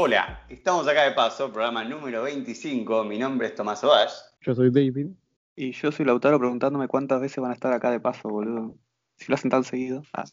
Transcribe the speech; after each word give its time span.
Hola, 0.00 0.46
estamos 0.48 0.86
acá 0.86 1.02
de 1.02 1.10
paso, 1.10 1.52
programa 1.52 1.82
número 1.82 2.22
25. 2.22 3.02
Mi 3.02 3.18
nombre 3.18 3.48
es 3.48 3.56
Tomás 3.56 3.82
Ovash. 3.82 4.12
Yo 4.42 4.54
soy 4.54 4.70
David. 4.70 5.08
Y 5.56 5.72
yo 5.72 5.90
soy 5.90 6.06
Lautaro 6.06 6.38
preguntándome 6.38 6.86
cuántas 6.86 7.20
veces 7.20 7.38
van 7.38 7.50
a 7.50 7.54
estar 7.54 7.72
acá 7.72 7.90
de 7.90 7.98
paso, 7.98 8.28
boludo. 8.28 8.76
Si 9.16 9.26
lo 9.26 9.34
hacen 9.34 9.50
tan 9.50 9.64
seguido. 9.64 10.04
Ah. 10.12 10.24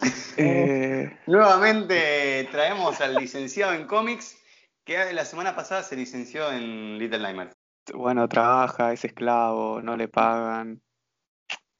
Eh, 0.36 1.18
Nuevamente 1.26 2.46
traemos 2.52 3.00
al 3.00 3.14
licenciado 3.14 3.72
en 3.72 3.86
cómics 3.86 4.36
que 4.84 5.14
la 5.14 5.24
semana 5.24 5.56
pasada 5.56 5.82
se 5.82 5.96
licenció 5.96 6.52
en 6.52 6.98
Little 6.98 7.20
Nightmares. 7.20 7.54
bueno, 7.94 8.28
trabaja, 8.28 8.92
es 8.92 9.02
esclavo, 9.06 9.80
no 9.80 9.96
le 9.96 10.08
pagan. 10.08 10.82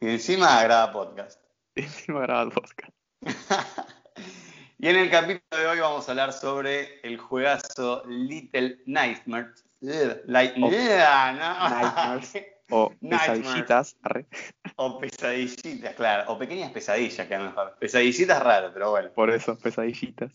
Y 0.00 0.08
encima 0.08 0.62
graba 0.62 0.90
podcast. 0.90 1.38
Y 1.74 1.82
encima 1.82 2.20
graba 2.22 2.48
podcast. 2.48 2.94
y 4.84 4.88
en 4.88 4.96
el 4.96 5.10
capítulo 5.10 5.62
de 5.62 5.66
hoy 5.66 5.80
vamos 5.80 6.06
a 6.06 6.10
hablar 6.12 6.32
sobre 6.34 7.00
el 7.02 7.16
juegazo 7.16 8.02
Little 8.06 8.82
Nightmares. 8.84 9.64
Light- 9.80 10.62
O- 10.62 10.70
Yeah, 10.70 11.32
no. 11.32 11.70
Nightmares. 11.70 12.32
O 12.70 12.92
Nightmares. 13.00 13.40
pesadillitas. 13.42 13.96
arre. 14.02 14.26
O 14.76 14.98
pesadillitas, 14.98 15.94
claro. 15.94 16.32
O 16.32 16.38
pequeñas 16.38 16.70
pesadillas, 16.72 17.26
que 17.26 17.34
a 17.34 17.38
lo 17.38 17.44
mejor. 17.46 17.76
Pesadillitas 17.78 18.42
raro, 18.42 18.70
pero 18.74 18.90
bueno. 18.90 19.10
Por 19.12 19.30
eso, 19.30 19.56
pesadillitas. 19.58 20.30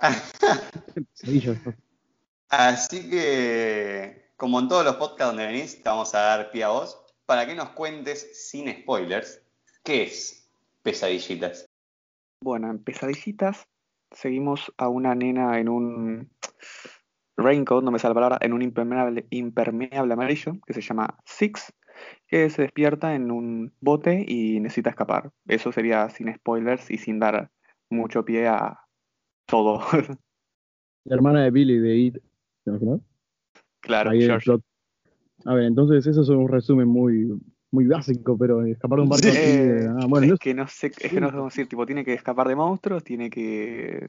Así 2.48 3.10
que, 3.10 4.30
como 4.36 4.60
en 4.60 4.68
todos 4.68 4.84
los 4.84 4.96
podcasts 4.96 5.26
donde 5.26 5.46
venís, 5.46 5.82
te 5.82 5.88
vamos 5.88 6.14
a 6.14 6.20
dar 6.20 6.50
pie 6.50 6.64
a 6.64 6.68
vos 6.68 6.98
para 7.26 7.46
que 7.46 7.54
nos 7.54 7.70
cuentes, 7.70 8.48
sin 8.50 8.72
spoilers, 8.82 9.40
qué 9.84 10.04
es 10.04 10.48
Pesadillitas. 10.82 11.65
Bueno, 12.40 12.70
en 12.70 12.82
pesadillitas 12.82 13.68
seguimos 14.10 14.72
a 14.78 14.88
una 14.88 15.14
nena 15.14 15.58
en 15.58 15.68
un 15.68 16.30
raincoat, 17.36 17.84
no 17.84 17.90
me 17.90 17.98
sale 17.98 18.10
la 18.10 18.20
palabra, 18.20 18.38
en 18.40 18.52
un 18.52 18.62
impermeable, 18.62 19.26
impermeable 19.30 20.12
amarillo 20.12 20.52
que 20.66 20.72
se 20.72 20.80
llama 20.80 21.18
Six, 21.24 21.72
que 22.26 22.48
se 22.50 22.62
despierta 22.62 23.14
en 23.14 23.30
un 23.30 23.72
bote 23.80 24.24
y 24.26 24.60
necesita 24.60 24.90
escapar. 24.90 25.32
Eso 25.46 25.72
sería 25.72 26.08
sin 26.10 26.34
spoilers 26.34 26.90
y 26.90 26.98
sin 26.98 27.18
dar 27.18 27.50
mucho 27.90 28.24
pie 28.24 28.48
a 28.48 28.80
todo. 29.46 29.80
La 31.04 31.14
hermana 31.14 31.44
de 31.44 31.50
Billy 31.50 31.78
de 31.78 31.96
It. 31.96 32.14
¿Te 32.64 32.70
imaginas? 32.70 33.00
claro, 33.80 34.10
George. 34.12 34.50
A 35.44 35.54
ver, 35.54 35.64
entonces 35.64 36.06
eso 36.06 36.22
es 36.22 36.28
un 36.28 36.48
resumen 36.48 36.88
muy, 36.88 37.28
muy 37.76 37.86
básico, 37.86 38.36
pero 38.36 38.64
escapar 38.64 38.96
de 38.98 39.02
un 39.04 39.08
barco 39.10 39.22
Sí. 39.28 39.30
así. 39.38 39.56
de- 39.56 39.86
ah, 39.88 40.06
bueno, 40.08 40.24
es 40.26 40.30
no 40.32 40.38
que 40.38 40.54
no 40.54 40.66
sé, 40.66 40.86
es 40.98 41.12
que 41.12 41.20
no 41.20 41.28
sé 41.28 41.32
cómo 41.34 41.44
decir, 41.46 41.68
tipo, 41.68 41.86
tiene 41.86 42.04
que 42.04 42.14
escapar 42.14 42.48
de 42.48 42.56
monstruos, 42.56 43.04
tiene 43.04 43.30
que... 43.30 44.08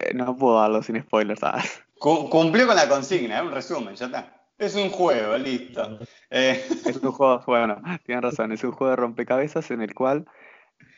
eh, 0.00 0.14
no 0.14 0.36
puedo 0.36 0.60
darlo 0.60 0.82
sin 0.82 1.00
spoilers, 1.02 1.42
ah. 1.42 1.62
Cu- 1.98 2.30
cumplió 2.30 2.66
con 2.66 2.76
la 2.76 2.88
consigna, 2.88 3.38
es 3.38 3.42
un 3.44 3.52
resumen, 3.52 3.94
ya 3.96 4.06
está. 4.06 4.34
Es 4.56 4.74
un 4.74 4.88
juego, 4.90 5.36
listo. 5.38 5.98
Eh, 6.30 6.64
Es 6.86 6.96
un 6.96 7.12
juego, 7.12 7.42
bueno, 7.46 7.80
tienen 8.04 8.22
razón, 8.22 8.52
es 8.52 8.62
un 8.64 8.72
juego 8.72 8.90
de 8.90 8.96
rompecabezas 8.96 9.70
en 9.70 9.82
el 9.82 9.94
cual 9.94 10.26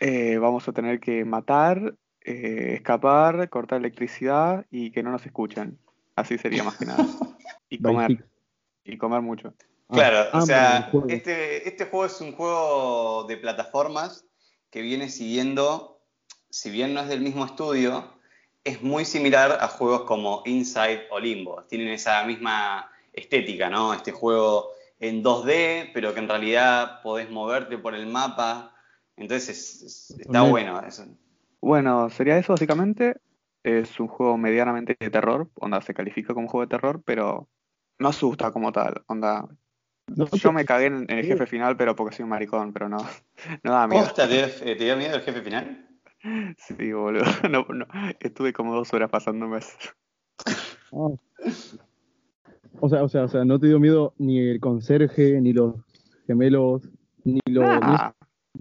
eh, 0.01 0.39
vamos 0.39 0.67
a 0.69 0.73
tener 0.73 1.01
que 1.01 1.25
matar, 1.25 1.95
eh, 2.23 2.73
escapar, 2.75 3.49
cortar 3.51 3.79
electricidad 3.79 4.67
y 4.71 4.91
que 4.93 5.03
no 5.03 5.11
nos 5.11 5.25
escuchen. 5.27 5.79
Así 6.17 6.39
sería 6.39 6.63
más 6.63 6.77
que 6.79 6.87
nada. 6.87 7.07
Y 7.69 7.81
comer, 7.81 8.27
y 8.85 8.97
comer 8.97 9.21
mucho. 9.23 9.55
Ah, 9.91 9.95
claro, 9.95 10.29
ah, 10.33 10.39
o 10.39 10.47
sea, 10.47 10.89
juego. 10.93 11.09
este, 11.09 11.69
este 11.69 11.87
juego 11.87 12.07
es 12.07 12.21
un 12.21 12.33
juego 12.33 13.25
de 13.25 13.37
plataformas 13.37 14.25
que 14.71 14.83
viene 14.83 15.09
siguiendo, 15.09 16.01
si 16.49 16.71
bien 16.71 16.95
no 16.95 17.01
es 17.01 17.09
del 17.09 17.21
mismo 17.21 17.45
estudio, 17.45 18.05
es 18.63 18.83
muy 18.83 19.05
similar 19.05 19.59
a 19.61 19.67
juegos 19.67 20.03
como 20.03 20.43
Inside 20.47 21.09
o 21.11 21.19
Limbo. 21.19 21.65
Tienen 21.65 21.89
esa 21.89 22.25
misma 22.25 22.89
estética, 23.13 23.69
¿no? 23.69 23.93
Este 23.93 24.13
juego 24.13 24.69
en 25.01 25.25
2D, 25.25 25.91
pero 25.93 26.15
que 26.15 26.21
en 26.21 26.29
realidad 26.29 27.03
podés 27.03 27.29
moverte 27.31 27.77
por 27.79 27.95
el 27.95 28.07
mapa. 28.07 28.75
Entonces 29.17 29.49
es- 29.49 29.83
es- 29.83 30.21
está 30.21 30.43
bueno. 30.43 30.81
eso. 30.87 31.07
Bueno, 31.61 32.11
sería 32.11 32.39
eso 32.39 32.53
básicamente. 32.53 33.17
Es 33.63 33.99
un 33.99 34.09
juego 34.09 34.39
medianamente 34.39 34.97
de 34.99 35.11
terror, 35.11 35.51
onda 35.57 35.81
se 35.83 35.93
califica 35.95 36.33
como 36.33 36.49
juego 36.49 36.65
de 36.67 36.71
terror, 36.71 37.03
pero 37.05 37.49
no 37.99 38.09
asusta 38.09 38.53
como 38.53 38.73
tal, 38.73 39.03
onda. 39.07 39.47
No, 40.17 40.27
Yo 40.31 40.53
me 40.53 40.65
cagué 40.65 40.87
en, 40.87 41.07
en 41.09 41.19
el 41.19 41.25
jefe 41.25 41.47
final, 41.47 41.77
pero 41.77 41.95
porque 41.97 42.17
soy 42.17 42.25
un 42.25 42.31
maricón, 42.31 42.73
pero 42.73 42.89
no, 42.89 42.99
no 43.63 43.73
da 43.73 43.87
miedo. 43.87 44.05
¿Posta 44.05 44.29
te, 44.29 44.47
te 44.49 44.75
dio 44.85 44.97
miedo 44.97 45.17
el 45.17 45.23
jefe 45.23 45.43
final? 45.43 45.87
Sí, 46.59 46.93
boludo. 46.93 47.25
No, 47.51 47.65
no, 47.69 47.87
estuve 48.21 48.53
como 48.53 48.75
dos 48.75 48.93
horas 48.93 49.11
pasándome 49.11 49.59
eso. 49.59 49.77
Ah. 50.93 51.09
O 52.81 52.89
sea, 52.89 53.03
o 53.03 53.09
sea, 53.09 53.25
o 53.25 53.29
sea, 53.29 53.45
no 53.45 53.59
te 53.59 53.67
dio 53.69 53.79
miedo 53.81 54.15
ni 54.19 54.39
el 54.39 54.61
conserje, 54.61 55.41
ni 55.41 55.53
los 55.53 55.75
gemelos, 56.27 56.89
ni 57.25 57.41
los. 57.47 57.65
Ah, 57.83 58.15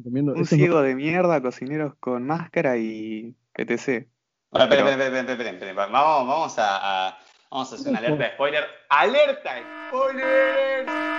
un 0.04 0.26
no- 0.26 0.46
ciego 0.46 0.82
de 0.82 0.96
mierda, 0.96 1.42
cocineros 1.42 1.96
con 2.00 2.26
máscara 2.26 2.78
y 2.78 3.36
etc. 3.56 4.08
Ahora, 4.52 4.66
espera, 4.66 4.84
Pero- 4.84 4.90
espera, 4.90 5.06
espera, 5.06 5.20
espera, 5.34 5.34
espera, 5.34 5.50
espera. 5.72 5.88
Vamos, 5.88 6.28
vamos 6.28 6.60
a, 6.60 7.08
a- 7.10 7.18
vamos 7.52 7.72
a 7.72 7.76
hacer 7.76 7.90
una 7.90 8.00
alerta 8.00 8.24
de 8.24 8.30
spoiler. 8.32 8.64
¡Alerta 8.90 9.56
de 9.56 9.62
spoiler! 9.90 11.19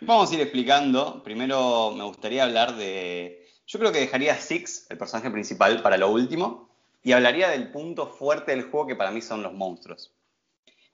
Vamos 0.00 0.30
a 0.30 0.34
ir 0.34 0.40
explicando. 0.40 1.22
Primero 1.22 1.92
me 1.92 2.04
gustaría 2.04 2.44
hablar 2.44 2.76
de. 2.76 3.46
Yo 3.66 3.78
creo 3.78 3.92
que 3.92 4.00
dejaría 4.00 4.34
a 4.34 4.36
Six, 4.36 4.86
el 4.90 4.98
personaje 4.98 5.30
principal, 5.30 5.80
para 5.82 5.96
lo 5.96 6.10
último. 6.10 6.68
Y 7.02 7.12
hablaría 7.12 7.48
del 7.50 7.70
punto 7.70 8.06
fuerte 8.06 8.52
del 8.52 8.64
juego 8.64 8.86
que 8.86 8.96
para 8.96 9.10
mí 9.10 9.20
son 9.20 9.42
los 9.42 9.52
monstruos. 9.52 10.12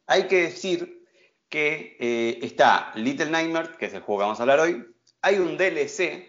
Hay 0.06 0.27
que 0.27 0.43
decir 0.43 1.05
que 1.49 1.97
eh, 1.99 2.39
está 2.43 2.93
Little 2.95 3.31
Nightmare, 3.31 3.77
que 3.78 3.87
es 3.87 3.95
el 3.95 4.03
juego 4.03 4.21
que 4.21 4.25
vamos 4.25 4.39
a 4.41 4.43
hablar 4.43 4.61
hoy. 4.61 4.84
Hay 5.22 5.37
un 5.39 5.57
DLC. 5.57 6.28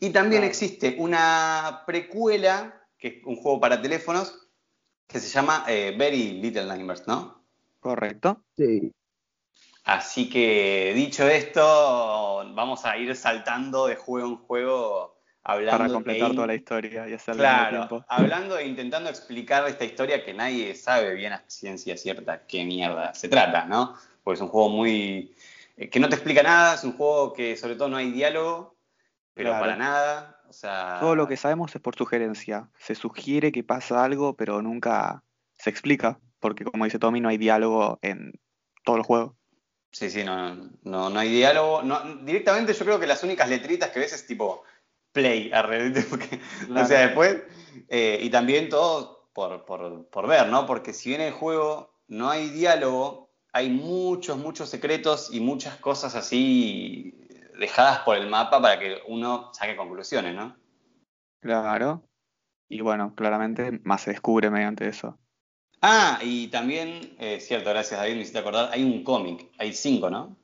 Y 0.00 0.10
también 0.10 0.40
Claro. 0.42 0.50
existe 0.50 0.96
una 0.98 1.84
precuela, 1.86 2.82
que 2.98 3.08
es 3.08 3.14
un 3.24 3.36
juego 3.36 3.60
para 3.60 3.80
teléfonos, 3.80 4.48
que 5.06 5.20
se 5.20 5.28
llama 5.28 5.64
eh, 5.68 5.94
Very 5.96 6.32
Little 6.40 6.66
Nightmares, 6.66 7.06
¿no? 7.06 7.44
¿Correcto? 7.80 8.42
Sí. 8.56 8.92
Así 9.84 10.28
que 10.28 10.92
dicho 10.94 11.26
esto, 11.26 12.44
vamos 12.54 12.84
a 12.84 12.96
ir 12.96 13.14
saltando 13.16 13.86
de 13.86 13.96
juego 13.96 14.28
en 14.28 14.36
juego 14.36 15.18
hablando 15.42 15.78
Para 15.78 15.92
completar 15.92 16.30
e 16.30 16.34
toda 16.34 16.46
la 16.46 16.54
historia 16.54 17.08
y 17.08 17.14
hacerlo 17.14 17.40
Claro, 17.40 18.04
hablando 18.08 18.58
e 18.58 18.66
intentando 18.66 19.10
explicar 19.10 19.66
esta 19.66 19.84
historia 19.84 20.24
que 20.24 20.34
nadie 20.34 20.74
sabe 20.76 21.14
bien 21.14 21.32
a 21.32 21.42
ciencia 21.48 21.96
cierta 21.96 22.46
qué 22.46 22.64
mierda 22.64 23.12
se 23.14 23.28
trata, 23.28 23.64
¿no? 23.64 23.96
Porque 24.22 24.36
es 24.36 24.40
un 24.40 24.48
juego 24.48 24.68
muy... 24.68 25.34
eh, 25.76 25.90
que 25.90 25.98
no 25.98 26.08
te 26.08 26.14
explica 26.14 26.44
nada, 26.44 26.74
es 26.74 26.84
un 26.84 26.92
juego 26.92 27.32
que 27.32 27.56
sobre 27.56 27.74
todo 27.74 27.88
no 27.88 27.96
hay 27.96 28.12
diálogo, 28.12 28.76
pero 29.34 29.50
Claro. 29.50 29.64
para 29.64 29.76
nada, 29.76 30.42
o 30.48 30.52
sea... 30.52 30.98
Todo 31.00 31.16
lo 31.16 31.26
que 31.26 31.36
sabemos 31.36 31.74
es 31.74 31.80
por 31.80 31.96
sugerencia. 31.96 32.70
Se 32.78 32.94
sugiere 32.94 33.50
que 33.50 33.64
pasa 33.64 34.04
algo, 34.04 34.36
pero 34.36 34.62
nunca 34.62 35.24
se 35.54 35.70
explica, 35.70 36.20
porque 36.38 36.64
como 36.64 36.84
dice 36.84 37.00
Tommy, 37.00 37.20
no 37.20 37.28
hay 37.30 37.38
diálogo 37.38 37.98
en 38.02 38.32
todo 38.84 38.96
el 38.96 39.02
juego. 39.02 39.36
Sí, 39.92 40.10
sí, 40.10 40.24
no, 40.24 40.54
no, 40.82 41.10
no 41.10 41.20
hay 41.20 41.30
diálogo. 41.30 41.82
No, 41.82 42.16
directamente 42.24 42.72
yo 42.72 42.84
creo 42.84 42.98
que 42.98 43.06
las 43.06 43.22
únicas 43.22 43.48
letritas 43.48 43.90
que 43.90 44.00
ves 44.00 44.14
es 44.14 44.26
tipo 44.26 44.64
play. 45.12 45.50
Porque, 46.10 46.40
Claro. 46.66 46.82
O 46.82 46.86
sea, 46.86 47.06
después, 47.06 47.42
eh, 47.88 48.18
y 48.22 48.30
también 48.30 48.70
todo 48.70 49.28
por, 49.34 49.64
por, 49.64 50.06
por 50.08 50.26
ver, 50.26 50.48
¿no? 50.48 50.66
Porque 50.66 50.92
si 50.92 51.10
bien 51.10 51.20
en 51.20 51.28
el 51.28 51.32
juego 51.34 51.94
no 52.08 52.30
hay 52.30 52.48
diálogo, 52.48 53.30
hay 53.52 53.68
muchos, 53.68 54.38
muchos 54.38 54.70
secretos 54.70 55.32
y 55.32 55.40
muchas 55.40 55.76
cosas 55.76 56.14
así 56.14 57.28
dejadas 57.58 58.00
por 58.00 58.16
el 58.16 58.28
mapa 58.28 58.60
para 58.62 58.78
que 58.78 58.98
uno 59.06 59.52
saque 59.52 59.76
conclusiones, 59.76 60.34
¿no? 60.34 60.56
Claro. 61.40 62.02
Y 62.68 62.80
bueno, 62.80 63.14
claramente 63.14 63.80
más 63.84 64.02
se 64.02 64.12
descubre 64.12 64.50
mediante 64.50 64.88
eso. 64.88 65.18
Ah, 65.82 66.20
y 66.22 66.46
también, 66.48 67.14
eh, 67.18 67.40
cierto, 67.40 67.70
gracias 67.70 67.98
David, 67.98 68.14
me 68.14 68.20
hiciste 68.20 68.38
acordar, 68.38 68.70
hay 68.72 68.84
un 68.84 69.02
cómic, 69.02 69.48
hay 69.58 69.72
cinco, 69.72 70.08
¿no? 70.08 70.36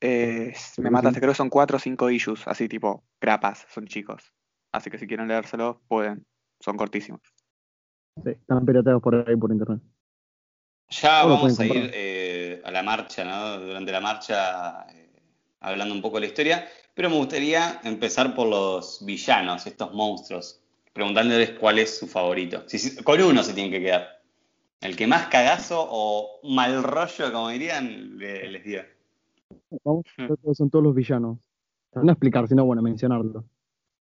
Eh, 0.00 0.52
me 0.78 0.90
mataste, 0.90 1.20
creo 1.20 1.30
que 1.30 1.36
son 1.36 1.48
cuatro 1.48 1.76
o 1.76 1.80
cinco 1.80 2.10
issues, 2.10 2.42
así 2.48 2.68
tipo 2.68 3.04
grapas, 3.20 3.66
son 3.72 3.86
chicos. 3.86 4.32
Así 4.72 4.90
que 4.90 4.98
si 4.98 5.06
quieren 5.06 5.28
leérselos, 5.28 5.76
pueden. 5.86 6.26
Son 6.58 6.76
cortísimos. 6.76 7.20
Sí, 8.24 8.30
están 8.30 8.66
pirateados 8.66 9.00
por 9.02 9.14
ahí 9.14 9.36
por 9.36 9.52
internet. 9.52 9.80
Ya 10.90 11.24
vamos 11.24 11.58
a 11.60 11.64
ir 11.66 11.90
eh, 11.94 12.62
a 12.64 12.70
la 12.70 12.82
marcha, 12.82 13.24
¿no? 13.24 13.58
Durante 13.60 13.92
la 13.92 14.00
marcha, 14.00 14.86
eh, 14.92 15.10
hablando 15.60 15.94
un 15.94 16.02
poco 16.02 16.16
de 16.16 16.22
la 16.22 16.26
historia, 16.26 16.68
pero 16.94 17.08
me 17.08 17.16
gustaría 17.16 17.80
empezar 17.84 18.34
por 18.34 18.48
los 18.48 19.04
villanos, 19.04 19.66
estos 19.66 19.92
monstruos, 19.94 20.62
preguntándoles 20.92 21.50
cuál 21.50 21.78
es 21.78 21.96
su 21.98 22.06
favorito. 22.08 22.64
Si- 22.66 22.78
si- 22.78 23.02
con 23.04 23.22
uno 23.22 23.42
se 23.42 23.54
tienen 23.54 23.72
que 23.72 23.80
quedar. 23.80 24.21
El 24.82 24.96
que 24.96 25.06
más 25.06 25.28
cagazo 25.28 25.86
o 25.88 26.40
mal 26.48 26.82
rollo, 26.82 27.32
como 27.32 27.48
dirían, 27.50 28.18
le- 28.18 28.50
les 28.50 28.64
diga. 28.64 28.84
Vamos, 29.84 30.04
Hmm. 30.18 30.32
estos 30.32 30.56
son 30.56 30.70
todos 30.70 30.84
los 30.84 30.94
villanos. 30.94 31.38
No 31.94 32.10
explicar, 32.12 32.48
sino 32.48 32.64
bueno, 32.64 32.82
mencionarlo. 32.82 33.44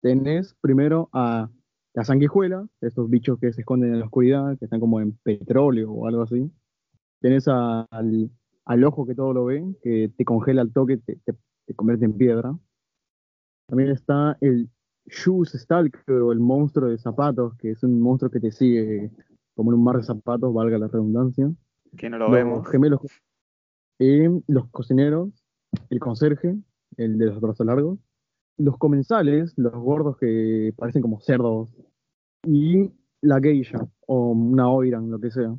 Tenés 0.02 0.56
primero 0.62 1.10
a 1.14 1.50
la 1.94 2.04
sanguijuela, 2.04 2.68
esos 2.82 3.10
bichos 3.10 3.40
que 3.40 3.54
se 3.54 3.62
esconden 3.62 3.94
en 3.94 4.00
la 4.00 4.06
oscuridad, 4.06 4.58
que 4.58 4.66
están 4.66 4.80
como 4.80 5.00
en 5.00 5.14
petróleo 5.18 5.92
o 5.92 6.08
algo 6.08 6.24
así. 6.24 6.50
Tenés 7.20 7.48
al, 7.48 8.32
al 8.66 8.84
ojo 8.84 9.06
que 9.06 9.16
todo 9.16 9.34
lo 9.34 9.46
ve, 9.46 9.64
que 9.82 10.12
te 10.16 10.26
congela 10.26 10.62
al 10.62 10.72
toque, 10.72 10.98
te, 10.98 11.18
te, 11.18 11.74
convierte 11.76 12.06
en 12.06 12.14
piedra. 12.18 12.58
También 13.68 13.92
está 13.92 14.38
el 14.42 14.70
Shoes 15.06 15.52
Stalker 15.54 16.16
o 16.16 16.32
el 16.32 16.40
monstruo 16.40 16.90
de 16.90 16.98
zapatos, 16.98 17.56
que 17.58 17.72
es 17.72 17.84
un 17.84 18.00
monstruo 18.02 18.32
que 18.32 18.40
te 18.40 18.52
sigue 18.52 19.12
como 19.56 19.72
en 19.72 19.78
un 19.78 19.84
mar 19.84 19.98
de 19.98 20.04
zapatos, 20.04 20.54
valga 20.54 20.78
la 20.78 20.88
redundancia. 20.88 21.52
Que 21.98 22.10
no 22.10 22.18
lo 22.18 22.32
vemos. 22.32 22.68
Gemelos, 22.68 23.02
eh, 24.00 24.30
los 24.48 24.70
cocineros, 24.70 25.30
el 25.90 26.00
conserje, 26.00 26.58
el 26.98 27.18
de 27.18 27.28
los 27.28 27.40
brazos 27.40 27.66
largos, 27.66 28.00
los 28.58 28.78
comensales, 28.78 29.54
los 29.58 29.74
gordos 29.74 30.18
que 30.18 30.74
parecen 30.78 31.02
como 31.02 31.20
cerdos, 31.22 31.70
y 32.46 32.92
la 33.22 33.40
geisha, 33.40 33.88
o 34.08 34.32
una 34.32 34.70
oiran, 34.70 35.10
lo 35.10 35.20
que 35.20 35.32
sea. 35.32 35.56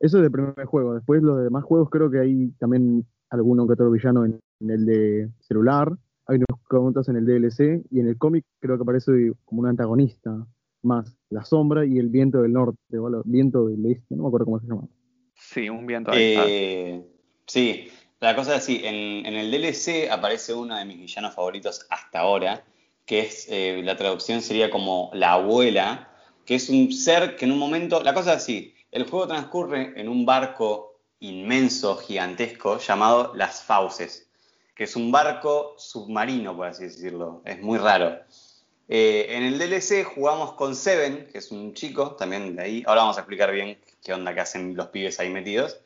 Eso 0.00 0.18
es 0.18 0.24
el 0.24 0.30
primer 0.30 0.64
juego. 0.66 0.94
Después 0.94 1.22
los 1.22 1.42
demás 1.42 1.64
juegos 1.64 1.88
creo 1.90 2.10
que 2.10 2.18
hay 2.18 2.48
también 2.58 3.06
alguno 3.30 3.66
que 3.66 3.72
otro 3.72 3.90
villano 3.90 4.26
en, 4.26 4.40
el 4.60 4.86
de 4.86 5.30
celular, 5.40 5.96
hay 6.26 6.36
unos 6.36 6.60
cuantos 6.68 7.08
en 7.08 7.16
el 7.16 7.24
DLC, 7.24 7.84
y 7.90 8.00
en 8.00 8.08
el 8.08 8.18
cómic 8.18 8.44
creo 8.60 8.76
que 8.76 8.82
aparece 8.82 9.32
como 9.44 9.62
un 9.62 9.68
antagonista 9.68 10.46
más, 10.82 11.16
la 11.30 11.44
sombra 11.44 11.84
y 11.86 11.98
el 11.98 12.08
viento 12.08 12.42
del 12.42 12.52
norte, 12.52 12.98
o 12.98 13.08
el 13.08 13.22
viento 13.24 13.66
del 13.66 13.84
este, 13.86 14.14
no 14.16 14.24
me 14.24 14.28
acuerdo 14.28 14.46
cómo 14.46 14.60
se 14.60 14.66
llama. 14.66 14.88
Sí, 15.34 15.68
un 15.68 15.86
viento. 15.86 16.12
Eh, 16.14 17.04
sí, 17.46 17.88
la 18.20 18.36
cosa 18.36 18.56
es 18.56 18.62
así, 18.62 18.80
en, 18.84 19.26
el 19.26 19.50
DLC 19.50 20.10
aparece 20.10 20.54
uno 20.54 20.76
de 20.76 20.84
mis 20.84 20.98
villanos 20.98 21.34
favoritos 21.34 21.86
hasta 21.90 22.20
ahora, 22.20 22.64
que 23.04 23.20
es, 23.20 23.48
eh, 23.50 23.82
la 23.84 23.96
traducción 23.96 24.42
sería 24.42 24.70
como 24.70 25.10
la 25.12 25.32
abuela, 25.32 26.08
que 26.46 26.54
es 26.54 26.68
un 26.68 26.92
ser 26.92 27.36
que 27.36 27.44
en 27.44 27.52
un 27.52 27.58
momento, 27.58 28.02
la 28.02 28.14
cosa 28.14 28.34
es 28.34 28.42
así, 28.42 28.74
el 28.92 29.04
juego 29.04 29.26
transcurre 29.26 30.00
en 30.00 30.08
un 30.08 30.24
barco 30.24 31.00
inmenso, 31.18 31.96
gigantesco, 31.96 32.78
llamado 32.78 33.32
Las 33.34 33.62
Fauces, 33.62 34.28
que 34.74 34.84
es 34.84 34.96
un 34.96 35.10
barco 35.10 35.74
submarino, 35.76 36.56
por 36.56 36.66
así 36.66 36.84
decirlo, 36.84 37.42
es 37.44 37.60
muy 37.60 37.78
raro. 37.78 38.20
Eh, 38.88 39.26
en 39.30 39.44
el 39.44 39.58
DLC 39.58 40.04
jugamos 40.04 40.52
con 40.54 40.74
Seven, 40.74 41.28
que 41.30 41.38
es 41.38 41.50
un 41.50 41.72
chico 41.74 42.12
también 42.16 42.56
de 42.56 42.62
ahí, 42.62 42.84
ahora 42.86 43.02
vamos 43.02 43.16
a 43.16 43.20
explicar 43.20 43.52
bien 43.52 43.78
qué 44.02 44.12
onda 44.12 44.34
que 44.34 44.40
hacen 44.40 44.76
los 44.76 44.88
pibes 44.88 45.20
ahí 45.20 45.30
metidos. 45.30 45.78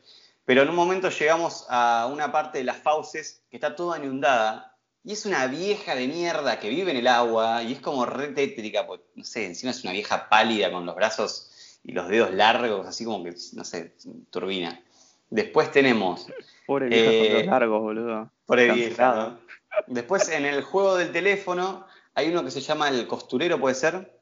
Pero 0.45 0.61
en 0.61 0.69
un 0.69 0.75
momento 0.75 1.09
llegamos 1.09 1.65
a 1.69 2.09
una 2.11 2.31
parte 2.31 2.59
de 2.59 2.63
las 2.63 2.77
fauces 2.77 3.41
que 3.49 3.57
está 3.57 3.75
toda 3.75 3.97
inundada 3.97 4.77
y 5.03 5.13
es 5.13 5.25
una 5.25 5.47
vieja 5.47 5.95
de 5.95 6.07
mierda 6.07 6.59
que 6.59 6.69
vive 6.69 6.91
en 6.91 6.97
el 6.97 7.07
agua 7.07 7.63
y 7.63 7.73
es 7.73 7.79
como 7.79 8.05
re 8.05 8.29
tétrica, 8.29 8.87
pues, 8.87 9.01
no 9.15 9.23
sé, 9.23 9.45
encima 9.45 9.71
es 9.71 9.83
una 9.83 9.93
vieja 9.93 10.29
pálida 10.29 10.71
con 10.71 10.85
los 10.85 10.95
brazos 10.95 11.79
y 11.83 11.91
los 11.91 12.07
dedos 12.07 12.33
largos, 12.33 12.87
así 12.87 13.05
como 13.05 13.23
que, 13.23 13.33
no 13.53 13.63
sé, 13.63 13.93
turbina. 14.29 14.81
Después 15.29 15.71
tenemos... 15.71 16.27
Pobre 16.65 16.87
vieja 16.87 17.05
con 17.05 17.33
los 17.33 17.43
eh, 17.43 17.45
largos, 17.45 17.81
boludo. 17.81 18.31
Pobre 18.45 18.71
vieja, 18.73 19.37
Después 19.85 20.27
en 20.29 20.45
el 20.45 20.63
juego 20.63 20.95
del 20.95 21.11
teléfono 21.11 21.85
hay 22.17 22.29
uno 22.29 22.43
que 22.43 22.49
se 22.49 22.61
llama 22.61 22.89
el 22.89 23.05
costurero, 23.05 23.59
¿puede 23.59 23.75
ser? 23.75 24.19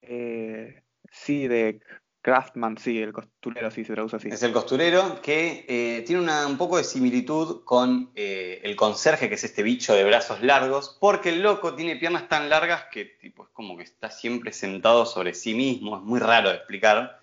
Eh, 0.00 0.82
sí, 1.10 1.46
de 1.46 1.80
Craftman, 2.22 2.78
sí, 2.78 3.02
el 3.02 3.12
costurero, 3.12 3.70
sí, 3.70 3.84
se 3.84 3.92
traduce 3.92 4.16
así. 4.16 4.28
Es 4.28 4.42
el 4.42 4.52
costurero 4.52 5.20
que 5.20 5.66
eh, 5.68 6.02
tiene 6.06 6.46
un 6.46 6.56
poco 6.56 6.78
de 6.78 6.84
similitud 6.84 7.62
con 7.64 8.10
eh, 8.14 8.62
el 8.64 8.74
conserje, 8.74 9.28
que 9.28 9.34
es 9.34 9.44
este 9.44 9.62
bicho 9.62 9.94
de 9.94 10.02
brazos 10.04 10.40
largos, 10.40 10.96
porque 10.98 11.28
el 11.28 11.42
loco 11.42 11.74
tiene 11.74 11.96
piernas 11.96 12.26
tan 12.26 12.48
largas 12.48 12.84
que 12.90 13.04
tipo, 13.04 13.44
es 13.44 13.50
como 13.50 13.76
que 13.76 13.82
está 13.82 14.10
siempre 14.10 14.50
sentado 14.54 15.04
sobre 15.04 15.34
sí 15.34 15.52
mismo, 15.52 15.98
es 15.98 16.02
muy 16.02 16.20
raro 16.20 16.48
de 16.48 16.56
explicar. 16.56 17.20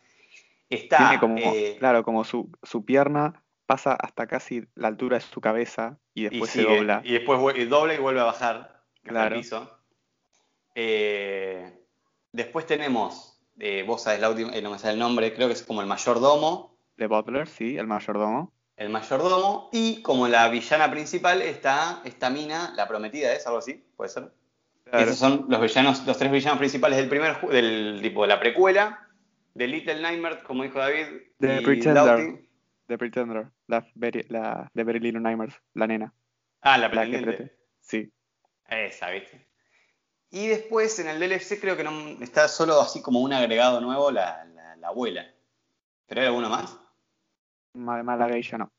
Está, 0.69 0.97
tiene 0.97 1.19
como, 1.19 1.41
claro, 1.79 2.03
como 2.03 2.23
su, 2.23 2.51
pierna 2.85 3.43
pasa 3.65 3.93
hasta 3.93 4.27
casi 4.27 4.63
la 4.75 4.89
altura 4.89 5.17
de 5.17 5.21
su 5.21 5.41
cabeza 5.41 5.97
y 6.13 6.25
después 6.25 6.51
se 6.51 6.61
dobla. 6.61 7.01
Y 7.03 7.13
después 7.13 7.39
dobla 7.67 7.95
y 7.95 7.97
vuelve 7.97 8.21
a 8.21 8.25
bajar 8.25 8.74
claro. 9.05 9.37
piso. 9.37 9.79
después 12.31 12.65
tenemos 12.65 13.35
eh, 13.59 13.83
vos 13.87 14.03
sabés 14.03 14.19
la 14.19 14.29
última, 14.29 14.53
eh, 14.53 14.61
no 14.61 14.71
me 14.71 14.79
sale 14.79 14.93
el 14.93 14.99
nombre, 14.99 15.33
creo 15.33 15.47
que 15.47 15.53
es 15.53 15.63
como 15.63 15.81
el 15.81 15.87
mayordomo. 15.87 16.77
De 16.97 17.07
Butler, 17.07 17.47
sí, 17.47 17.77
el 17.77 17.87
mayordomo. 17.87 18.53
El 18.75 18.89
mayordomo, 18.89 19.69
y 19.71 20.01
como 20.01 20.27
la 20.27 20.49
villana 20.49 20.91
principal 20.91 21.41
está 21.41 22.01
esta 22.03 22.29
mina, 22.29 22.73
la 22.75 22.87
prometida 22.87 23.33
es, 23.33 23.47
algo 23.47 23.59
así, 23.59 23.85
puede 23.95 24.09
ser. 24.09 24.31
Esos 24.91 25.17
son 25.17 25.45
los 25.47 25.61
villanos, 25.61 26.05
los 26.05 26.17
tres 26.17 26.31
villanos 26.31 26.59
principales 26.59 26.97
del 26.97 27.07
primer 27.07 27.39
del 27.47 27.99
tipo 28.01 28.23
de 28.23 28.27
la 28.27 28.39
precuela, 28.39 29.07
de 29.53 29.67
Little 29.67 30.01
Nightmare, 30.01 30.43
como 30.43 30.63
dijo 30.63 30.79
David. 30.79 31.05
De 31.39 31.61
Pretender. 31.61 32.41
De 32.87 32.97
Pretender, 32.97 33.47
la, 33.67 33.87
la, 34.27 34.71
de 34.73 34.83
Very 34.83 34.99
Little 34.99 35.21
Nightmares, 35.21 35.55
la 35.73 35.87
nena. 35.87 36.13
Ah, 36.61 36.77
la 36.77 36.91
pretendiente. 36.91 37.55
Sí. 37.79 38.11
Esa, 38.67 39.09
¿viste? 39.09 39.47
Y 40.31 40.47
después 40.47 40.99
en 40.99 41.07
el 41.07 41.19
DLC 41.19 41.59
creo 41.59 41.77
que 41.77 41.83
no, 41.83 41.91
está 42.21 42.47
solo 42.47 42.81
así 42.81 43.01
como 43.01 43.21
un 43.21 43.33
agregado 43.33 43.79
nuevo, 43.79 44.11
la, 44.11 44.45
abuela. 44.83 45.25
¿Pero 46.07 46.21
hay 46.21 46.27
alguno 46.27 46.49
más? 46.49 46.77
Además 47.73 48.19
la 48.19 48.29
geisha 48.29 48.57
no. 48.57 48.71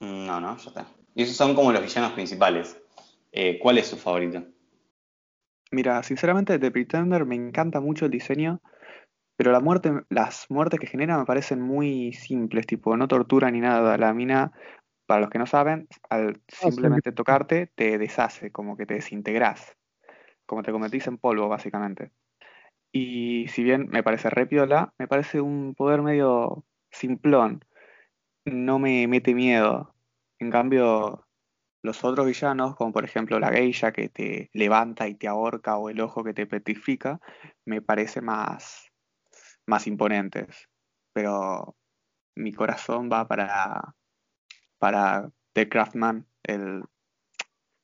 No, 0.00 0.40
no, 0.40 0.56
ya 0.56 0.68
está. 0.68 0.86
Y 1.14 1.22
esos 1.22 1.36
son 1.36 1.54
como 1.54 1.72
los 1.72 1.82
villanos 1.82 2.12
principales. 2.12 2.80
Eh, 3.30 3.58
¿Cuál 3.58 3.78
es 3.78 3.88
su 3.88 3.96
favorito? 3.96 4.44
Mira, 5.70 6.02
sinceramente 6.02 6.58
de 6.58 6.70
Pretender 6.70 7.24
me 7.24 7.34
encanta 7.34 7.80
mucho 7.80 8.04
el 8.04 8.10
diseño, 8.10 8.60
pero 9.36 9.52
la 9.52 9.60
muerte, 9.60 9.90
las 10.10 10.46
muertes 10.50 10.78
que 10.78 10.86
genera 10.86 11.18
me 11.18 11.24
parecen 11.24 11.60
muy 11.60 12.12
simples, 12.12 12.66
tipo, 12.66 12.96
no 12.96 13.08
tortura 13.08 13.50
ni 13.50 13.60
nada. 13.60 13.96
La 13.96 14.12
mina, 14.12 14.52
para 15.12 15.20
los 15.20 15.28
que 15.28 15.38
no 15.38 15.44
saben, 15.44 15.88
al 16.08 16.30
ah, 16.30 16.40
simplemente 16.48 17.12
tocarte, 17.12 17.66
te 17.74 17.98
deshace, 17.98 18.50
como 18.50 18.78
que 18.78 18.86
te 18.86 18.94
desintegras 18.94 19.76
como 20.46 20.62
te 20.62 20.72
convertís 20.72 21.06
en 21.06 21.18
polvo, 21.18 21.48
básicamente. 21.48 22.12
Y 22.92 23.46
si 23.48 23.62
bien 23.62 23.88
me 23.90 24.02
parece 24.02 24.30
repiola, 24.30 24.94
me 24.98 25.06
parece 25.06 25.40
un 25.42 25.74
poder 25.74 26.00
medio 26.00 26.64
simplón. 26.90 27.62
No 28.46 28.78
me 28.78 29.06
mete 29.06 29.34
miedo. 29.34 29.94
En 30.38 30.50
cambio, 30.50 31.26
los 31.82 32.04
otros 32.04 32.26
villanos, 32.26 32.74
como 32.74 32.92
por 32.92 33.04
ejemplo 33.04 33.38
la 33.38 33.52
geisha 33.52 33.92
que 33.92 34.08
te 34.08 34.48
levanta 34.54 35.08
y 35.08 35.14
te 35.14 35.28
ahorca 35.28 35.76
o 35.76 35.90
el 35.90 36.00
ojo 36.00 36.24
que 36.24 36.34
te 36.34 36.46
petrifica, 36.46 37.20
me 37.66 37.82
parece 37.82 38.22
más, 38.22 38.90
más 39.66 39.86
imponentes. 39.86 40.68
Pero 41.12 41.76
mi 42.34 42.52
corazón 42.52 43.10
va 43.12 43.26
para, 43.28 43.94
para 44.82 45.30
The 45.52 45.68
Craftman, 45.68 46.26
el, 46.42 46.82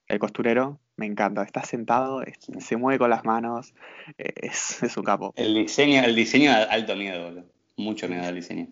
el 0.08 0.18
costurero, 0.18 0.80
me 0.96 1.06
encanta. 1.06 1.44
Está 1.44 1.62
sentado, 1.62 2.24
se 2.58 2.76
mueve 2.76 2.98
con 2.98 3.08
las 3.08 3.24
manos, 3.24 3.72
es, 4.16 4.82
es 4.82 4.96
un 4.96 5.04
capo. 5.04 5.32
El 5.36 5.54
diseño, 5.54 6.02
el 6.02 6.16
diseño 6.16 6.50
da 6.50 6.64
alto 6.64 6.96
miedo, 6.96 7.22
boludo. 7.22 7.44
Mucho 7.76 8.08
miedo 8.08 8.24
al 8.24 8.34
diseño. 8.34 8.66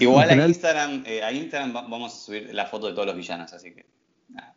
Igual 0.00 0.30
a 0.30 0.46
Instagram, 0.46 1.02
eh, 1.04 1.22
a 1.22 1.32
Instagram 1.32 1.74
vamos 1.74 2.14
a 2.14 2.16
subir 2.16 2.54
la 2.54 2.64
foto 2.64 2.86
de 2.86 2.94
todos 2.94 3.08
los 3.08 3.16
villanos, 3.16 3.52
así 3.52 3.74
que. 3.74 3.84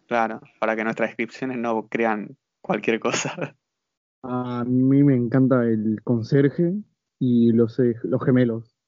Claro, 0.08 0.40
para 0.60 0.78
que 0.78 0.86
nuestras 0.86 1.10
descripciones 1.10 1.58
no 1.58 1.90
crean 1.90 2.38
cualquier 2.62 3.02
cosa. 3.02 3.54
A 4.24 4.64
mí 4.66 5.04
me 5.04 5.16
encanta 5.16 5.64
el 5.64 6.02
conserje 6.06 6.74
y 7.20 7.52
los, 7.52 7.80
eh, 7.80 7.96
los 8.04 8.24
gemelos. 8.24 8.79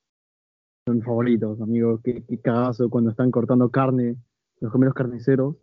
Son 0.85 1.01
favoritos, 1.01 1.61
amigos. 1.61 2.01
Qué, 2.03 2.23
qué 2.27 2.39
cagazo 2.39 2.89
cuando 2.89 3.11
están 3.11 3.31
cortando 3.31 3.69
carne, 3.69 4.17
los 4.59 4.71
gemelos 4.71 4.93
carniceros 4.93 5.55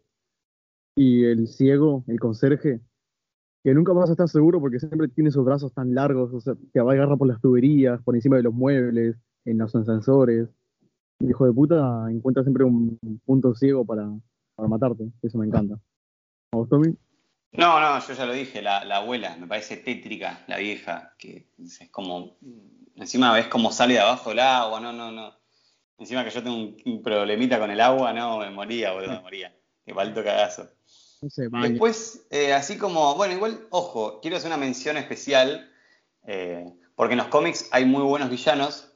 y 0.96 1.24
el 1.24 1.46
ciego, 1.46 2.04
el 2.08 2.18
conserje, 2.18 2.80
que 3.62 3.74
nunca 3.74 3.92
vas 3.92 4.08
a 4.08 4.12
estar 4.12 4.28
seguro 4.28 4.60
porque 4.60 4.80
siempre 4.80 5.08
tiene 5.08 5.30
esos 5.30 5.44
brazos 5.44 5.72
tan 5.72 5.94
largos, 5.94 6.32
o 6.32 6.40
sea, 6.40 6.54
te 6.72 6.80
va 6.80 6.92
a 6.92 6.94
agarrar 6.94 7.18
por 7.18 7.28
las 7.28 7.40
tuberías, 7.40 8.02
por 8.02 8.14
encima 8.14 8.36
de 8.36 8.42
los 8.42 8.54
muebles, 8.54 9.16
en 9.44 9.58
los 9.58 9.74
ascensores. 9.74 10.48
El 11.20 11.30
hijo 11.30 11.46
de 11.46 11.52
puta 11.52 12.06
encuentra 12.10 12.42
siempre 12.42 12.64
un 12.64 12.98
punto 13.24 13.54
ciego 13.54 13.84
para, 13.84 14.08
matarte, 14.56 15.10
eso 15.22 15.38
me 15.38 15.46
encanta. 15.46 15.74
¿A 16.52 16.56
vos, 16.56 16.68
Tommy? 16.68 16.96
No, 17.52 17.80
no, 17.80 17.98
yo 18.00 18.14
ya 18.14 18.26
lo 18.26 18.32
dije, 18.32 18.60
la, 18.60 18.80
abuela, 18.80 19.36
me 19.36 19.46
parece 19.46 19.78
tétrica, 19.78 20.44
la 20.48 20.58
vieja, 20.58 21.14
que 21.18 21.48
es 21.58 21.80
como, 21.90 22.36
encima 22.98 23.32
ves 23.32 23.46
cómo 23.46 23.72
sale 23.72 23.94
de 23.94 24.00
abajo 24.00 24.32
el 24.32 24.40
agua, 24.40 24.80
no, 24.80 24.92
no, 24.92 25.10
no. 25.10 25.36
Encima 25.98 26.24
que 26.24 26.30
yo 26.30 26.42
tengo 26.42 26.56
un, 26.56 26.76
un 26.84 27.02
problemita 27.02 27.58
con 27.58 27.70
el 27.70 27.80
agua, 27.80 28.12
no, 28.12 28.38
me 28.38 28.50
moría, 28.50 28.92
boludo, 28.92 29.12
me 29.12 29.20
moría. 29.20 29.54
Qué 29.84 29.94
falto 29.94 30.22
cagazo. 30.22 30.68
Después, 31.20 32.26
eh, 32.30 32.52
así 32.52 32.78
como, 32.78 33.16
bueno, 33.16 33.34
igual, 33.34 33.66
ojo, 33.70 34.20
quiero 34.20 34.36
hacer 34.36 34.48
una 34.48 34.56
mención 34.56 34.96
especial, 34.96 35.72
eh, 36.26 36.72
porque 36.94 37.14
en 37.14 37.18
los 37.18 37.26
cómics 37.28 37.68
hay 37.72 37.84
muy 37.84 38.02
buenos 38.02 38.30
villanos, 38.30 38.92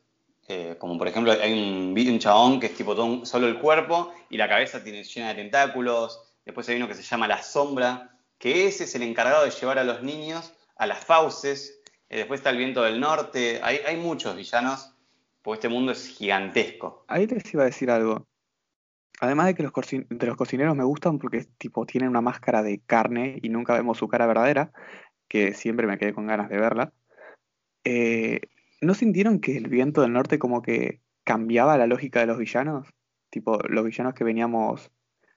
eh, 0.47 0.77
como 0.79 0.99
por 0.99 1.09
ejemplo 1.09 1.33
hay 1.33 1.53
un, 1.53 1.95
un 1.97 2.19
chabón 2.19 2.61
que 2.61 2.67
es 2.67 2.77
tipo 2.77 2.95
solo 3.25 3.49
el 3.49 3.59
cuerpo 3.59 4.13
y 4.29 4.37
la 4.37 4.49
cabeza 4.49 4.85
tiene 4.85 5.03
llena 5.03 5.29
de 5.29 5.35
tentáculos, 5.37 6.21
después 6.45 6.69
hay 6.69 6.77
uno 6.77 6.87
que 6.87 6.95
se 6.95 7.03
llama 7.03 7.27
La 7.27 7.43
Sombra, 7.43 8.17
que 8.39 8.67
ese 8.67 8.85
es 8.85 8.95
el 8.95 9.03
encargado 9.03 9.45
de 9.45 9.51
llevar 9.51 9.79
a 9.79 9.85
los 9.85 10.03
niños 10.03 10.53
a 10.77 10.87
las 10.87 11.05
fauces, 11.05 11.81
después 12.17 12.41
está 12.41 12.51
el 12.51 12.59
viento 12.59 12.83
del 12.83 13.01
norte. 13.01 13.61
Hay, 13.63 13.79
hay 13.87 13.97
muchos 13.97 14.37
villanos, 14.37 14.95
porque 15.43 15.59
este 15.59 15.69
mundo 15.69 15.93
es 15.93 16.07
gigantesco. 16.09 17.05
Ahí 17.09 17.27
les 17.27 17.53
iba 17.53 17.63
a 17.63 17.67
decir 17.67 17.91
algo. 17.91 18.27
Además 19.21 19.47
de 19.47 19.55
que 19.55 19.63
los, 19.63 19.73
de 19.73 20.27
los 20.27 20.37
cocineros 20.37 20.75
me 20.75 20.85
gustan 20.85 21.19
porque 21.19 21.47
tipo 21.59 21.87
tienen 21.87 22.11
una 22.11 22.21
máscara 22.21 22.63
de 22.63 22.81
carne 22.81 23.39
y 23.41 23.51
nunca 23.51 23.75
vemos 23.75 23.99
su 23.99 24.09
cara 24.09 24.27
verdadera, 24.27 24.73
que 25.29 25.55
siempre 25.55 25.87
me 25.87 25.97
quedé 25.97 26.13
con 26.13 26.27
ganas 26.27 26.49
de 26.49 26.59
verla. 26.59 26.93
Eh, 27.85 28.41
¿No 28.81 28.95
sintieron 28.95 29.41
que 29.41 29.57
el 29.57 29.69
viento 29.69 30.03
del 30.03 30.13
norte 30.13 30.39
como 30.39 30.61
que 30.61 31.01
cambiaba 31.25 31.79
la 31.79 31.87
lógica 31.87 32.21
de 32.21 32.27
los 32.27 32.39
villanos? 32.39 32.89
Tipo, 33.31 33.59
los 33.69 33.85
villanos 33.85 34.15
que 34.15 34.25
veníamos 34.25 34.91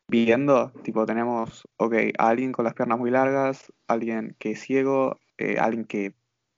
viendo, 0.07 0.71
tipo, 0.83 1.05
tenemos, 1.05 1.67
ok, 1.77 1.93
alguien 2.17 2.51
con 2.51 2.65
las 2.65 2.73
piernas 2.73 2.97
muy 2.97 3.11
largas, 3.11 3.71
alguien 3.87 4.35
que 4.39 4.51
es 4.51 4.61
ciego, 4.61 5.19
eh, 5.37 5.57
alguien 5.59 5.85
que 5.85 6.15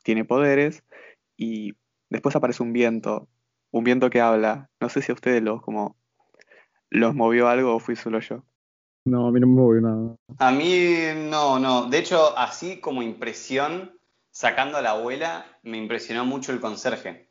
tiene 0.08 0.24
poderes, 0.24 0.86
y 1.36 1.74
después 2.10 2.34
aparece 2.34 2.64
un 2.64 2.72
viento, 2.72 3.28
un 3.72 3.84
viento 3.84 4.10
que 4.10 4.22
habla. 4.22 4.70
No 4.80 4.88
sé 4.88 5.02
si 5.02 5.12
a 5.12 5.16
ustedes 5.16 5.44
los 5.44 5.62
como 5.62 5.98
los 6.90 7.14
movió 7.14 7.50
algo 7.50 7.76
o 7.76 7.80
fui 7.80 7.98
solo 7.98 8.22
yo. 8.22 8.46
No, 9.04 9.28
a 9.28 9.32
mí 9.34 9.42
no 9.42 9.48
me 9.48 9.62
movió 9.62 9.82
nada. 9.82 10.16
A 10.40 10.52
mí 10.54 10.86
no, 11.30 11.60
no. 11.60 11.90
De 11.90 11.98
hecho, 11.98 12.38
así 12.38 12.80
como 12.80 13.04
impresión, 13.04 14.00
sacando 14.32 14.78
a 14.78 14.82
la 14.82 14.92
abuela, 14.92 15.46
me 15.64 15.78
impresionó 15.78 16.24
mucho 16.24 16.54
el 16.54 16.62
conserje. 16.62 17.28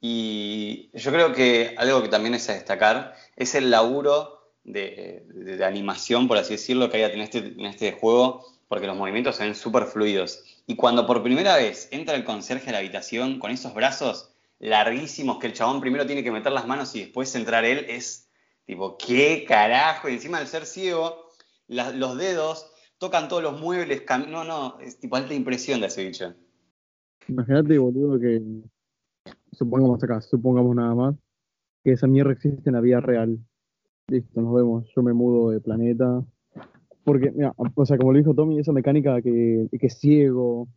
Y 0.00 0.96
yo 0.96 1.10
creo 1.10 1.32
que 1.32 1.74
algo 1.76 2.02
que 2.02 2.08
también 2.08 2.34
es 2.34 2.48
a 2.48 2.54
destacar 2.54 3.14
es 3.34 3.56
el 3.56 3.72
laburo 3.72 4.52
de, 4.62 5.60
animación, 5.66 6.28
por 6.28 6.38
así 6.38 6.52
decirlo, 6.52 6.88
que 6.88 7.04
hay 7.04 7.12
en 7.12 7.20
este, 7.20 7.38
en 7.38 7.66
este 7.66 7.90
juego, 7.90 8.46
porque 8.72 8.86
los 8.86 8.96
movimientos 8.96 9.36
se 9.36 9.44
ven 9.44 9.54
súper 9.54 9.84
fluidos. 9.84 10.62
Y 10.66 10.76
cuando 10.76 11.06
por 11.06 11.22
primera 11.22 11.56
vez 11.56 11.90
entra 11.90 12.14
el 12.14 12.24
conserje 12.24 12.70
a 12.70 12.72
la 12.72 12.78
habitación 12.78 13.38
con 13.38 13.50
esos 13.50 13.74
brazos 13.74 14.34
larguísimos 14.60 15.38
que 15.38 15.48
el 15.48 15.52
chabón 15.52 15.82
primero 15.82 16.06
tiene 16.06 16.24
que 16.24 16.30
meter 16.30 16.52
las 16.52 16.66
manos 16.66 16.96
y 16.96 17.00
después 17.00 17.34
entrar 17.34 17.66
él, 17.66 17.84
es 17.86 18.30
tipo, 18.64 18.96
¿qué 18.96 19.44
carajo? 19.46 20.08
Y 20.08 20.14
encima 20.14 20.38
al 20.38 20.46
ser 20.46 20.64
ciego, 20.64 21.26
los 21.68 22.16
dedos 22.16 22.72
tocan 22.96 23.28
todos 23.28 23.42
los 23.42 23.60
muebles, 23.60 24.04
no, 24.30 24.42
no, 24.42 24.80
es 24.80 24.98
tipo 24.98 25.16
alta 25.16 25.34
impresión 25.34 25.82
de 25.82 25.88
ese 25.88 26.06
bicho. 26.06 26.32
Imagínate, 27.28 27.76
boludo, 27.76 28.18
que 28.18 28.40
supongamos 29.52 30.02
acá, 30.02 30.22
supongamos 30.22 30.74
nada 30.74 30.94
más, 30.94 31.14
que 31.84 31.92
esa 31.92 32.06
mierda 32.06 32.32
existe 32.32 32.70
en 32.70 32.74
la 32.76 32.80
vida 32.80 33.00
real. 33.00 33.38
Listo, 34.08 34.40
nos 34.40 34.54
vemos, 34.54 34.90
yo 34.96 35.02
me 35.02 35.12
mudo 35.12 35.50
de 35.50 35.60
planeta. 35.60 36.24
Porque, 37.04 37.30
mira, 37.32 37.52
o 37.56 37.86
sea, 37.86 37.98
como 37.98 38.12
lo 38.12 38.18
dijo 38.18 38.34
Tommy, 38.34 38.58
esa 38.58 38.72
mecánica 38.72 39.20
que, 39.20 39.68
que 39.70 39.86
es 39.86 39.98
ciego, 39.98 40.68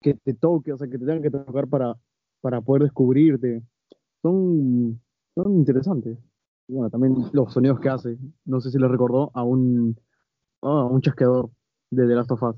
que 0.00 0.14
te 0.14 0.34
toque, 0.34 0.72
o 0.72 0.78
sea, 0.78 0.88
que 0.88 0.98
te 0.98 1.04
tengan 1.04 1.22
que 1.22 1.30
tocar 1.30 1.68
para, 1.68 1.96
para 2.40 2.60
poder 2.60 2.84
descubrirte, 2.84 3.62
son, 4.22 5.00
son 5.34 5.54
interesantes. 5.54 6.18
bueno, 6.68 6.90
también 6.90 7.14
los 7.32 7.52
sonidos 7.52 7.80
que 7.80 7.88
hace, 7.88 8.18
no 8.44 8.60
sé 8.60 8.70
si 8.70 8.78
le 8.78 8.88
recordó 8.88 9.30
a 9.34 9.44
un, 9.44 9.98
a 10.62 10.84
un 10.84 11.00
chasqueador 11.00 11.50
de 11.90 12.06
The 12.06 12.14
Last 12.14 12.30
of 12.32 12.42
Us, 12.42 12.56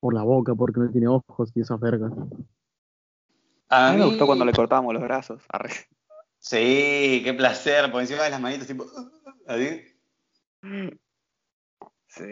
por 0.00 0.14
la 0.14 0.22
boca, 0.22 0.54
porque 0.54 0.80
no 0.80 0.90
tiene 0.90 1.08
ojos 1.08 1.52
y 1.54 1.60
esas 1.60 1.80
vergas. 1.80 2.12
A, 3.68 3.92
mí 3.92 3.98
me 3.98 4.06
gustó 4.06 4.26
cuando 4.26 4.44
le 4.44 4.52
cortábamos 4.52 4.92
los 4.92 5.02
brazos. 5.02 5.42
Sí, 6.38 7.20
qué 7.22 7.34
placer, 7.36 7.92
por 7.92 8.00
encima 8.00 8.24
de 8.24 8.30
las 8.30 8.40
manitas, 8.40 8.66
tipo. 8.66 8.84
¿Así? 9.46 9.82
Sí, 12.10 12.24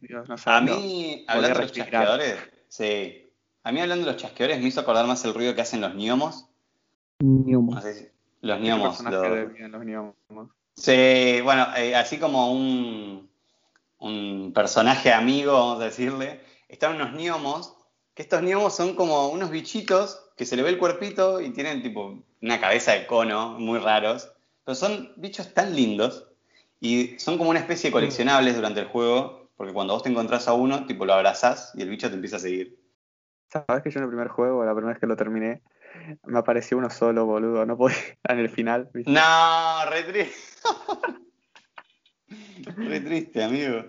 Dios 0.00 0.28
no 0.28 0.36
A 0.44 0.60
mí, 0.60 1.24
hablando 1.26 1.58
de 1.58 1.64
los 1.64 1.72
chasqueadores, 1.72 2.36
sí. 2.68 3.28
A 3.64 3.72
mí 3.72 3.80
hablando 3.80 4.06
de 4.06 4.12
los 4.12 4.22
chasqueadores 4.22 4.60
me 4.60 4.68
hizo 4.68 4.80
acordar 4.80 5.06
más 5.06 5.24
el 5.24 5.34
ruido 5.34 5.54
que 5.54 5.62
hacen 5.62 5.80
los 5.80 5.94
gnomos. 5.94 6.46
Gnomos. 7.18 7.84
los 8.40 8.60
gnomos. 8.60 9.02
Sí, 10.76 11.40
bueno, 11.42 11.66
eh, 11.76 11.96
así 11.96 12.18
como 12.18 12.52
un, 12.52 13.28
un 13.98 14.52
personaje 14.54 15.12
amigo, 15.12 15.52
vamos 15.52 15.80
a 15.80 15.86
decirle, 15.86 16.40
están 16.68 16.94
unos 16.94 17.12
gnomos, 17.12 17.76
que 18.14 18.22
estos 18.22 18.42
gnomos 18.42 18.76
son 18.76 18.94
como 18.94 19.28
unos 19.28 19.50
bichitos 19.50 20.30
que 20.36 20.46
se 20.46 20.54
le 20.54 20.62
ve 20.62 20.68
el 20.68 20.78
cuerpito 20.78 21.40
y 21.40 21.50
tienen 21.50 21.82
tipo 21.82 22.22
una 22.42 22.60
cabeza 22.60 22.92
de 22.92 23.06
cono, 23.06 23.58
muy 23.58 23.80
raros, 23.80 24.30
pero 24.64 24.76
son 24.76 25.12
bichos 25.16 25.52
tan 25.52 25.74
lindos 25.74 26.28
y 26.80 27.18
son 27.18 27.38
como 27.38 27.50
una 27.50 27.60
especie 27.60 27.88
de 27.90 27.92
coleccionables 27.92 28.56
durante 28.56 28.80
el 28.80 28.86
juego, 28.86 29.50
porque 29.56 29.72
cuando 29.72 29.94
vos 29.94 30.02
te 30.02 30.10
encontrás 30.10 30.48
a 30.48 30.52
uno, 30.52 30.86
tipo 30.86 31.06
lo 31.06 31.14
abrazás 31.14 31.72
y 31.74 31.82
el 31.82 31.88
bicho 31.88 32.08
te 32.08 32.14
empieza 32.14 32.36
a 32.36 32.40
seguir. 32.40 32.78
¿Sabes 33.48 33.82
que 33.82 33.90
yo 33.90 33.98
en 33.98 34.04
el 34.04 34.10
primer 34.10 34.28
juego, 34.28 34.64
la 34.64 34.74
primera 34.74 34.92
vez 34.92 35.00
que 35.00 35.06
lo 35.06 35.16
terminé, 35.16 35.62
me 36.24 36.38
apareció 36.38 36.76
uno 36.78 36.90
solo, 36.90 37.26
boludo, 37.26 37.64
no 37.64 37.76
podía 37.76 37.96
en 38.24 38.38
el 38.38 38.48
final. 38.48 38.90
No, 39.06 39.90
re 39.90 40.02
triste. 40.02 40.34
re 42.76 43.00
triste, 43.00 43.42
amigo. 43.42 43.84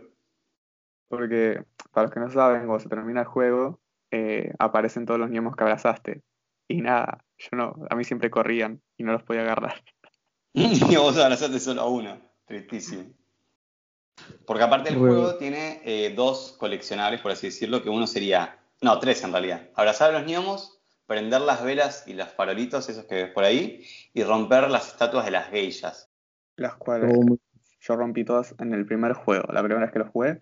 Porque, 1.09 1.63
para 1.91 2.05
los 2.05 2.13
que 2.13 2.19
no 2.19 2.29
saben, 2.29 2.65
cuando 2.65 2.79
se 2.79 2.89
termina 2.89 3.21
el 3.21 3.27
juego, 3.27 3.79
eh, 4.11 4.53
aparecen 4.59 5.05
todos 5.05 5.19
los 5.19 5.29
niños 5.29 5.55
que 5.55 5.63
abrazaste. 5.63 6.21
Y 6.67 6.81
nada, 6.81 7.23
yo 7.37 7.49
no, 7.53 7.75
a 7.89 7.95
mí 7.95 8.03
siempre 8.03 8.29
corrían 8.29 8.81
y 8.97 9.03
no 9.03 9.13
los 9.13 9.23
podía 9.23 9.41
agarrar. 9.41 9.81
y 10.53 10.95
vos 10.95 11.17
abrazaste 11.17 11.59
solo 11.59 11.81
a 11.81 11.89
uno, 11.89 12.21
tristísimo. 12.47 13.05
Porque 14.45 14.63
aparte 14.63 14.89
el 14.89 14.97
juego 14.97 15.35
tiene 15.35 15.81
eh, 15.85 16.13
dos 16.15 16.55
coleccionables, 16.59 17.21
por 17.21 17.31
así 17.31 17.47
decirlo, 17.47 17.83
que 17.83 17.89
uno 17.89 18.07
sería, 18.07 18.57
no, 18.81 18.97
tres 18.99 19.23
en 19.23 19.31
realidad. 19.31 19.69
Abrazar 19.75 20.13
a 20.13 20.19
los 20.19 20.27
gnomos, 20.27 20.81
prender 21.05 21.41
las 21.41 21.63
velas 21.63 22.03
y 22.07 22.13
los 22.13 22.29
farolitos, 22.29 22.89
esos 22.89 23.05
que 23.05 23.15
ves 23.15 23.31
por 23.31 23.43
ahí, 23.43 23.85
y 24.13 24.23
romper 24.23 24.71
las 24.71 24.87
estatuas 24.87 25.25
de 25.25 25.31
las 25.31 25.49
geishas. 25.49 26.09
Las 26.55 26.75
cuales 26.75 27.13
yo 27.79 27.95
rompí 27.95 28.25
todas 28.25 28.55
en 28.59 28.73
el 28.73 28.85
primer 28.85 29.13
juego, 29.13 29.51
la 29.53 29.61
primera 29.61 29.85
vez 29.85 29.93
que 29.93 29.99
lo 29.99 30.09
jugué, 30.09 30.41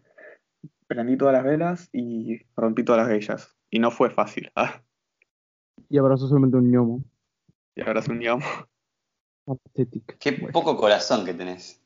prendí 0.87 1.17
todas 1.17 1.33
las 1.33 1.43
velas 1.43 1.89
y 1.91 2.39
rompí 2.55 2.83
todas 2.83 3.01
las 3.01 3.09
geishas. 3.09 3.55
Y 3.69 3.79
no 3.79 3.91
fue 3.91 4.09
fácil. 4.09 4.51
¿ah? 4.55 4.81
Y 5.89 5.97
abrazó 5.97 6.27
solamente 6.27 6.57
un 6.57 6.71
ñomo. 6.71 7.03
Y 7.75 7.81
abrazó 7.81 8.11
un 8.11 8.19
Qué 10.19 10.33
poco 10.51 10.75
corazón 10.75 11.25
que 11.25 11.33
tenés. 11.33 11.83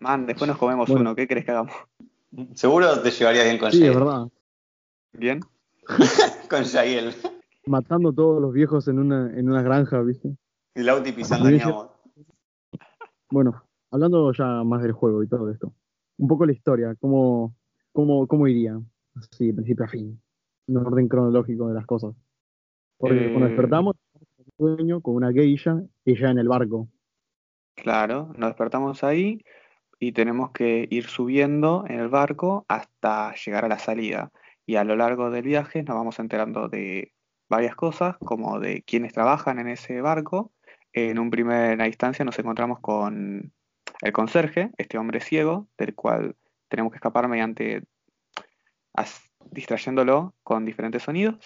Man, 0.00 0.26
después 0.26 0.48
nos 0.48 0.58
comemos 0.58 0.88
uno. 0.90 1.14
¿Qué 1.14 1.28
crees 1.28 1.44
que 1.44 1.50
hagamos? 1.50 1.74
Seguro 2.54 3.00
te 3.02 3.10
llevaría 3.10 3.44
bien 3.44 3.58
con 3.58 3.70
Sí, 3.70 3.84
es 3.84 3.94
verdad. 3.94 4.28
¿Bien? 5.12 5.40
con 6.50 6.64
Yael. 6.64 7.14
Matando 7.66 8.12
todos 8.12 8.40
los 8.40 8.52
viejos 8.52 8.88
en 8.88 8.98
una, 8.98 9.38
en 9.38 9.50
una 9.50 9.62
granja, 9.62 10.00
¿viste? 10.00 10.36
Y 10.74 10.82
Lauti 10.82 11.12
pisando 11.12 11.50
ñomo. 11.50 11.92
Bueno, 13.30 13.62
hablando 13.90 14.32
ya 14.32 14.64
más 14.64 14.82
del 14.82 14.92
juego 14.92 15.22
y 15.22 15.28
todo 15.28 15.50
esto. 15.50 15.72
Un 16.18 16.28
poco 16.28 16.46
la 16.46 16.52
historia, 16.52 16.94
cómo, 17.00 17.54
cómo, 17.92 18.26
cómo 18.26 18.48
iría, 18.48 18.80
así, 19.14 19.48
de 19.48 19.54
principio 19.54 19.84
a 19.84 19.88
fin. 19.88 20.20
Un 20.68 20.76
orden 20.78 21.08
cronológico 21.08 21.68
de 21.68 21.74
las 21.74 21.86
cosas. 21.86 22.14
Porque 22.98 23.30
cuando 23.30 23.46
eh, 23.46 23.50
despertamos, 23.50 23.96
sueño 24.56 25.00
con 25.00 25.16
una 25.16 25.32
geisha, 25.32 25.82
ella 26.04 26.30
en 26.30 26.38
el 26.38 26.48
barco. 26.48 26.88
Claro, 27.74 28.32
nos 28.36 28.50
despertamos 28.50 29.02
ahí 29.04 29.42
y 29.98 30.12
tenemos 30.12 30.50
que 30.52 30.86
ir 30.90 31.06
subiendo 31.06 31.84
en 31.88 32.00
el 32.00 32.08
barco 32.08 32.64
hasta 32.68 33.34
llegar 33.34 33.64
a 33.64 33.68
la 33.68 33.78
salida. 33.78 34.30
Y 34.66 34.76
a 34.76 34.84
lo 34.84 34.96
largo 34.96 35.30
del 35.30 35.44
viaje 35.44 35.82
nos 35.82 35.96
vamos 35.96 36.18
enterando 36.18 36.68
de 36.68 37.12
varias 37.48 37.74
cosas, 37.74 38.16
como 38.18 38.58
de 38.60 38.82
quienes 38.82 39.12
trabajan 39.12 39.58
en 39.58 39.68
ese 39.68 40.00
barco. 40.00 40.52
En 40.92 41.18
un 41.18 41.30
primera 41.30 41.86
instancia 41.86 42.24
nos 42.24 42.38
encontramos 42.38 42.80
con 42.80 43.52
el 44.00 44.12
conserje, 44.12 44.70
este 44.78 44.98
hombre 44.98 45.20
ciego, 45.20 45.68
del 45.78 45.94
cual 45.94 46.36
tenemos 46.68 46.92
que 46.92 46.96
escapar 46.96 47.28
mediante 47.28 47.84
distrayéndolo 49.50 50.34
con 50.42 50.64
diferentes 50.64 51.02
sonidos. 51.02 51.38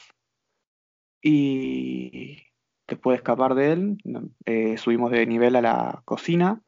Y 1.20 2.45
después 2.88 3.14
de 3.14 3.16
escapar 3.16 3.54
de 3.54 3.72
él, 3.72 3.98
eh, 4.44 4.76
subimos 4.78 5.10
de 5.10 5.26
nivel 5.26 5.56
a 5.56 5.60
la 5.60 6.02
cocina, 6.04 6.62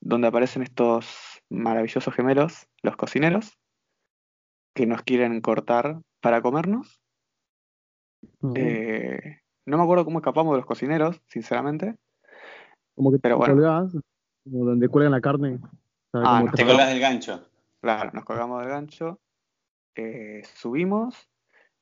donde 0.00 0.28
aparecen 0.28 0.62
estos 0.62 1.42
maravillosos 1.48 2.14
gemelos, 2.14 2.66
los 2.82 2.96
cocineros, 2.96 3.58
que 4.74 4.86
nos 4.86 5.02
quieren 5.02 5.40
cortar 5.40 6.00
para 6.20 6.42
comernos. 6.42 7.00
Eh, 8.54 9.38
no 9.66 9.76
me 9.78 9.82
acuerdo 9.82 10.04
cómo 10.04 10.18
escapamos 10.18 10.52
de 10.52 10.58
los 10.58 10.66
cocineros, 10.66 11.20
sinceramente. 11.26 11.96
Como 12.94 13.10
que 13.10 13.18
te 13.18 13.22
pero 13.22 13.38
colgás, 13.38 13.92
como 14.44 14.64
donde 14.64 14.88
cuelgan 14.88 15.12
la 15.12 15.20
carne. 15.20 15.60
Ah, 16.12 16.44
te 16.54 16.66
colgas 16.66 16.88
del 16.88 17.00
gancho. 17.00 17.48
Claro, 17.80 18.10
nos 18.12 18.24
colgamos 18.24 18.60
del 18.60 18.70
gancho, 18.70 19.20
eh, 19.94 20.42
subimos 20.54 21.28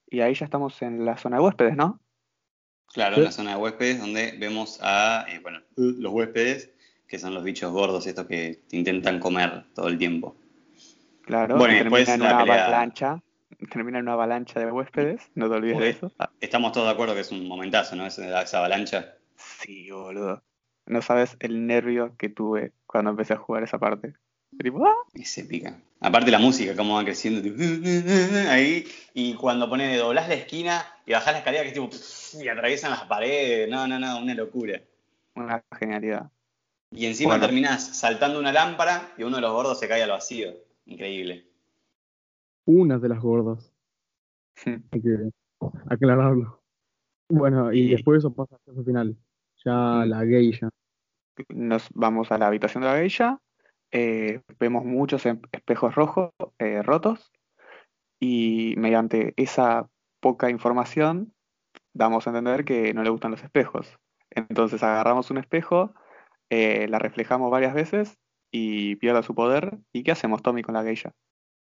y 0.07 0.21
ahí 0.21 0.35
ya 0.35 0.45
estamos 0.45 0.83
en 0.83 1.05
la 1.05 1.17
zona 1.17 1.37
de 1.37 1.43
huéspedes, 1.43 1.77
¿no? 1.77 2.01
Claro, 2.93 3.17
en 3.17 3.25
la 3.25 3.33
zona 3.33 3.53
de 3.53 3.57
huéspedes 3.57 4.01
donde 4.01 4.33
vemos 4.39 4.79
a, 4.83 5.25
eh, 5.29 5.39
bueno, 5.41 5.61
los 5.77 6.13
huéspedes, 6.13 6.71
que 7.09 7.19
son 7.19 7.35
los 7.35 7.43
bichos 7.45 7.73
gordos 7.73 8.07
estos 8.07 8.27
que 8.27 8.61
te 8.69 8.77
intentan 8.77 9.19
comer 9.19 9.65
todo 9.75 9.89
el 9.89 9.99
tiempo. 9.99 10.37
Claro, 11.23 11.57
bueno, 11.57 11.75
después 11.75 12.09
en 12.09 12.21
una 12.23 12.41
avalancha 12.41 13.23
termina 13.71 13.99
en 13.99 14.05
una 14.05 14.15
avalancha 14.15 14.59
de 14.59 14.71
huéspedes, 14.71 15.23
no 15.35 15.49
te 15.49 15.55
olvides 15.55 15.79
de 15.79 15.89
eso. 15.91 16.13
Ah, 16.19 16.31
Estamos 16.41 16.73
todos 16.73 16.87
de 16.87 16.93
acuerdo 16.93 17.15
que 17.15 17.21
es 17.21 17.31
un 17.31 17.47
momentazo, 17.47 17.95
¿no? 17.97 18.07
Esa, 18.07 18.43
esa 18.43 18.59
avalancha. 18.59 19.15
sí, 19.37 19.91
boludo. 19.91 20.43
No 20.87 21.01
sabes 21.01 21.37
el 21.39 21.67
nervio 21.67 22.17
que 22.19 22.29
tuve 22.29 22.73
cuando 22.87 23.11
empecé 23.13 23.35
a 23.35 23.37
jugar 23.37 23.63
esa 23.63 23.79
parte. 23.79 24.15
Tipo, 24.59 24.85
¡ah! 24.85 24.95
Ese 25.15 25.45
pica. 25.45 25.79
Aparte 26.01 26.31
la 26.33 26.41
música, 26.41 26.75
cómo 26.75 26.97
va 26.97 27.05
creciendo. 27.05 27.41
tipo, 27.41 27.57
ahí. 28.51 28.85
Y 29.15 29.35
cuando 29.35 29.69
pone, 29.69 29.97
doblás 29.97 30.29
la 30.29 30.35
esquina 30.35 30.85
y 31.07 31.13
bajás 31.13 31.33
la 31.35 31.39
escalera, 31.39 31.63
que 31.63 31.69
es 31.69 31.75
tipo. 31.75 31.89
Y 32.41 32.49
atraviesan 32.49 32.91
las 32.91 33.05
paredes. 33.05 33.69
No, 33.69 33.87
no, 33.87 33.99
no, 33.99 34.21
una 34.21 34.35
locura. 34.35 34.81
Una 35.35 35.63
genialidad. 35.79 36.31
Y 36.91 37.07
encima 37.07 37.31
Bueno. 37.35 37.47
terminás 37.47 37.97
saltando 37.97 38.39
una 38.39 38.53
lámpara 38.53 39.13
y 39.17 39.23
uno 39.23 39.37
de 39.37 39.43
los 39.43 39.53
gordos 39.53 39.79
se 39.79 39.89
cae 39.89 40.03
al 40.03 40.11
vacío. 40.11 40.53
Increíble. 40.87 41.47
Una 42.67 42.99
de 42.99 43.09
las 43.09 43.21
gordas. 43.21 43.73
Hay 44.65 45.01
que 45.01 45.31
aclararlo. 45.89 46.63
Bueno, 47.29 47.73
y 47.73 47.81
Y- 47.81 47.91
después 47.93 48.19
eso 48.19 48.33
pasa 48.35 48.57
al 48.57 48.75
jefe 48.75 48.85
final. 48.85 49.17
Ya 49.65 49.73
Mm. 49.75 50.09
la 50.09 50.25
geisha. 50.27 50.69
Nos 51.49 51.89
vamos 51.95 52.31
a 52.31 52.39
la 52.39 52.47
habitación 52.49 52.83
de 52.83 52.89
la 52.91 52.99
geisha, 52.99 53.39
eh, 53.91 54.43
vemos 54.61 54.85
muchos 54.85 55.25
em- 55.25 55.41
espejos 55.51 55.95
rojos 55.95 56.31
eh, 56.59 56.83
rotos 56.83 57.33
y 58.21 58.75
mediante 58.77 59.33
esa 59.37 59.89
poca 60.21 60.51
información 60.51 61.33
damos 61.93 62.27
a 62.27 62.31
entender 62.31 62.65
que 62.65 62.95
no 62.95 63.03
le 63.03 63.11
gustan 63.11 63.31
los 63.31 63.43
espejos. 63.43 63.99
Entonces 64.31 64.83
agarramos 64.83 65.31
un 65.31 65.39
espejo, 65.39 65.95
eh, 66.51 66.87
la 66.89 66.99
reflejamos 66.99 67.51
varias 67.51 67.75
veces 67.75 68.19
y 68.51 68.97
pierde 68.97 69.23
su 69.23 69.35
poder. 69.35 69.79
¿Y 69.93 70.03
qué 70.03 70.13
hacemos, 70.13 70.43
Tommy, 70.43 70.63
con 70.63 70.75
la 70.75 70.83
geisha? 70.83 71.13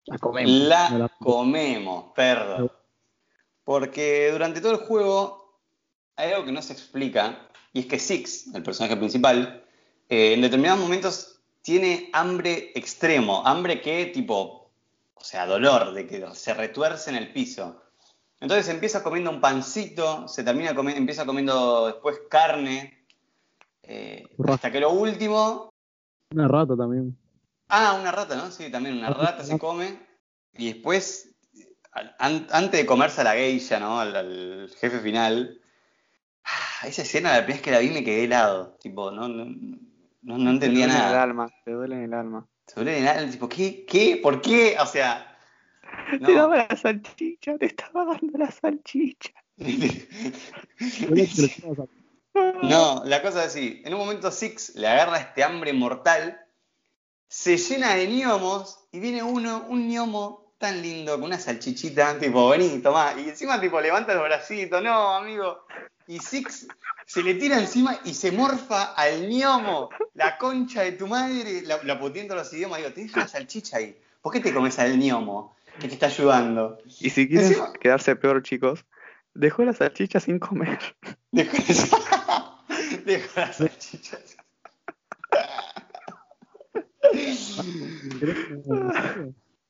La 0.06 0.18
comemos. 0.18 0.52
La 0.52 1.12
comemos, 1.20 2.12
perro. 2.16 2.72
Porque 3.64 4.32
durante 4.32 4.62
todo 4.62 4.72
el 4.72 4.80
juego 4.80 5.60
hay 6.16 6.32
algo 6.32 6.46
que 6.46 6.52
no 6.52 6.62
se 6.62 6.74
explica, 6.74 7.48
y 7.74 7.82
es 7.82 7.86
que 7.86 8.00
Six, 8.00 8.54
el 8.54 8.64
personaje 8.64 8.98
principal, 8.98 9.64
eh, 10.10 10.34
en 10.34 10.42
determinados 10.42 10.82
momentos 10.82 11.42
tiene 11.62 12.10
hambre 12.14 12.72
extremo, 12.76 13.46
hambre 13.46 13.82
que 13.82 14.08
tipo, 14.08 14.72
o 15.14 15.24
sea, 15.24 15.46
dolor, 15.46 15.94
de 15.94 16.08
que 16.08 16.26
se 16.34 16.54
retuerce 16.54 17.10
en 17.10 17.16
el 17.18 17.32
piso. 17.32 17.82
Entonces 18.42 18.68
empieza 18.70 19.04
comiendo 19.04 19.30
un 19.30 19.40
pancito, 19.40 20.28
se 20.28 20.44
termina 20.44 20.76
comiendo, 20.76 21.00
empieza 21.00 21.26
comiendo 21.26 21.86
después 21.88 22.22
carne, 22.30 23.06
eh, 23.84 24.28
hasta 24.48 24.72
que 24.72 24.80
lo 24.80 24.90
último 24.92 25.70
Una 26.34 26.48
rata 26.48 26.76
también. 26.76 27.16
Ah, 27.70 27.98
una 28.02 28.12
rata, 28.12 28.36
¿no? 28.36 28.52
Sí, 28.52 28.70
también 28.72 28.98
una 28.98 29.12
rata 29.12 29.44
se 29.44 29.58
come. 29.60 29.98
Y 30.54 30.74
después, 30.74 31.36
an- 32.20 32.48
antes 32.52 32.80
de 32.82 32.86
comerse 32.86 33.22
a 33.22 33.26
la 33.26 33.34
geisha, 33.34 33.80
¿no? 33.80 34.00
Al, 34.00 34.16
al 34.16 34.72
jefe 34.78 35.00
final. 35.00 35.62
ah, 36.44 36.88
Esa 36.88 37.04
escena, 37.04 37.30
la 37.32 37.46
primera 37.46 37.56
vez 37.56 37.62
que 37.62 37.72
la 37.72 37.80
vi 37.80 37.90
me 37.92 38.04
quedé 38.04 38.24
helado. 38.26 38.76
Tipo, 38.82 39.12
no, 39.12 39.28
no, 39.30 39.46
no, 39.46 40.38
no 40.38 40.50
entendía 40.50 40.60
te 40.60 40.68
duele 40.68 40.84
en 40.84 40.90
el 40.90 41.12
nada. 41.12 41.24
alma, 41.24 41.50
te 41.64 41.72
duele 41.72 41.96
en 41.96 42.04
el 42.04 42.14
alma. 42.14 42.48
Se 42.68 42.76
duele 42.76 42.92
de 42.94 43.02
nada. 43.02 43.30
Tipo, 43.30 43.48
¿qué? 43.48 43.86
¿Qué? 43.86 44.20
¿Por 44.22 44.42
qué? 44.42 44.76
O 44.82 44.86
sea. 44.86 45.28
Te 46.12 46.20
No. 46.20 46.36
daba 46.36 46.68
la 46.70 46.76
salchicha, 46.76 47.58
te 47.58 47.66
estaba 47.68 48.06
dando 48.06 48.38
la 48.38 48.52
salchicha. 48.52 49.32
No, 52.64 53.04
la 53.06 53.22
cosa 53.22 53.42
es 53.42 53.48
así. 53.50 53.82
En 53.84 53.94
un 53.94 54.00
momento 54.00 54.32
Six 54.32 54.76
le 54.76 54.88
agarra 54.88 55.20
este 55.20 55.44
hambre 55.44 55.74
mortal, 55.74 56.40
se 57.28 57.58
llena 57.58 57.96
de 57.96 58.08
gnomos 58.08 58.80
y 58.92 59.00
viene 59.00 59.22
uno, 59.22 59.66
un 59.68 59.90
gnomo 59.90 60.54
tan 60.58 60.82
lindo, 60.82 61.14
con 61.16 61.24
una 61.24 61.40
salchichita, 61.40 62.18
tipo, 62.20 62.50
vení, 62.50 62.80
tomá. 62.80 63.14
Y 63.18 63.30
encima 63.30 63.60
tipo 63.60 63.82
levanta 63.82 64.14
los 64.14 64.24
bracitos, 64.24 64.82
no, 64.82 65.16
amigo. 65.16 65.66
Y 66.08 66.20
Six 66.20 66.68
se 67.06 67.24
le 67.24 67.36
tira 67.36 67.58
encima 67.60 68.00
y 68.06 68.14
se 68.14 68.32
morfa 68.32 68.94
al 68.94 69.28
gnomo. 69.28 69.90
La 70.14 70.38
concha 70.38 70.84
de 70.84 70.94
tu 70.94 71.08
madre, 71.08 71.64
la, 71.64 71.84
la 71.84 72.00
puteando 72.00 72.36
los 72.36 72.52
idiomas. 72.54 72.80
Digo, 72.80 72.94
tenés 72.94 73.14
una 73.14 73.28
salchicha 73.28 73.78
ahí. 73.78 74.00
¿Por 74.22 74.32
qué 74.32 74.40
te 74.40 74.54
comes 74.54 74.78
al 74.80 74.98
gnomo 74.98 75.56
que 75.80 75.88
te 75.88 75.94
está 75.94 76.08
ayudando? 76.08 76.78
Y 77.00 77.10
si 77.10 77.28
quieren 77.28 77.54
quedarse 77.80 78.16
peor, 78.16 78.44
chicos, 78.44 78.86
dejó 79.34 79.64
la 79.64 79.74
salchicha 79.74 80.20
sin 80.20 80.40
comer. 80.40 80.80
Dejo, 81.32 81.58
Dejo 83.06 83.40
las 83.40 83.56
salchichas. 83.58 84.38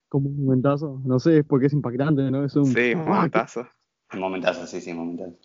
Como 0.10 0.30
un 0.30 0.46
momentazo. 0.46 1.02
No 1.06 1.20
sé, 1.20 1.40
es 1.40 1.46
porque 1.46 1.68
es 1.68 1.74
impactante, 1.74 2.24
¿no? 2.32 2.44
Es 2.46 2.56
un. 2.56 2.66
Sí, 2.66 2.92
Ah, 2.94 2.98
un 3.00 3.06
momentazo. 3.06 3.68
Un 4.14 4.20
momentazo, 4.20 4.68
sí, 4.68 4.82
sí, 4.82 4.92
un 4.92 4.98
momentazo. 4.98 5.38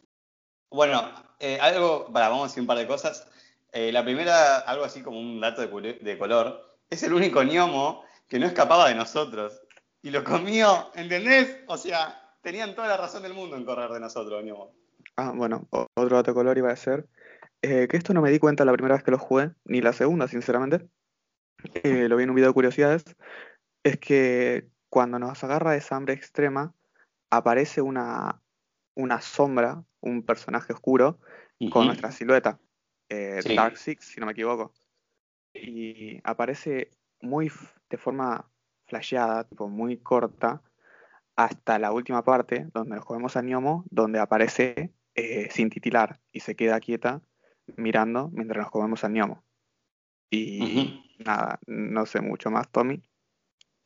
Bueno, 0.71 1.03
eh, 1.39 1.59
algo, 1.61 2.11
para, 2.13 2.29
vamos 2.29 2.45
a 2.45 2.47
decir 2.49 2.61
un 2.63 2.67
par 2.67 2.79
de 2.79 2.87
cosas. 2.87 3.29
Eh, 3.73 3.93
la 3.93 4.03
primera, 4.05 4.59
algo 4.59 4.85
así 4.85 5.03
como 5.03 5.21
un 5.21 5.41
dato 5.41 5.61
de, 5.61 5.71
cule- 5.71 6.01
de 6.01 6.19
color, 6.19 6.79
es 6.91 7.03
el 7.03 7.13
único 7.13 7.41
gnomo 7.43 8.03
que 8.29 8.39
no 8.39 8.47
escapaba 8.47 8.89
de 8.89 8.95
nosotros. 8.97 9.61
Y 10.03 10.11
lo 10.11 10.23
comió, 10.25 10.91
¿entendés? 10.95 11.65
O 11.67 11.77
sea, 11.77 12.37
tenían 12.43 12.75
toda 12.75 12.89
la 12.89 12.97
razón 12.97 13.23
del 13.23 13.35
mundo 13.35 13.57
en 13.57 13.65
correr 13.65 13.91
de 13.91 14.01
nosotros, 14.01 14.43
gnomo. 14.45 14.73
Ah, 15.17 15.33
bueno, 15.35 15.67
otro 15.71 16.17
dato 16.17 16.35
color 16.35 16.59
iba 16.59 16.71
a 16.71 16.77
ser 16.77 17.09
eh, 17.63 17.89
que 17.89 17.97
esto 17.97 18.13
no 18.15 18.21
me 18.23 18.31
di 18.31 18.39
cuenta 18.39 18.65
la 18.65 18.73
primera 18.73 18.95
vez 18.95 19.03
que 19.03 19.11
lo 19.11 19.19
jugué, 19.19 19.51
ni 19.65 19.81
la 19.81 19.93
segunda, 19.93 20.29
sinceramente. 20.29 20.89
Eh, 21.83 22.09
lo 22.09 22.17
vi 22.17 22.25
en 22.25 22.31
un 22.31 22.37
video 22.37 22.51
de 22.51 22.55
curiosidades. 22.55 23.05
Es 23.83 23.99
que 23.99 24.69
cuando 24.91 25.19
nos 25.19 25.43
agarra 25.43 25.75
esa 25.75 25.97
hambre 25.97 26.15
extrema, 26.15 26.75
aparece 27.31 27.81
una, 27.81 28.41
una 28.95 29.21
sombra, 29.21 29.83
un 30.01 30.23
personaje 30.23 30.73
oscuro, 30.73 31.19
con 31.73 31.87
nuestra 31.87 32.13
silueta. 32.13 32.61
eh, 33.09 33.41
Sí. 33.43 33.57
Dark 33.57 33.79
Six, 33.79 34.05
si 34.05 34.21
no 34.21 34.27
me 34.27 34.33
equivoco. 34.33 34.73
Y 35.55 36.21
aparece 36.25 36.91
muy 37.23 37.51
de 37.89 37.97
forma 37.97 38.49
flasheada, 38.87 39.45
tipo 39.45 39.69
muy 39.69 39.99
corta, 39.99 40.63
hasta 41.37 41.79
la 41.79 41.93
última 41.93 42.25
parte, 42.25 42.69
donde 42.73 42.97
nos 42.97 43.05
comemos 43.05 43.37
a 43.37 43.43
Niomo, 43.43 43.85
donde 43.91 44.19
aparece 44.19 44.93
eh, 45.15 45.49
sin 45.51 45.71
titilar 45.71 46.19
y 46.33 46.41
se 46.41 46.57
queda 46.57 46.81
quieta 46.81 47.21
mirando 47.77 48.31
mientras 48.33 48.65
nos 48.65 48.71
comemos 48.71 49.05
a 49.05 49.09
Niomo. 49.09 49.45
Y 50.31 51.05
nada, 51.19 51.61
no 51.67 52.07
sé 52.07 52.21
mucho 52.21 52.51
más, 52.51 52.71
Tommy. 52.71 53.03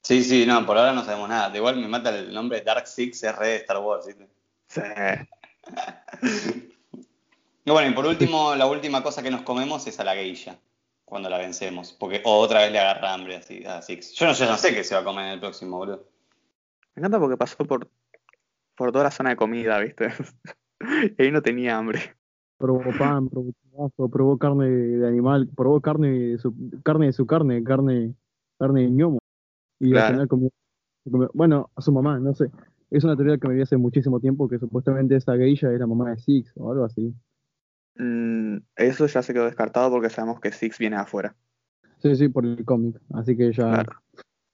Sí, 0.03 0.25
sí, 0.25 0.47
no, 0.47 0.65
por 0.65 0.79
ahora 0.79 0.93
no 0.93 1.05
sabemos 1.05 1.29
nada. 1.29 1.51
De 1.51 1.59
igual 1.59 1.77
me 1.77 1.89
mata 1.89 2.17
el 2.17 2.33
nombre 2.33 2.63
Dark 2.63 2.87
Six, 2.87 3.23
es 3.23 3.37
re 3.37 3.49
de 3.49 3.57
Star 3.57 3.79
Wars, 3.79 4.07
¿viste? 4.07 4.29
Sí. 4.69 4.81
Y 7.65 7.71
bueno, 7.71 7.91
y 7.91 7.95
por 7.95 8.07
último, 8.07 8.55
la 8.55 8.67
última 8.67 9.03
cosa 9.03 9.23
que 9.23 9.31
nos 9.31 9.43
comemos 9.43 9.87
es 9.87 10.01
a 10.01 10.05
la 10.05 10.15
geisha, 10.15 10.59
cuando 11.11 11.29
la 11.29 11.37
vencemos. 11.37 11.93
Porque 11.93 12.23
o 12.25 12.39
otra 12.39 12.61
vez 12.61 12.73
le 12.73 12.79
agarra 12.79 13.13
hambre 13.13 13.37
así 13.37 13.63
a 13.67 13.83
Six. 13.83 14.13
Yo 14.15 14.27
no, 14.27 14.33
yo 14.33 14.47
no 14.47 14.57
sé 14.57 14.73
qué 14.75 14.83
se 14.83 14.95
va 14.95 15.03
a 15.03 15.05
comer 15.05 15.27
en 15.27 15.33
el 15.33 15.41
próximo, 15.41 15.77
boludo. 15.77 16.05
Me 16.95 17.01
encanta 17.01 17.19
porque 17.21 17.37
pasó 17.37 17.65
por, 17.67 17.89
por 18.77 18.93
toda 18.93 19.05
la 19.05 19.11
zona 19.11 19.31
de 19.31 19.37
comida, 19.37 19.79
¿viste? 19.81 20.09
y 21.19 21.23
ahí 21.23 21.31
no 21.31 21.43
tenía 21.43 21.77
hambre. 21.77 22.01
Probó 22.59 22.83
pan, 22.99 23.29
probó 23.29 23.51
churrasco, 23.53 24.09
probó 24.11 24.39
carne 24.39 24.69
de 24.69 25.07
animal, 25.09 25.49
probó 25.57 25.81
carne 25.81 26.11
de 26.11 26.39
su 26.39 26.55
carne, 26.83 27.07
de 27.07 27.13
su 27.13 27.27
carne, 27.27 27.63
carne, 27.65 28.15
carne 28.59 28.83
de 28.83 28.91
ñomo. 28.91 29.19
Y 29.79 29.91
Claro. 29.93 30.07
al 30.07 30.13
final 30.13 30.29
comió, 30.29 30.51
comió- 31.11 31.31
bueno, 31.35 31.71
a 31.75 31.81
su 31.81 31.91
mamá, 31.93 32.19
no 32.19 32.35
sé. 32.35 32.51
Es 32.91 33.05
una 33.05 33.17
teoría 33.17 33.39
que 33.39 33.49
me 33.49 33.55
vi 33.55 33.63
hace 33.63 33.77
muchísimo 33.77 34.21
tiempo 34.21 34.49
que 34.49 34.59
supuestamente 34.59 35.17
esa 35.17 35.37
geisha 35.37 35.71
era 35.73 35.87
mamá 35.87 36.11
de 36.11 36.19
Six 36.19 36.53
o 36.57 36.71
algo 36.73 36.85
así. 36.85 37.15
Mm, 37.97 38.59
eso 38.77 39.07
ya 39.07 39.23
se 39.23 39.33
quedó 39.33 39.45
descartado 39.45 39.91
porque 39.91 40.11
sabemos 40.11 40.41
que 40.41 40.53
Six 40.53 40.79
viene 40.79 40.97
afuera. 40.97 41.35
Sí, 41.99 42.15
sí, 42.17 42.29
por 42.29 42.47
el 42.47 42.65
cómic. 42.65 43.01
Así 43.13 43.37
que 43.37 43.53
ya 43.53 43.71
Claro. 43.73 43.93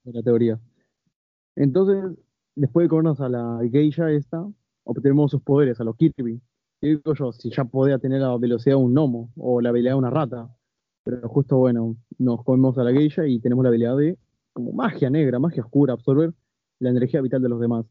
es 0.04 0.14
la 0.14 0.22
teoría. 0.22 0.58
Entonces, 1.54 2.18
después 2.54 2.84
de 2.84 2.88
comernos 2.88 3.20
a 3.20 3.28
la 3.28 3.60
geisha 3.70 4.10
esta, 4.10 4.46
obtenemos 4.84 5.30
sus 5.30 5.42
poderes, 5.42 5.80
a 5.80 5.84
los 5.84 5.96
Kirby. 5.96 6.40
Y 6.80 6.88
digo 6.88 7.14
yo, 7.14 7.32
si 7.32 7.50
ya 7.50 7.64
podía 7.64 7.98
tener 7.98 8.20
la 8.20 8.36
velocidad 8.36 8.76
de 8.76 8.82
un 8.82 8.92
gnomo 8.92 9.30
o 9.36 9.60
la 9.60 9.70
habilidad 9.70 9.92
de 9.92 9.98
una 9.98 10.10
rata. 10.10 10.48
Pero 11.04 11.28
justo, 11.28 11.56
bueno, 11.58 11.96
nos 12.18 12.42
comemos 12.42 12.76
a 12.78 12.84
la 12.84 12.92
geisha 12.92 13.26
y 13.26 13.38
tenemos 13.38 13.62
la 13.62 13.68
habilidad 13.68 13.96
de, 13.96 14.18
como 14.52 14.72
magia 14.72 15.08
negra, 15.08 15.38
magia 15.38 15.62
oscura, 15.62 15.92
absorber 15.92 16.34
la 16.80 16.90
energía 16.90 17.20
vital 17.20 17.40
de 17.42 17.48
los 17.48 17.60
demás. 17.60 17.86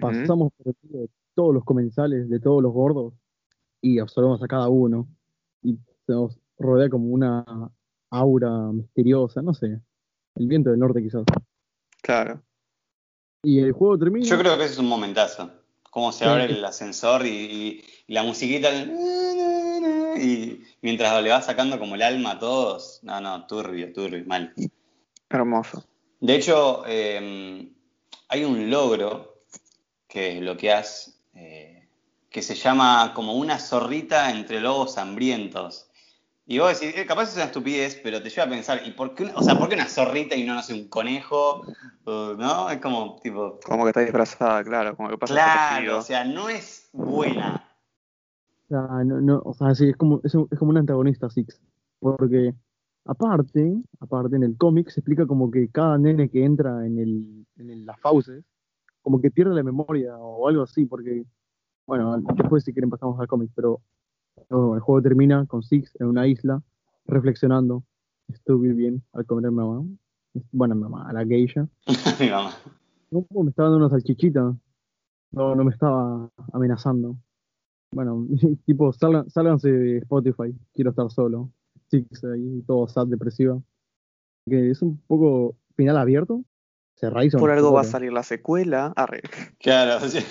Pasamos 0.00 0.52
por 0.56 0.68
el 0.68 0.90
de 0.90 1.10
todos 1.34 1.52
los 1.54 1.64
comensales, 1.64 2.28
de 2.28 2.40
todos 2.40 2.62
los 2.62 2.72
gordos, 2.72 3.14
y 3.80 3.98
absorbemos 3.98 4.42
a 4.42 4.48
cada 4.48 4.68
uno. 4.68 5.08
Y 5.62 5.74
se 6.06 6.12
nos 6.12 6.38
rodea 6.58 6.88
como 6.88 7.08
una 7.08 7.44
aura 8.10 8.50
misteriosa, 8.72 9.42
no 9.42 9.54
sé. 9.54 9.80
El 10.34 10.46
viento 10.48 10.70
del 10.70 10.78
norte 10.78 11.02
quizás. 11.02 11.24
Claro. 12.02 12.42
Y 13.42 13.60
el 13.60 13.72
juego 13.72 13.98
termina. 13.98 14.26
Yo 14.26 14.38
creo 14.38 14.56
que 14.56 14.64
ese 14.64 14.74
es 14.74 14.78
un 14.78 14.88
momentazo. 14.88 15.50
Cómo 15.90 16.12
se 16.12 16.24
Sí. 16.24 16.30
abre 16.30 16.44
el 16.46 16.64
ascensor 16.64 17.24
y, 17.26 17.28
y- 17.30 17.84
y 18.06 18.12
la 18.14 18.22
musiquita. 18.22 18.68
el- 18.68 18.94
Y 20.20 20.64
mientras 20.82 21.22
le 21.22 21.30
va 21.30 21.40
sacando 21.40 21.78
como 21.78 21.94
el 21.94 22.02
alma 22.02 22.32
a 22.32 22.38
todos. 22.38 23.00
No, 23.04 23.20
no, 23.20 23.46
turbio, 23.46 23.92
turbio, 23.92 24.24
mal. 24.26 24.52
Hermoso. 25.30 25.84
De 26.20 26.34
hecho, 26.34 26.82
eh, 26.86 27.68
hay 28.28 28.44
un 28.44 28.68
logro 28.68 29.42
que 30.08 30.34
desbloqueás, 30.34 31.20
eh, 31.34 31.77
que 32.30 32.42
se 32.42 32.54
llama 32.54 33.12
como 33.14 33.34
una 33.34 33.58
zorrita 33.58 34.30
entre 34.30 34.60
lobos 34.60 34.98
hambrientos. 34.98 35.90
Y 36.46 36.58
vos 36.58 36.80
decís, 36.80 36.96
eh, 36.96 37.04
capaz 37.04 37.24
es 37.30 37.34
una 37.36 37.44
estupidez, 37.44 38.00
pero 38.02 38.22
te 38.22 38.30
lleva 38.30 38.46
a 38.46 38.50
pensar, 38.50 38.80
¿y 38.86 38.92
por 38.92 39.14
qué 39.14 39.24
una, 39.24 39.34
o 39.36 39.42
sea, 39.42 39.58
¿por 39.58 39.68
qué 39.68 39.74
una 39.74 39.86
zorrita 39.86 40.34
y 40.34 40.44
no, 40.44 40.54
no 40.54 40.62
sé, 40.62 40.72
un 40.72 40.88
conejo? 40.88 41.62
¿No? 42.06 42.70
Es 42.70 42.78
como, 42.80 43.16
tipo... 43.22 43.60
Como 43.66 43.84
que 43.84 43.90
está 43.90 44.00
disfrazada, 44.00 44.64
claro, 44.64 44.96
como 44.96 45.10
que 45.10 45.18
pasa 45.18 45.34
Claro, 45.34 45.98
o 45.98 46.02
sea, 46.02 46.24
no 46.24 46.48
es 46.48 46.88
buena. 46.94 47.64
O 48.64 48.68
sea, 48.68 49.04
no, 49.04 49.20
no, 49.20 49.42
o 49.44 49.52
sea, 49.52 49.74
sí, 49.74 49.90
es 49.90 49.96
como, 49.96 50.20
es, 50.24 50.34
un- 50.34 50.48
es 50.50 50.58
como 50.58 50.70
un 50.70 50.78
antagonista 50.78 51.28
Six. 51.28 51.60
Porque 52.00 52.54
aparte, 53.04 53.74
aparte 54.00 54.36
en 54.36 54.42
el 54.44 54.56
cómic 54.56 54.88
se 54.88 55.00
explica 55.00 55.26
como 55.26 55.50
que 55.50 55.68
cada 55.70 55.98
nene 55.98 56.30
que 56.30 56.44
entra 56.44 56.86
en, 56.86 56.98
el, 56.98 57.46
en 57.58 57.70
el- 57.70 57.84
las 57.86 58.00
fauces, 58.00 58.42
como 59.02 59.20
que 59.20 59.30
pierde 59.30 59.54
la 59.54 59.62
memoria 59.62 60.16
o 60.16 60.48
algo 60.48 60.62
así, 60.62 60.86
porque, 60.86 61.24
bueno, 61.88 62.18
después 62.36 62.64
si 62.64 62.74
quieren 62.74 62.90
pasamos 62.90 63.18
al 63.18 63.26
cómic, 63.26 63.50
pero 63.54 63.80
no, 64.50 64.74
el 64.74 64.80
juego 64.80 65.00
termina 65.00 65.46
con 65.46 65.62
Six 65.62 65.90
en 65.98 66.08
una 66.08 66.26
isla, 66.26 66.62
reflexionando, 67.06 67.82
estuve 68.28 68.74
bien 68.74 69.02
al 69.14 69.24
comer 69.24 69.50
mamá, 69.50 69.82
bueno, 70.52 70.74
mamá, 70.74 71.08
a 71.08 71.14
la 71.14 71.24
geisha, 71.24 71.66
Mi 72.20 72.28
mamá. 72.28 72.52
no, 73.10 73.24
me 73.42 73.48
estaba 73.48 73.70
dando 73.70 73.86
una 73.86 73.88
salchichita, 73.88 74.54
no, 75.32 75.54
no 75.56 75.64
me 75.64 75.72
estaba 75.72 76.28
amenazando. 76.52 77.16
Bueno, 77.90 78.26
tipo, 78.66 78.92
salgan, 78.92 79.30
sálganse 79.30 79.70
de 79.72 79.98
Spotify, 79.98 80.54
quiero 80.74 80.90
estar 80.90 81.10
solo. 81.10 81.50
Six 81.90 82.22
ahí, 82.24 82.62
todo 82.66 82.86
sad, 82.86 83.06
depresiva. 83.06 83.58
Que 84.46 84.70
es 84.70 84.82
un 84.82 84.98
poco 85.06 85.56
final 85.74 85.96
abierto. 85.96 86.44
Se 86.96 87.10
Por 87.38 87.50
algo 87.50 87.72
va 87.72 87.80
a 87.80 87.84
salir 87.84 88.12
la 88.12 88.24
secuela. 88.24 88.92
Arre. 88.94 89.22
Claro, 89.58 90.00
sea, 90.08 90.22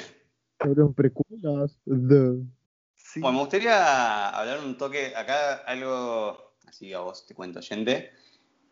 Fueron 0.60 0.94
precuelas. 0.94 1.78
de- 1.86 2.44
Sí. 2.96 3.22
Bueno, 3.22 3.38
me 3.38 3.40
gustaría 3.44 4.30
hablar 4.30 4.60
un 4.60 4.78
toque, 4.78 5.14
acá 5.16 5.56
algo, 5.66 6.54
así 6.68 6.92
a 6.94 7.00
vos 7.00 7.26
te 7.26 7.34
cuento, 7.34 7.62
gente. 7.62 8.12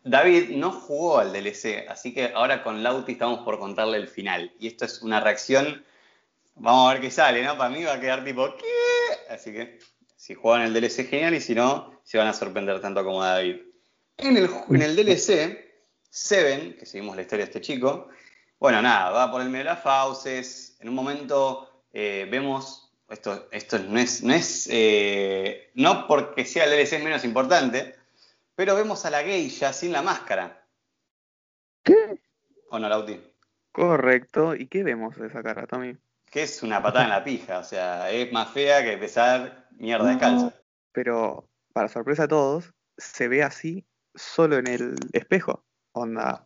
David 0.03 0.49
no 0.57 0.71
jugó 0.71 1.19
al 1.19 1.31
DLC, 1.31 1.87
así 1.87 2.13
que 2.13 2.31
ahora 2.33 2.61
con 2.61 2.83
Lauti 2.83 3.13
estamos 3.13 3.39
por 3.45 3.57
contarle 3.59 3.97
el 3.97 4.07
final. 4.07 4.51
Y 4.59 4.67
esto 4.67 4.85
es 4.85 5.01
una 5.01 5.19
reacción, 5.21 5.83
vamos 6.55 6.89
a 6.89 6.93
ver 6.93 7.01
qué 7.01 7.09
sale, 7.11 7.43
¿no? 7.43 7.57
Para 7.57 7.69
mí 7.69 7.83
va 7.83 7.93
a 7.93 7.99
quedar 7.99 8.23
tipo, 8.25 8.55
¿qué? 8.57 9.33
Así 9.33 9.51
que 9.53 9.79
si 10.17 10.33
juegan 10.35 10.63
el 10.63 10.73
DLC, 10.73 11.05
genial, 11.05 11.33
y 11.33 11.41
si 11.41 11.55
no, 11.55 11.99
se 12.03 12.17
van 12.17 12.27
a 12.27 12.33
sorprender 12.33 12.81
tanto 12.81 13.03
como 13.03 13.23
David. 13.23 13.57
En 14.17 14.35
el, 14.37 14.49
en 14.69 14.81
el 14.81 14.95
DLC, 14.95 15.73
Seven, 16.09 16.75
que 16.77 16.85
seguimos 16.85 17.15
la 17.15 17.21
historia 17.23 17.45
de 17.45 17.51
este 17.51 17.61
chico, 17.61 18.09
bueno, 18.59 18.81
nada, 18.81 19.11
va 19.11 19.31
por 19.31 19.41
el 19.41 19.49
medio 19.49 19.65
de 19.65 19.71
las 19.71 19.81
fauces. 19.81 20.77
En 20.81 20.89
un 20.89 20.95
momento 20.95 21.74
eh, 21.97 22.27
vemos, 22.29 22.91
esto, 23.07 23.47
esto 23.51 23.79
no 23.79 23.97
es, 23.97 24.21
no 24.21 24.33
es, 24.33 24.67
eh, 24.69 25.71
no 25.75 26.07
porque 26.07 26.43
sea 26.43 26.65
el 26.65 26.73
es 26.73 26.91
menos 27.01 27.23
importante, 27.23 27.95
pero 28.53 28.75
vemos 28.75 29.05
a 29.05 29.09
la 29.09 29.23
geisha 29.23 29.71
sin 29.71 29.93
la 29.93 30.01
máscara. 30.01 30.67
¿Qué? 31.83 32.19
¿O 32.69 32.79
no, 32.79 32.89
Lauti? 32.89 33.21
Correcto. 33.71 34.55
¿Y 34.55 34.67
qué 34.67 34.83
vemos 34.83 35.15
de 35.15 35.27
esa 35.27 35.41
cara, 35.41 35.67
Tommy? 35.67 35.95
Que 36.29 36.43
es 36.43 36.61
una 36.63 36.83
patada 36.83 37.05
en 37.05 37.11
la 37.11 37.23
pija, 37.23 37.59
o 37.59 37.63
sea, 37.63 38.11
es 38.11 38.29
más 38.33 38.51
fea 38.51 38.83
que 38.83 38.97
pesar 38.97 39.69
mierda 39.71 40.09
descalza. 40.09 40.53
Pero, 40.91 41.47
para 41.71 41.87
sorpresa 41.87 42.23
de 42.23 42.27
todos, 42.27 42.73
se 42.97 43.29
ve 43.29 43.41
así 43.41 43.85
solo 44.15 44.57
en 44.57 44.67
el 44.67 44.95
espejo. 45.13 45.63
Onda, 45.93 46.44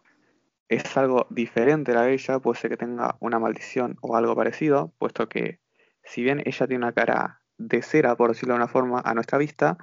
es 0.69 0.95
algo 0.97 1.27
diferente 1.29 1.95
a 1.97 2.09
ella, 2.09 2.39
puede 2.39 2.59
ser 2.59 2.69
que 2.71 2.77
tenga 2.77 3.17
una 3.19 3.39
maldición 3.39 3.97
o 4.01 4.15
algo 4.15 4.35
parecido, 4.35 4.93
puesto 4.97 5.27
que 5.27 5.59
si 6.03 6.23
bien 6.23 6.41
ella 6.45 6.67
tiene 6.67 6.85
una 6.85 6.93
cara 6.93 7.41
de 7.57 7.81
cera, 7.81 8.15
por 8.15 8.29
decirlo 8.29 8.53
de 8.53 8.59
una 8.59 8.67
forma, 8.67 9.01
a 9.03 9.13
nuestra 9.13 9.37
vista, 9.37 9.77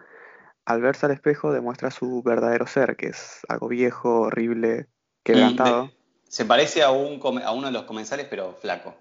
al 0.64 0.80
verse 0.80 1.06
al 1.06 1.12
espejo 1.12 1.52
demuestra 1.52 1.90
su 1.90 2.22
verdadero 2.22 2.66
ser, 2.66 2.96
que 2.96 3.08
es 3.08 3.40
algo 3.48 3.68
viejo, 3.68 4.22
horrible, 4.22 4.86
quebrantado. 5.22 5.86
De- 5.86 5.96
se 6.28 6.44
parece 6.44 6.82
a, 6.82 6.90
un, 6.90 7.20
a 7.44 7.52
uno 7.52 7.66
de 7.66 7.72
los 7.72 7.84
comensales, 7.84 8.26
pero 8.28 8.54
flaco. 8.54 8.94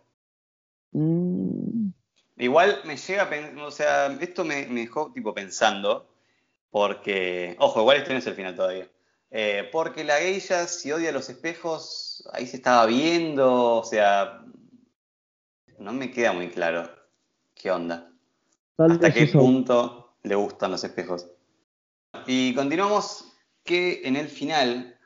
Mm, 0.91 1.89
Igual 2.37 2.81
me 2.85 2.97
llega 2.97 3.23
a 3.23 3.29
pensar, 3.29 3.57
o 3.59 3.71
sea, 3.71 4.07
esto 4.19 4.43
me, 4.43 4.67
me 4.67 4.81
dejó 4.81 5.11
tipo 5.13 5.33
pensando, 5.33 6.07
porque, 6.69 7.55
ojo, 7.59 7.79
igual 7.81 7.97
este 7.97 8.11
no 8.13 8.19
es 8.19 8.27
el 8.27 8.35
final 8.35 8.55
todavía. 8.55 8.89
Eh, 9.37 9.67
porque 9.69 10.05
la 10.05 10.15
geisha, 10.19 10.65
si 10.65 10.93
odia 10.93 11.11
los 11.11 11.29
espejos, 11.29 12.23
ahí 12.31 12.47
se 12.47 12.55
estaba 12.55 12.85
viendo, 12.85 13.79
o 13.79 13.83
sea, 13.83 14.45
no 15.77 15.91
me 15.91 16.09
queda 16.09 16.31
muy 16.31 16.47
claro 16.49 16.89
qué 17.53 17.69
onda. 17.69 18.09
tal 18.77 18.91
¿Hasta 18.91 19.11
qué 19.11 19.23
eso- 19.23 19.39
punto 19.39 20.15
le 20.23 20.35
gustan 20.35 20.71
los 20.71 20.85
espejos? 20.85 21.27
Y 22.27 22.55
continuamos 22.55 23.25
que 23.65 24.03
en 24.05 24.15
el 24.15 24.29
final, 24.29 24.97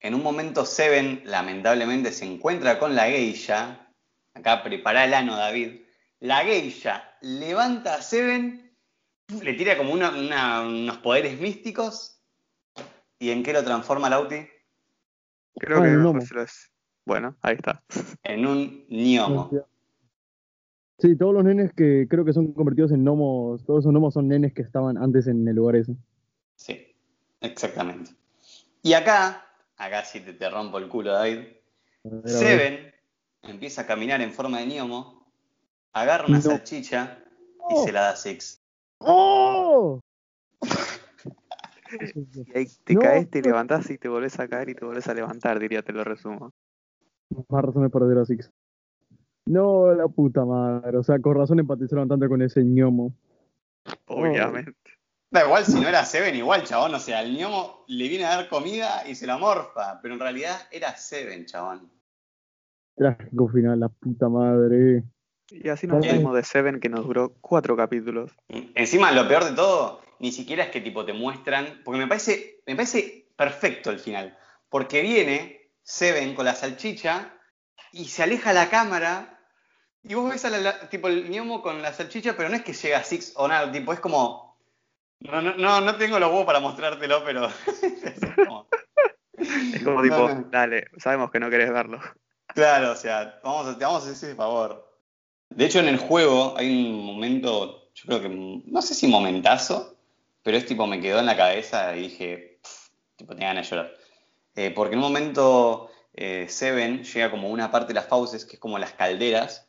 en 0.00 0.14
un 0.14 0.22
momento 0.22 0.66
Seven 0.66 1.22
lamentablemente 1.24 2.12
se 2.12 2.26
encuentra 2.26 2.78
con 2.78 2.94
la 2.94 3.06
geisha. 3.06 3.88
Acá 4.34 4.62
prepara 4.62 5.06
el 5.06 5.14
ano, 5.14 5.34
David. 5.34 5.80
La 6.20 6.44
geisha 6.44 7.16
levanta 7.22 7.94
a 7.94 8.02
Seven, 8.02 8.76
le 9.42 9.54
tira 9.54 9.78
como 9.78 9.94
una- 9.94 10.10
una- 10.10 10.60
unos 10.60 10.98
poderes 10.98 11.40
místicos. 11.40 12.18
¿Y 13.22 13.30
en 13.30 13.44
qué 13.44 13.52
lo 13.52 13.62
transforma 13.62 14.10
Lauti? 14.10 14.34
Creo 15.54 15.78
Ah, 15.78 15.82
que 15.84 15.90
gnomo. 15.94 16.20
se 16.22 16.34
lo 16.34 16.42
es. 16.42 16.72
Bueno, 17.06 17.36
ahí 17.40 17.54
está. 17.54 17.80
En 18.24 18.44
un 18.44 18.84
gnomo. 18.88 19.48
Sí, 20.98 21.14
todos 21.16 21.32
los 21.32 21.44
nenes 21.44 21.72
que 21.72 22.08
creo 22.10 22.24
que 22.24 22.32
son 22.32 22.52
convertidos 22.52 22.90
en 22.90 23.04
gnomos, 23.04 23.64
todos 23.64 23.84
esos 23.84 23.92
gnomos 23.92 24.14
son 24.14 24.26
nenes 24.26 24.52
que 24.52 24.62
estaban 24.62 24.98
antes 24.98 25.28
en 25.28 25.46
el 25.46 25.54
lugar 25.54 25.76
ese. 25.76 25.94
Sí, 26.56 26.96
exactamente. 27.40 28.10
Y 28.82 28.92
acá, 28.94 29.46
acá 29.76 30.04
sí 30.04 30.18
te, 30.18 30.32
te 30.32 30.50
rompo 30.50 30.78
el 30.78 30.88
culo, 30.88 31.12
David. 31.12 31.44
Seven 32.24 32.92
empieza 33.42 33.82
a 33.82 33.86
caminar 33.86 34.20
en 34.20 34.32
forma 34.32 34.58
de 34.58 34.66
gnomo, 34.66 35.32
agarra 35.92 36.26
una 36.26 36.38
No. 36.38 36.42
salchicha 36.42 37.22
y 37.70 37.74
Oh. 37.74 37.84
se 37.84 37.92
la 37.92 38.00
da 38.00 38.10
a 38.10 38.16
Six. 38.16 38.60
¡Oh! 38.98 40.00
Y 42.00 42.56
ahí 42.56 42.66
te 42.84 42.94
No. 42.94 43.00
caes, 43.00 43.30
te 43.30 43.42
levantás 43.42 43.90
y 43.90 43.98
te 43.98 44.08
volvés 44.08 44.38
a 44.40 44.48
caer 44.48 44.70
y 44.70 44.74
te 44.74 44.84
volvés 44.84 45.08
a 45.08 45.14
levantar, 45.14 45.58
diría, 45.58 45.82
te 45.82 45.92
lo 45.92 46.04
resumo. 46.04 46.52
Más 47.48 47.64
razones 47.64 47.90
para 47.90 48.06
ver 48.06 48.18
a 48.18 48.24
Six. 48.24 48.50
No, 49.46 49.92
la 49.92 50.06
puta 50.08 50.44
madre. 50.44 50.96
O 50.98 51.02
sea, 51.02 51.18
con 51.18 51.34
razón 51.34 51.58
empatizaron 51.58 52.08
tanto 52.08 52.28
con 52.28 52.42
ese 52.42 52.62
ñomo. 52.62 53.14
Obviamente. 54.06 54.74
Da 55.30 55.46
igual 55.46 55.64
si 55.64 55.80
no 55.80 55.88
era 55.88 56.04
Seven, 56.04 56.36
igual, 56.36 56.62
chabón. 56.64 56.94
O 56.94 56.98
sea, 56.98 57.22
el 57.22 57.36
gnomo 57.36 57.84
le 57.88 58.08
viene 58.08 58.26
a 58.26 58.36
dar 58.36 58.48
comida 58.48 59.08
y 59.08 59.14
se 59.14 59.26
la 59.26 59.38
morfa. 59.38 59.98
Pero 60.02 60.14
en 60.14 60.20
realidad 60.20 60.56
era 60.70 60.94
Seven, 60.94 61.46
chabón. 61.46 61.90
Trágico 62.94 63.48
final, 63.48 63.80
la 63.80 63.88
puta 63.88 64.28
madre. 64.28 65.04
Y 65.50 65.68
así 65.70 65.86
nos 65.86 66.06
fuimos 66.06 66.34
de 66.34 66.44
Seven, 66.44 66.80
que 66.80 66.90
nos 66.90 67.06
duró 67.06 67.32
cuatro 67.40 67.76
capítulos. 67.76 68.30
Encima, 68.74 69.10
lo 69.10 69.26
peor 69.26 69.44
de 69.44 69.52
todo, 69.52 70.01
ni 70.22 70.32
siquiera 70.32 70.64
es 70.64 70.70
que 70.70 70.80
tipo 70.80 71.04
te 71.04 71.12
muestran. 71.12 71.82
Porque 71.84 71.98
me 72.00 72.06
parece, 72.06 72.60
me 72.66 72.74
parece 72.76 73.26
perfecto 73.36 73.90
el 73.90 73.98
final. 73.98 74.38
Porque 74.70 75.02
viene 75.02 75.70
Seven 75.82 76.34
con 76.34 76.44
la 76.46 76.54
salchicha 76.54 77.34
y 77.92 78.06
se 78.06 78.22
aleja 78.22 78.52
la 78.52 78.70
cámara. 78.70 79.40
Y 80.04 80.14
vos 80.14 80.30
ves 80.30 80.44
a 80.44 80.50
la- 80.50 80.58
la- 80.58 80.88
tipo 80.88 81.08
el 81.08 81.28
gnomo 81.28 81.60
con 81.60 81.82
la 81.82 81.92
salchicha, 81.92 82.36
pero 82.36 82.48
no 82.48 82.56
es 82.56 82.62
que 82.62 82.72
llega 82.72 83.02
Six 83.04 83.32
o 83.36 83.46
nada, 83.48 83.70
tipo, 83.70 83.92
es 83.92 84.00
como. 84.00 84.58
No, 85.20 85.40
no, 85.42 85.54
no, 85.54 85.80
no 85.80 85.96
tengo 85.96 86.18
los 86.18 86.30
huevos 86.30 86.46
para 86.46 86.58
mostrártelo, 86.60 87.22
pero. 87.24 87.48
es 87.82 88.20
como- 88.36 88.66
Es 89.36 89.82
como 89.82 89.96
No, 89.98 90.02
tipo, 90.02 90.28
no. 90.28 90.44
dale, 90.50 90.86
sabemos 90.98 91.30
que 91.30 91.40
no 91.40 91.50
querés 91.50 91.72
verlo. 91.72 92.00
Claro, 92.48 92.92
o 92.92 92.96
sea, 92.96 93.40
vamos 93.42 93.66
a, 93.66 93.78
te 93.78 93.84
vamos 93.84 94.02
a 94.02 94.10
hacer 94.10 94.28
ese 94.30 94.34
favor. 94.36 94.88
De 95.50 95.64
hecho, 95.66 95.80
en 95.80 95.88
el 95.88 95.98
juego 95.98 96.54
hay 96.56 96.68
un 96.70 97.04
momento, 97.04 97.90
yo 97.94 98.04
creo 98.06 98.20
que, 98.22 98.28
no 98.28 98.82
sé 98.82 98.94
si 98.94 99.06
momentazo, 99.08 99.91
pero 100.42 100.56
es 100.56 100.66
tipo, 100.66 100.86
me 100.86 101.00
quedó 101.00 101.20
en 101.20 101.26
la 101.26 101.36
cabeza 101.36 101.96
y 101.96 102.02
dije, 102.02 102.60
tipo, 103.16 103.34
tenía 103.34 103.48
ganas 103.48 103.68
de 103.68 103.76
llorar. 103.76 103.94
Eh, 104.54 104.70
porque 104.70 104.94
en 104.94 104.98
un 104.98 105.04
momento 105.04 105.90
eh, 106.14 106.46
Seven 106.48 107.04
llega 107.04 107.30
como 107.30 107.48
una 107.48 107.70
parte 107.70 107.88
de 107.88 107.94
las 107.94 108.08
fauces, 108.08 108.44
que 108.44 108.54
es 108.54 108.60
como 108.60 108.78
las 108.78 108.92
calderas, 108.92 109.68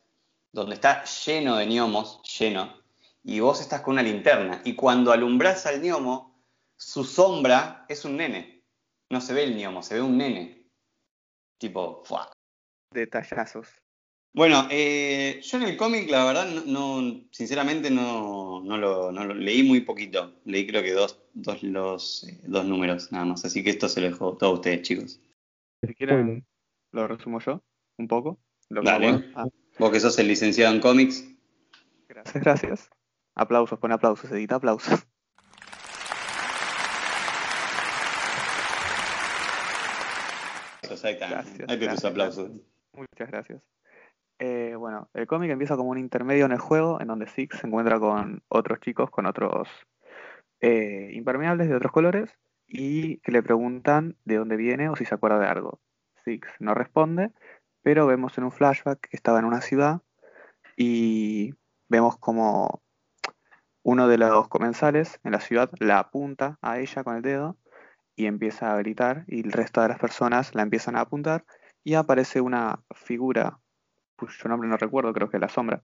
donde 0.52 0.74
está 0.74 1.04
lleno 1.04 1.56
de 1.56 1.66
gnomos, 1.66 2.20
lleno, 2.38 2.82
y 3.22 3.40
vos 3.40 3.60
estás 3.60 3.80
con 3.80 3.94
una 3.94 4.02
linterna. 4.02 4.60
Y 4.64 4.74
cuando 4.74 5.12
alumbras 5.12 5.66
al 5.66 5.80
gnomo, 5.80 6.38
su 6.76 7.04
sombra 7.04 7.86
es 7.88 8.04
un 8.04 8.16
nene. 8.16 8.62
No 9.10 9.20
se 9.20 9.32
ve 9.32 9.44
el 9.44 9.56
gnomo, 9.56 9.82
se 9.82 9.94
ve 9.94 10.02
un 10.02 10.18
nene. 10.18 10.68
Tipo, 11.58 12.02
¡fua! 12.04 12.30
Detallazos. 12.90 13.83
Bueno, 14.34 14.66
eh, 14.68 15.40
yo 15.44 15.58
en 15.58 15.62
el 15.62 15.76
cómic, 15.76 16.10
la 16.10 16.24
verdad, 16.24 16.48
no, 16.66 17.00
no- 17.00 17.20
sinceramente 17.30 17.88
no, 17.88 18.60
no 18.64 18.76
lo, 18.76 19.12
no 19.12 19.24
lo- 19.24 19.34
leí 19.34 19.62
muy 19.62 19.80
poquito. 19.82 20.34
Leí 20.44 20.66
creo 20.66 20.82
que 20.82 20.92
dos, 20.92 21.20
dos, 21.34 21.62
los, 21.62 22.24
eh, 22.24 22.40
dos 22.44 22.64
números 22.66 23.12
nada 23.12 23.24
más. 23.26 23.44
Así 23.44 23.62
que 23.62 23.70
esto 23.70 23.88
se 23.88 24.00
lo 24.00 24.08
dejo 24.08 24.36
todo 24.36 24.50
a 24.50 24.54
ustedes, 24.54 24.82
chicos. 24.82 25.20
Si 25.86 25.94
quieren, 25.94 26.44
lo 26.90 27.06
resumo 27.06 27.38
yo, 27.38 27.62
un 27.96 28.08
poco. 28.08 28.40
Lo 28.70 28.82
que 28.82 28.90
Dale. 28.90 29.24
Ah. 29.36 29.46
Vos 29.78 29.92
que 29.92 30.00
sos 30.00 30.18
el 30.18 30.26
licenciado 30.26 30.74
en 30.74 30.80
cómics. 30.80 31.24
Gracias, 32.08 32.42
gracias. 32.42 32.90
Aplausos, 33.36 33.78
pon 33.78 33.92
aplausos, 33.92 34.30
edita 34.32 34.56
aplausos. 34.56 35.06
Exactamente. 40.82 41.64
Ahí 41.68 41.78
te 41.78 41.88
tus 41.88 42.04
aplausos. 42.04 42.50
Muchas 42.92 43.28
gracias. 43.30 43.62
Eh, 44.38 44.74
bueno, 44.76 45.08
el 45.14 45.26
cómic 45.26 45.50
empieza 45.50 45.76
como 45.76 45.90
un 45.90 45.98
intermedio 45.98 46.46
en 46.46 46.52
el 46.52 46.58
juego, 46.58 47.00
en 47.00 47.08
donde 47.08 47.28
Six 47.28 47.58
se 47.58 47.66
encuentra 47.66 48.00
con 48.00 48.42
otros 48.48 48.80
chicos, 48.80 49.10
con 49.10 49.26
otros 49.26 49.68
eh, 50.60 51.10
impermeables 51.12 51.68
de 51.68 51.76
otros 51.76 51.92
colores, 51.92 52.36
y 52.66 53.18
que 53.18 53.32
le 53.32 53.42
preguntan 53.42 54.16
de 54.24 54.36
dónde 54.36 54.56
viene 54.56 54.88
o 54.88 54.96
si 54.96 55.04
se 55.04 55.14
acuerda 55.14 55.38
de 55.38 55.46
algo. 55.46 55.80
Six 56.24 56.48
no 56.58 56.74
responde, 56.74 57.30
pero 57.82 58.06
vemos 58.06 58.36
en 58.38 58.44
un 58.44 58.52
flashback 58.52 59.00
que 59.00 59.16
estaba 59.16 59.38
en 59.38 59.44
una 59.44 59.60
ciudad 59.60 60.00
y 60.76 61.54
vemos 61.88 62.16
como 62.18 62.82
uno 63.82 64.08
de 64.08 64.18
los 64.18 64.48
comensales 64.48 65.20
en 65.22 65.32
la 65.32 65.40
ciudad 65.40 65.70
la 65.78 65.98
apunta 65.98 66.58
a 66.62 66.80
ella 66.80 67.04
con 67.04 67.16
el 67.16 67.22
dedo 67.22 67.58
y 68.16 68.26
empieza 68.26 68.72
a 68.72 68.78
gritar 68.78 69.24
y 69.26 69.40
el 69.40 69.52
resto 69.52 69.82
de 69.82 69.88
las 69.88 69.98
personas 69.98 70.54
la 70.54 70.62
empiezan 70.62 70.96
a 70.96 71.00
apuntar 71.00 71.44
y 71.84 71.94
aparece 71.94 72.40
una 72.40 72.82
figura 72.94 73.60
cuyo 74.16 74.48
nombre 74.48 74.68
no 74.68 74.76
recuerdo, 74.76 75.12
creo 75.12 75.30
que 75.30 75.36
es 75.36 75.40
la 75.40 75.48
sombra. 75.48 75.82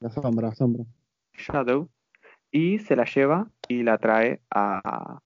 La 0.00 0.10
sombra, 0.10 0.48
la 0.48 0.54
sombra. 0.54 0.84
Shadow. 1.34 1.88
Y 2.50 2.78
se 2.78 2.96
la 2.96 3.04
lleva 3.04 3.50
y 3.68 3.82
la 3.82 3.98
trae 3.98 4.40
a, 4.50 5.20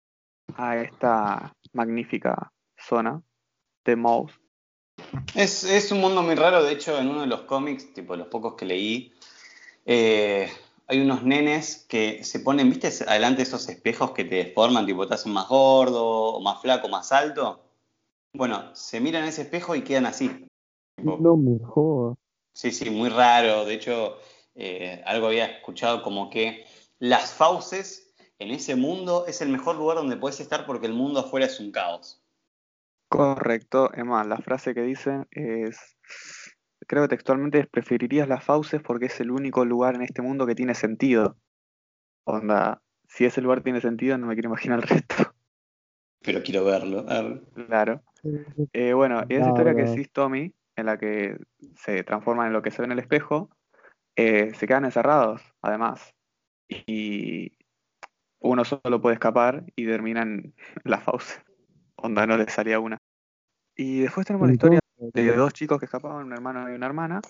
a 0.56 0.78
esta 0.78 1.54
magnífica 1.74 2.52
zona 2.78 3.22
de 3.86 3.96
Mouse. 3.96 4.40
Es, 5.36 5.64
es, 5.64 5.92
un 5.92 6.02
mundo 6.02 6.22
muy 6.22 6.36
raro, 6.36 6.64
de 6.64 6.74
hecho, 6.74 6.98
en 6.98 7.08
uno 7.08 7.22
de 7.22 7.28
los 7.28 7.42
cómics, 7.42 7.94
tipo 7.94 8.16
los 8.16 8.28
pocos 8.28 8.56
que 8.56 8.66
leí, 8.66 9.14
eh, 9.86 10.50
hay 10.88 11.02
unos 11.02 11.24
nenes 11.24 11.86
que 11.88 12.24
se 12.24 12.40
ponen, 12.40 12.70
¿viste? 12.70 12.92
Adelante 13.08 13.38
de 13.38 13.44
esos 13.44 13.70
espejos 13.70 14.12
que 14.12 14.26
te 14.26 14.36
deforman, 14.36 14.86
tipo 14.86 15.08
te 15.08 15.14
hacen 15.14 15.32
más 15.32 15.48
gordo, 15.48 16.04
o 16.06 16.42
más 16.42 16.62
flaco, 16.62 16.90
más 16.90 17.12
alto. 17.12 17.64
Bueno, 18.34 18.76
se 18.76 19.00
miran 19.00 19.24
en 19.24 19.30
ese 19.30 19.44
espejo 19.44 19.76
y 19.76 19.84
quedan 19.84 20.06
así. 20.06 20.49
No 21.04 21.38
me 21.38 21.60
jodas. 21.64 22.18
Sí, 22.54 22.72
sí, 22.72 22.90
muy 22.90 23.10
raro. 23.10 23.66
De 23.66 23.76
hecho, 23.76 24.18
eh, 24.56 25.02
algo 25.06 25.28
había 25.28 25.46
escuchado 25.46 26.04
como 26.04 26.30
que 26.30 26.66
las 27.00 27.34
fauces 27.34 28.14
en 28.40 28.52
ese 28.52 28.76
mundo 28.76 29.26
es 29.28 29.42
el 29.42 29.50
mejor 29.50 29.76
lugar 29.76 29.98
donde 29.98 30.18
puedes 30.18 30.40
estar 30.40 30.66
porque 30.66 30.88
el 30.88 30.94
mundo 30.94 31.22
afuera 31.22 31.46
es 31.46 31.60
un 31.60 31.72
caos. 31.72 32.22
Correcto, 33.10 33.90
Emma, 33.94 34.24
la 34.24 34.38
frase 34.38 34.74
que 34.74 34.82
dicen 34.82 35.28
es, 35.32 35.98
creo 36.88 37.04
que 37.04 37.10
textualmente 37.10 37.60
es, 37.60 37.68
preferirías 37.68 38.28
las 38.28 38.44
fauces 38.44 38.82
porque 38.82 39.08
es 39.08 39.20
el 39.20 39.32
único 39.32 39.66
lugar 39.66 39.96
en 39.96 40.04
este 40.04 40.22
mundo 40.22 40.46
que 40.46 40.56
tiene 40.56 40.76
sentido. 40.76 41.38
Onda, 42.26 42.82
si 43.08 43.26
ese 43.26 43.42
lugar 43.42 43.64
tiene 43.64 43.82
sentido, 43.82 44.18
no 44.18 44.28
me 44.28 44.36
quiero 44.36 44.50
imaginar 44.50 44.80
el 44.80 44.88
resto. 44.88 45.34
Pero 46.22 46.44
quiero 46.44 46.64
verlo. 46.66 47.06
Claro. 47.68 48.04
Eh, 48.74 48.94
bueno, 48.94 49.24
y 49.28 49.36
esa 49.36 49.48
historia 49.48 49.74
que 49.74 49.84
es 49.84 50.12
Tommy, 50.12 50.54
en 50.80 50.86
la 50.86 50.98
que 50.98 51.38
se 51.76 52.04
transforman 52.04 52.48
en 52.48 52.54
lo 52.54 52.62
que 52.62 52.72
se 52.72 52.82
ve 52.82 52.86
en 52.86 52.94
el 52.94 53.00
espejo, 53.00 53.50
eh, 54.16 54.54
se 54.54 54.68
quedan 54.68 54.86
encerrados, 54.86 55.42
además. 55.62 56.14
Y 56.68 57.58
uno 58.40 58.66
solo 58.66 59.02
puede 59.02 59.16
escapar 59.16 59.66
y 59.76 59.86
terminan 59.86 60.54
la 60.84 61.00
fauce. 61.00 61.42
Onda, 61.96 62.26
no 62.26 62.38
le 62.38 62.50
salía 62.50 62.80
una. 62.80 62.98
Y 63.76 64.02
después 64.02 64.26
tenemos 64.26 64.48
la 64.48 64.54
historia 64.54 64.80
de 64.98 65.34
dos 65.34 65.54
chicos 65.54 65.80
que 65.80 65.86
escapaban, 65.86 66.26
un 66.26 66.34
hermano 66.34 66.70
y 66.70 66.76
una 66.76 66.86
hermana, 66.86 67.22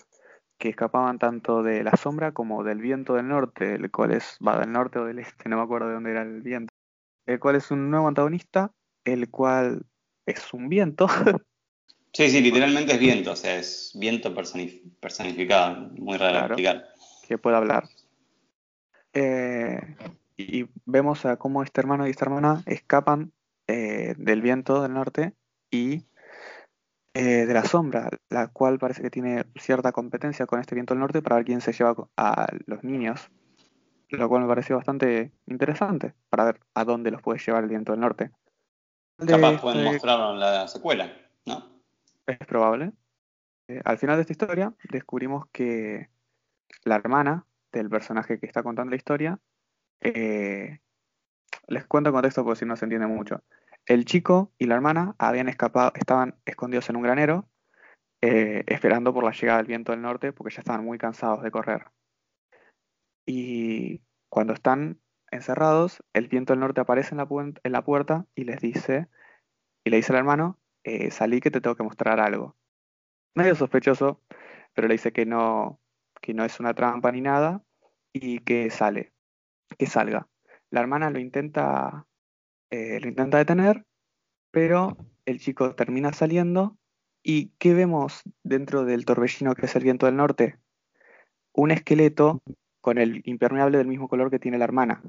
que 0.58 0.68
escapaban 0.68 1.18
tanto 1.18 1.62
de 1.62 1.84
la 1.84 1.96
sombra 1.96 2.32
como 2.32 2.64
del 2.64 2.80
viento 2.80 3.14
del 3.14 3.28
norte, 3.28 3.74
el 3.74 3.90
cual 3.90 4.12
es, 4.12 4.38
va 4.46 4.58
del 4.58 4.72
norte 4.72 4.98
o 4.98 5.04
del 5.04 5.20
este, 5.20 5.48
no 5.48 5.56
me 5.56 5.62
acuerdo 5.62 5.88
de 5.88 5.94
dónde 5.94 6.10
era 6.10 6.22
el 6.22 6.42
viento, 6.42 6.74
el 7.26 7.38
cual 7.38 7.56
es 7.56 7.70
un 7.70 7.90
nuevo 7.90 8.08
antagonista, 8.08 8.72
el 9.04 9.30
cual 9.30 9.86
es 10.26 10.52
un 10.52 10.68
viento. 10.68 11.06
Sí, 12.12 12.28
sí, 12.28 12.40
literalmente 12.40 12.92
es 12.92 12.98
viento, 12.98 13.32
o 13.32 13.36
sea, 13.36 13.56
es 13.56 13.92
viento 13.94 14.34
personificado, 14.34 15.90
muy 15.96 16.18
raro 16.18 16.38
de 16.38 16.46
explicar. 16.46 16.88
Que 17.26 17.38
puede 17.38 17.56
hablar. 17.56 17.88
Eh, 19.12 19.96
y 20.36 20.66
vemos 20.86 21.24
a 21.24 21.36
cómo 21.36 21.62
este 21.62 21.80
hermano 21.80 22.06
y 22.06 22.10
esta 22.10 22.24
hermana 22.24 22.62
escapan 22.66 23.32
eh, 23.68 24.14
del 24.16 24.42
viento 24.42 24.82
del 24.82 24.94
norte 24.94 25.34
y 25.70 26.04
eh, 27.14 27.46
de 27.46 27.54
la 27.54 27.64
sombra, 27.64 28.08
la 28.28 28.48
cual 28.48 28.78
parece 28.78 29.02
que 29.02 29.10
tiene 29.10 29.44
cierta 29.56 29.92
competencia 29.92 30.46
con 30.46 30.60
este 30.60 30.74
viento 30.74 30.94
del 30.94 31.00
norte 31.00 31.22
para 31.22 31.36
ver 31.36 31.44
quién 31.44 31.60
se 31.60 31.72
lleva 31.72 32.08
a 32.16 32.48
los 32.66 32.82
niños, 32.82 33.30
lo 34.10 34.28
cual 34.28 34.42
me 34.42 34.48
pareció 34.48 34.76
bastante 34.76 35.32
interesante 35.46 36.14
para 36.28 36.44
ver 36.44 36.60
a 36.74 36.84
dónde 36.84 37.12
los 37.12 37.22
puede 37.22 37.38
llevar 37.38 37.62
el 37.62 37.70
viento 37.70 37.92
del 37.92 38.00
norte. 38.00 38.30
Capaz 39.16 39.60
pueden 39.60 39.80
este 39.80 39.92
mostrarlo 39.92 40.32
en 40.32 40.40
la 40.40 40.66
secuela. 40.66 41.12
Es 42.30 42.46
probable. 42.46 42.92
Eh, 43.66 43.80
al 43.84 43.98
final 43.98 44.16
de 44.16 44.20
esta 44.22 44.32
historia 44.32 44.72
descubrimos 44.88 45.46
que 45.50 46.10
la 46.84 46.94
hermana 46.94 47.44
del 47.72 47.90
personaje 47.90 48.38
que 48.38 48.46
está 48.46 48.62
contando 48.62 48.90
la 48.90 48.96
historia, 48.96 49.40
eh, 50.00 50.78
les 51.66 51.86
cuento 51.86 52.10
el 52.10 52.14
contexto 52.14 52.44
porque 52.44 52.60
si 52.60 52.66
no 52.66 52.76
se 52.76 52.84
entiende 52.84 53.08
mucho. 53.08 53.42
El 53.84 54.04
chico 54.04 54.52
y 54.58 54.66
la 54.66 54.76
hermana 54.76 55.16
habían 55.18 55.48
escapado, 55.48 55.90
estaban 55.96 56.36
escondidos 56.44 56.88
en 56.88 56.96
un 56.96 57.02
granero, 57.02 57.48
eh, 58.20 58.62
esperando 58.68 59.12
por 59.12 59.24
la 59.24 59.32
llegada 59.32 59.58
del 59.58 59.66
viento 59.66 59.90
del 59.90 60.02
norte, 60.02 60.32
porque 60.32 60.54
ya 60.54 60.60
estaban 60.60 60.84
muy 60.84 60.98
cansados 60.98 61.42
de 61.42 61.50
correr. 61.50 61.86
Y 63.26 64.02
cuando 64.28 64.52
están 64.52 65.00
encerrados, 65.32 66.04
el 66.12 66.28
viento 66.28 66.52
del 66.52 66.60
norte 66.60 66.80
aparece 66.80 67.12
en 67.12 67.18
la, 67.18 67.28
en 67.28 67.72
la 67.72 67.84
puerta 67.84 68.26
y 68.36 68.44
les 68.44 68.60
dice, 68.60 69.08
y 69.84 69.90
le 69.90 69.96
dice 69.96 70.12
al 70.12 70.18
hermano, 70.18 70.59
eh, 70.84 71.10
salí 71.10 71.40
que 71.40 71.50
te 71.50 71.60
tengo 71.60 71.76
que 71.76 71.82
mostrar 71.82 72.20
algo. 72.20 72.56
Medio 73.34 73.54
sospechoso, 73.54 74.20
pero 74.74 74.88
le 74.88 74.94
dice 74.94 75.12
que 75.12 75.26
no, 75.26 75.80
que 76.20 76.34
no 76.34 76.44
es 76.44 76.60
una 76.60 76.74
trampa 76.74 77.12
ni 77.12 77.20
nada, 77.20 77.62
y 78.12 78.40
que 78.40 78.70
sale, 78.70 79.12
que 79.78 79.86
salga. 79.86 80.28
La 80.70 80.80
hermana 80.80 81.10
lo 81.10 81.18
intenta 81.18 82.06
eh, 82.70 83.00
lo 83.00 83.08
intenta 83.08 83.38
detener, 83.38 83.84
pero 84.52 84.96
el 85.26 85.40
chico 85.40 85.74
termina 85.74 86.12
saliendo. 86.12 86.76
¿Y 87.22 87.48
qué 87.58 87.74
vemos 87.74 88.22
dentro 88.44 88.84
del 88.84 89.04
torbellino 89.04 89.54
que 89.54 89.66
es 89.66 89.76
el 89.76 89.82
viento 89.82 90.06
del 90.06 90.16
norte? 90.16 90.58
Un 91.52 91.70
esqueleto 91.72 92.42
con 92.80 92.96
el 92.96 93.22
impermeable 93.24 93.76
del 93.76 93.88
mismo 93.88 94.08
color 94.08 94.30
que 94.30 94.38
tiene 94.38 94.56
la 94.56 94.64
hermana. 94.64 95.02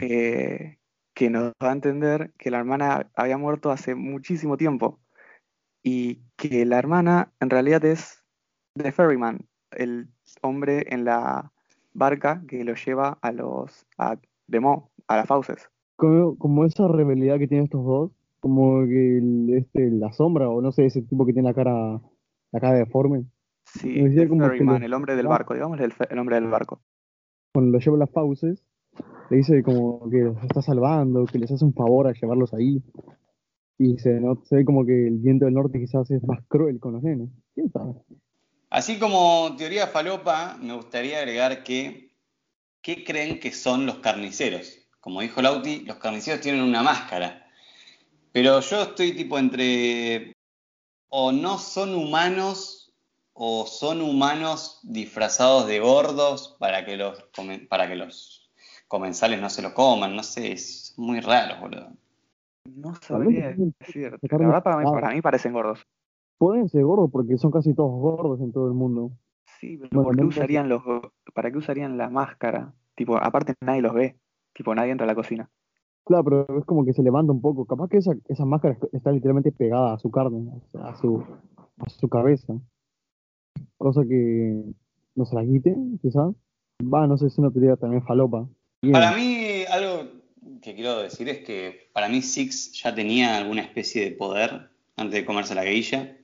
Eh, 0.00 0.78
que 1.14 1.30
nos 1.30 1.52
va 1.62 1.70
a 1.70 1.72
entender 1.72 2.32
que 2.38 2.50
la 2.50 2.58
hermana 2.58 3.10
había 3.14 3.38
muerto 3.38 3.70
hace 3.70 3.94
muchísimo 3.94 4.56
tiempo. 4.56 5.00
Y 5.82 6.22
que 6.36 6.64
la 6.64 6.78
hermana 6.78 7.32
en 7.40 7.50
realidad 7.50 7.84
es 7.84 8.24
The 8.74 8.90
Ferryman, 8.90 9.46
el 9.70 10.08
hombre 10.42 10.86
en 10.88 11.04
la 11.04 11.52
barca 11.92 12.42
que 12.48 12.64
lo 12.64 12.74
lleva 12.74 13.18
a 13.20 13.32
los 13.32 13.86
a 13.98 14.18
Demo, 14.46 14.90
a 15.06 15.16
las 15.16 15.26
fauces 15.26 15.68
como, 15.96 16.36
como 16.38 16.64
esa 16.64 16.88
rebelión 16.88 17.38
que 17.38 17.48
tienen 17.48 17.64
estos 17.64 17.84
dos, 17.84 18.10
como 18.40 18.84
que 18.86 19.56
este, 19.56 19.90
la 19.90 20.12
sombra, 20.12 20.48
o 20.48 20.60
no 20.60 20.72
sé, 20.72 20.86
ese 20.86 21.02
tipo 21.02 21.24
que 21.24 21.32
tiene 21.32 21.48
la 21.48 21.54
cara, 21.54 22.00
la 22.52 22.60
cara 22.60 22.74
deforme. 22.74 23.24
Sí, 23.64 23.98
el, 23.98 24.18
el 24.18 24.92
hombre 24.94 25.16
del 25.16 25.26
barco, 25.26 25.54
digamos, 25.54 25.80
el, 25.80 25.92
el, 26.10 26.18
hombre 26.18 26.36
del 26.36 26.48
barco. 26.48 26.82
Cuando 27.52 27.72
lo 27.72 27.78
lleva 27.78 27.96
a 27.96 28.00
las 28.00 28.10
fauces, 28.10 28.62
le 29.30 29.36
dice 29.36 29.62
como 29.62 30.08
que 30.10 30.18
los 30.18 30.42
está 30.42 30.62
salvando, 30.62 31.24
que 31.26 31.38
les 31.38 31.50
hace 31.50 31.64
un 31.64 31.74
favor 31.74 32.06
a 32.06 32.12
llevarlos 32.12 32.52
ahí. 32.54 32.82
Y 33.78 33.98
se, 33.98 34.20
¿no? 34.20 34.40
se 34.44 34.56
ve 34.56 34.64
como 34.64 34.86
que 34.86 35.08
el 35.08 35.18
viento 35.18 35.46
del 35.46 35.54
norte 35.54 35.80
quizás 35.80 36.10
es 36.10 36.22
más 36.24 36.40
cruel 36.48 36.78
con 36.78 36.92
los 36.92 37.02
nenes. 37.02 37.28
¿Quién 37.54 37.70
sabe? 37.70 37.94
Así 38.70 38.98
como 38.98 39.54
teoría 39.56 39.86
falopa, 39.88 40.56
me 40.60 40.74
gustaría 40.74 41.18
agregar 41.18 41.64
que, 41.64 42.12
¿qué 42.82 43.04
creen 43.04 43.40
que 43.40 43.52
son 43.52 43.86
los 43.86 43.96
carniceros? 43.98 44.84
como 45.04 45.20
dijo 45.20 45.42
Lauti, 45.42 45.80
los 45.80 45.98
carniceros 45.98 46.40
tienen 46.40 46.62
una 46.62 46.82
máscara. 46.82 47.46
Pero 48.32 48.60
yo 48.60 48.82
estoy 48.84 49.12
tipo 49.12 49.38
entre 49.38 50.32
o 51.10 51.30
no 51.30 51.58
son 51.58 51.94
humanos 51.94 52.90
o 53.34 53.66
son 53.66 54.00
humanos 54.00 54.80
disfrazados 54.82 55.66
de 55.66 55.78
gordos 55.78 56.56
para 56.58 56.86
que 56.86 56.96
los 56.96 57.22
para 57.68 57.86
que 57.86 57.96
los 57.96 58.43
comensales 58.88 59.40
no 59.40 59.50
se 59.50 59.62
lo 59.62 59.74
coman, 59.74 60.14
no 60.14 60.22
sé, 60.22 60.52
es 60.52 60.94
muy 60.96 61.20
raro, 61.20 61.60
boludo. 61.60 61.92
No 62.64 62.94
sabría 62.94 63.52
decir. 63.52 64.18
La 64.22 64.38
verdad 64.38 64.62
para 64.62 64.78
mí, 64.78 64.84
para 64.84 65.10
mí 65.10 65.20
parecen 65.20 65.52
gordos. 65.52 65.86
Pueden 66.38 66.68
ser 66.68 66.82
gordos 66.84 67.10
porque 67.10 67.36
son 67.38 67.50
casi 67.50 67.74
todos 67.74 67.92
gordos 67.92 68.40
en 68.40 68.52
todo 68.52 68.66
el 68.66 68.74
mundo. 68.74 69.12
Sí, 69.60 69.76
pero 69.78 70.02
¿por 70.02 70.16
qué 70.16 70.24
usarían 70.24 70.68
los 70.68 70.82
¿para 71.34 71.50
qué 71.50 71.58
usarían 71.58 71.98
la 71.98 72.10
máscara? 72.10 72.74
Tipo, 72.94 73.16
aparte 73.16 73.54
nadie 73.60 73.82
los 73.82 73.94
ve. 73.94 74.16
Tipo, 74.52 74.74
nadie 74.74 74.92
entra 74.92 75.04
a 75.04 75.08
la 75.08 75.14
cocina. 75.14 75.50
Claro, 76.04 76.24
pero 76.24 76.58
es 76.58 76.64
como 76.64 76.84
que 76.84 76.92
se 76.92 77.02
levanta 77.02 77.32
un 77.32 77.40
poco. 77.40 77.64
Capaz 77.64 77.88
que 77.88 77.98
esa, 77.98 78.12
esa 78.28 78.44
máscara 78.44 78.76
está 78.92 79.10
literalmente 79.10 79.52
pegada 79.52 79.94
a 79.94 79.98
su 79.98 80.10
carne, 80.10 80.50
a 80.74 80.94
su, 80.96 81.24
a 81.78 81.88
su 81.88 82.08
cabeza. 82.08 82.54
cosa 83.78 84.02
que 84.02 84.64
no 85.14 85.24
se 85.24 85.34
la 85.34 85.44
quite, 85.44 85.76
quizás. 86.02 86.34
Va, 86.82 87.06
no 87.06 87.16
sé 87.16 87.30
si 87.30 87.40
una 87.40 87.50
teoría 87.50 87.76
también 87.76 88.04
falopa. 88.04 88.46
Bien. 88.84 88.92
Para 88.92 89.16
mí, 89.16 89.64
algo 89.70 90.10
que 90.60 90.74
quiero 90.74 90.98
decir 90.98 91.28
es 91.28 91.38
que 91.38 91.90
para 91.94 92.08
mí 92.08 92.20
Six 92.20 92.72
ya 92.82 92.94
tenía 92.94 93.38
alguna 93.38 93.62
especie 93.62 94.04
de 94.04 94.10
poder 94.12 94.70
antes 94.96 95.14
de 95.14 95.24
comerse 95.24 95.54
la 95.54 95.64
guilla. 95.64 96.18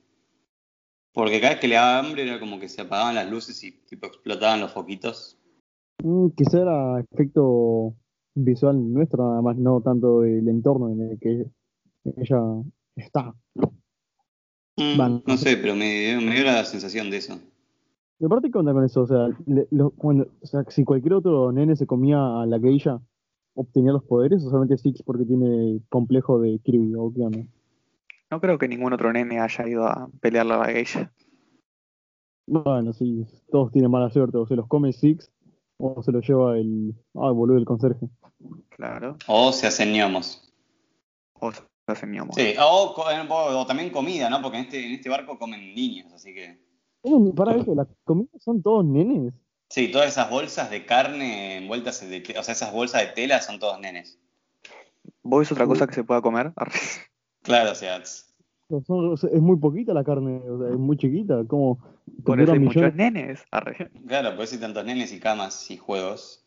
Porque 1.11 1.41
cada 1.41 1.53
vez 1.53 1.59
que 1.59 1.67
le 1.67 1.75
daba 1.75 1.99
hambre 1.99 2.23
era 2.23 2.39
como 2.39 2.59
que 2.59 2.69
se 2.69 2.81
apagaban 2.81 3.15
las 3.15 3.29
luces 3.29 3.61
y 3.63 3.71
tipo 3.71 4.05
explotaban 4.05 4.61
los 4.61 4.71
foquitos. 4.71 5.37
Mm, 6.03 6.29
quizá 6.29 6.61
era 6.61 6.99
efecto 6.99 7.95
visual 8.35 8.93
nuestro, 8.93 9.27
nada 9.27 9.41
más, 9.41 9.57
no 9.57 9.81
tanto 9.81 10.21
del 10.21 10.47
entorno 10.47 10.89
en 10.91 11.11
el 11.11 11.19
que 11.19 11.45
ella 12.15 12.41
está. 12.95 13.33
Mm, 14.77 15.23
no 15.25 15.37
sé, 15.37 15.57
pero 15.57 15.75
me, 15.75 16.15
me 16.21 16.35
dio 16.35 16.43
la 16.45 16.63
sensación 16.63 17.09
de 17.09 17.17
eso. 17.17 17.39
Y 18.21 18.25
aparte, 18.25 18.51
¿qué 18.51 18.57
onda 18.59 18.71
con 18.71 18.85
eso? 18.85 19.01
O 19.01 19.07
sea, 19.07 19.29
le- 19.47 19.67
lo- 19.71 19.89
cuando- 19.89 20.27
o 20.41 20.45
sea, 20.45 20.63
si 20.69 20.83
cualquier 20.85 21.15
otro 21.15 21.51
nene 21.51 21.75
se 21.75 21.87
comía 21.87 22.19
a 22.41 22.45
la 22.45 22.59
geisha, 22.59 23.01
¿obtenía 23.55 23.91
los 23.93 24.03
poderes 24.03 24.45
o 24.45 24.49
solamente 24.49 24.77
Six 24.77 25.01
porque 25.01 25.25
tiene 25.25 25.81
complejo 25.89 26.39
de 26.39 26.59
Kirby 26.59 26.93
o 26.95 27.11
qué 27.11 27.21
onda? 27.21 27.39
No 28.29 28.39
creo 28.39 28.59
que 28.59 28.67
ningún 28.67 28.93
otro 28.93 29.11
nene 29.11 29.39
haya 29.39 29.67
ido 29.67 29.87
a 29.87 30.07
pelearle 30.21 30.53
a 30.53 30.57
la 30.57 30.65
geisha. 30.65 31.11
Bueno, 32.47 32.93
sí, 32.93 33.25
todos 33.49 33.71
tienen 33.71 33.89
mala 33.89 34.11
suerte, 34.11 34.37
o 34.37 34.45
se 34.45 34.55
los 34.55 34.67
come 34.67 34.93
Six 34.93 35.31
o 35.77 36.03
se 36.03 36.11
los 36.11 36.27
lleva 36.27 36.57
el. 36.59 36.93
Ah, 37.15 37.31
boludo, 37.31 37.57
el 37.57 37.65
conserje. 37.65 38.07
Claro. 38.69 39.17
O 39.27 39.51
se 39.51 39.65
hacen 39.65 39.93
gnomos. 39.93 40.53
O 41.39 41.51
se 41.51 41.61
hacen 41.87 42.11
ñomos. 42.11 42.35
Sí, 42.35 42.53
o 42.59 43.65
también 43.65 43.89
comida, 43.89 44.29
¿no? 44.29 44.43
Porque 44.43 44.59
en 44.59 44.65
este, 44.65 44.85
en 44.85 44.91
este 44.93 45.09
barco 45.09 45.39
comen 45.39 45.73
niños, 45.73 46.13
así 46.13 46.35
que. 46.35 46.70
Uy, 47.03 47.31
para 47.33 47.55
eso, 47.55 47.73
las 47.73 47.87
comidas 48.03 48.41
son 48.41 48.61
todos 48.61 48.85
nenes. 48.85 49.33
Sí, 49.69 49.89
todas 49.91 50.09
esas 50.09 50.29
bolsas 50.29 50.69
de 50.69 50.85
carne 50.85 51.57
envueltas 51.57 52.01
de 52.07 52.21
o 52.37 52.43
sea, 52.43 52.53
esas 52.53 52.73
bolsas 52.73 53.01
de 53.01 53.07
tela 53.13 53.41
son 53.41 53.59
todos 53.59 53.79
nenes. 53.79 54.19
¿Vos 55.23 55.39
ves 55.39 55.51
otra 55.51 55.65
cosa 55.65 55.87
que 55.87 55.93
se 55.93 56.03
pueda 56.03 56.21
comer? 56.21 56.53
Claro, 57.43 57.71
o 57.71 57.75
sea, 57.75 57.99
son- 58.05 59.13
es 59.13 59.41
muy 59.41 59.57
poquita 59.57 59.93
la 59.95 60.03
carne, 60.03 60.41
o 60.47 60.59
sea, 60.59 60.69
es 60.69 60.77
muy 60.77 60.95
chiquita. 60.95 61.43
Como 61.45 61.79
Por 62.23 62.39
eso 62.39 62.53
hay 62.53 62.59
muchos 62.59 62.93
nenes. 62.93 63.43
Arre. 63.49 63.89
claro, 64.07 64.35
por 64.35 64.43
eso 64.43 64.55
hay 64.55 64.61
tantos 64.61 64.85
nenes 64.85 65.11
y 65.11 65.19
camas 65.19 65.71
y 65.71 65.77
juegos. 65.77 66.45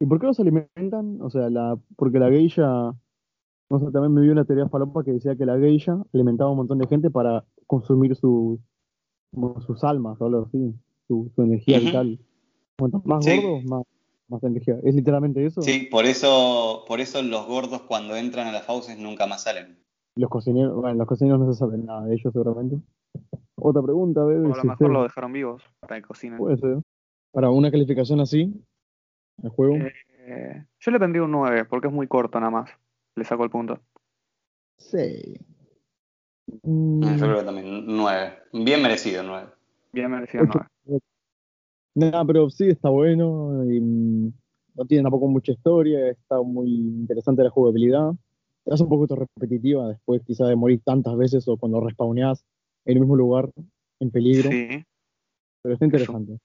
¿Y 0.00 0.06
por 0.06 0.20
qué 0.20 0.26
los 0.26 0.38
alimentan? 0.38 1.20
O 1.20 1.30
sea, 1.30 1.50
la, 1.50 1.76
porque 1.96 2.18
la 2.18 2.28
geisha, 2.30 2.62
no 2.64 3.78
sé, 3.78 3.90
también 3.90 4.14
me 4.14 4.20
vi 4.20 4.28
una 4.28 4.44
teoría 4.44 4.68
falopa 4.68 5.02
que 5.02 5.12
decía 5.12 5.34
que 5.36 5.46
la 5.46 5.58
geisha 5.58 5.96
alimentaba 6.12 6.48
a 6.48 6.52
un 6.52 6.58
montón 6.58 6.78
de 6.78 6.86
gente 6.86 7.10
para 7.10 7.44
consumir 7.66 8.14
su, 8.14 8.60
como 9.34 9.60
sus 9.62 9.82
almas 9.84 10.20
o 10.20 10.26
algo 10.26 10.44
así, 10.46 10.74
su, 11.08 11.30
su 11.34 11.42
energía 11.42 11.78
vital. 11.78 12.18
Cuantos 12.78 13.04
más 13.06 13.24
Sí. 13.24 13.36
gordos, 13.36 13.64
más, 13.64 13.82
más 14.28 14.42
energía. 14.44 14.78
¿Es 14.82 14.94
literalmente 14.94 15.44
eso? 15.44 15.62
Sí, 15.62 15.88
por 15.90 16.04
eso, 16.06 16.84
por 16.88 17.00
eso 17.00 17.22
los 17.22 17.46
gordos 17.46 17.82
cuando 17.82 18.16
entran 18.16 18.46
a 18.48 18.52
las 18.52 18.64
fauces 18.64 18.98
nunca 18.98 19.26
más 19.26 19.42
salen. 19.44 19.78
Los 20.16 20.30
cocineros, 20.30 20.74
bueno, 20.76 20.94
los 20.96 21.06
cocineros 21.08 21.40
no 21.40 21.52
se 21.52 21.58
saben 21.58 21.86
nada 21.86 22.04
de 22.06 22.14
ellos 22.14 22.32
seguramente. 22.32 22.76
Otra 23.56 23.82
pregunta, 23.82 24.22
O 24.22 24.26
bebé. 24.26 24.46
a 24.46 24.48
lo 24.48 24.54
si 24.60 24.66
mejor 24.66 24.90
lo 24.90 25.02
dejaron 25.02 25.32
vivos 25.32 25.62
para 25.80 25.96
que 25.96 26.02
cocinen. 26.06 26.38
Puede 26.38 26.56
ser. 26.58 26.78
Para 27.32 27.50
una 27.50 27.70
calificación 27.70 28.20
así, 28.20 28.52
al 29.42 29.50
juego, 29.50 29.76
Eh, 30.26 30.64
yo 30.80 30.90
le 30.90 30.98
pondría 30.98 31.22
un 31.22 31.30
9 31.32 31.64
porque 31.66 31.88
es 31.88 31.92
muy 31.92 32.06
corto 32.06 32.38
nada 32.40 32.50
más. 32.50 32.70
Le 33.16 33.24
saco 33.24 33.44
el 33.44 33.50
punto. 33.50 33.78
sí. 34.78 35.34
Mm, 36.62 37.02
Yo 37.02 37.26
creo 37.26 37.38
que 37.38 37.44
también 37.44 37.84
nueve. 37.86 38.34
Bien 38.52 38.82
merecido, 38.82 39.22
nueve. 39.22 39.48
Bien 39.92 40.10
merecido 40.10 40.44
el 40.44 40.50
9. 40.86 41.00
Nada, 41.94 42.24
pero 42.24 42.50
sí 42.50 42.68
está 42.68 42.88
bueno. 42.88 43.64
y, 43.64 43.80
mm, 43.80 44.32
no 44.76 44.84
tiene 44.86 45.04
tampoco 45.04 45.28
mucha 45.28 45.52
historia. 45.52 46.10
Está 46.10 46.42
muy 46.42 46.68
interesante 46.68 47.44
la 47.44 47.50
jugabilidad. 47.50 48.12
Es 48.66 48.80
un 48.80 48.88
poquito 48.88 49.14
repetitiva 49.14 49.88
después, 49.88 50.22
quizá 50.26 50.46
de 50.46 50.56
morir 50.56 50.80
tantas 50.84 51.16
veces 51.16 51.46
o 51.46 51.56
cuando 51.56 51.80
respawneás 51.80 52.44
en 52.86 52.94
el 52.94 53.00
mismo 53.00 53.14
lugar 53.14 53.50
en 54.00 54.10
peligro. 54.10 54.50
Sí. 54.50 54.84
Pero 55.62 55.74
está 55.74 55.84
interesante. 55.84 56.38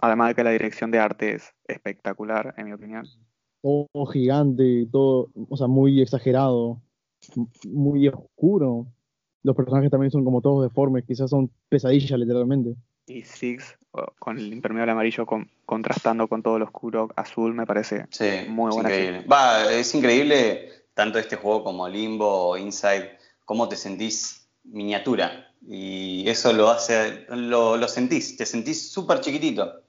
Además 0.00 0.28
de 0.28 0.34
que 0.34 0.44
la 0.44 0.50
dirección 0.50 0.90
de 0.90 0.98
arte 0.98 1.34
es 1.34 1.54
espectacular, 1.66 2.54
en 2.56 2.66
mi 2.66 2.72
opinión. 2.72 3.06
Todo 3.62 4.06
gigante, 4.06 4.86
todo, 4.92 5.30
o 5.48 5.56
sea, 5.56 5.66
muy 5.66 6.00
exagerado, 6.00 6.80
muy 7.66 8.08
oscuro. 8.08 8.86
Los 9.42 9.54
personajes 9.56 9.90
también 9.90 10.10
son 10.10 10.24
como 10.24 10.40
todos 10.40 10.62
deformes, 10.64 11.04
quizás 11.06 11.30
son 11.30 11.50
pesadillas 11.68 12.18
literalmente. 12.18 12.74
Y 13.06 13.22
Six, 13.22 13.78
con 14.18 14.36
el 14.38 14.52
impermeable 14.52 14.92
amarillo 14.92 15.24
con- 15.24 15.50
contrastando 15.64 16.28
con 16.28 16.42
todo 16.42 16.58
lo 16.58 16.66
oscuro 16.66 17.08
azul, 17.16 17.54
me 17.54 17.66
parece 17.66 18.06
Sí, 18.10 18.26
Muy 18.48 18.68
es 18.70 18.74
buena 18.74 18.90
increíble. 18.90 19.24
Va, 19.30 19.72
es 19.72 19.94
increíble 19.94 20.68
tanto 20.94 21.18
este 21.18 21.36
juego 21.36 21.64
como 21.64 21.88
Limbo 21.88 22.48
o 22.48 22.56
Inside, 22.56 23.16
cómo 23.44 23.68
te 23.68 23.76
sentís 23.76 24.48
miniatura. 24.64 25.46
Y 25.66 26.28
eso 26.28 26.52
lo 26.52 26.68
hace, 26.68 27.24
lo, 27.30 27.76
lo 27.76 27.88
sentís, 27.88 28.36
te 28.36 28.44
sentís 28.44 28.90
súper 28.90 29.20
chiquitito. 29.20 29.80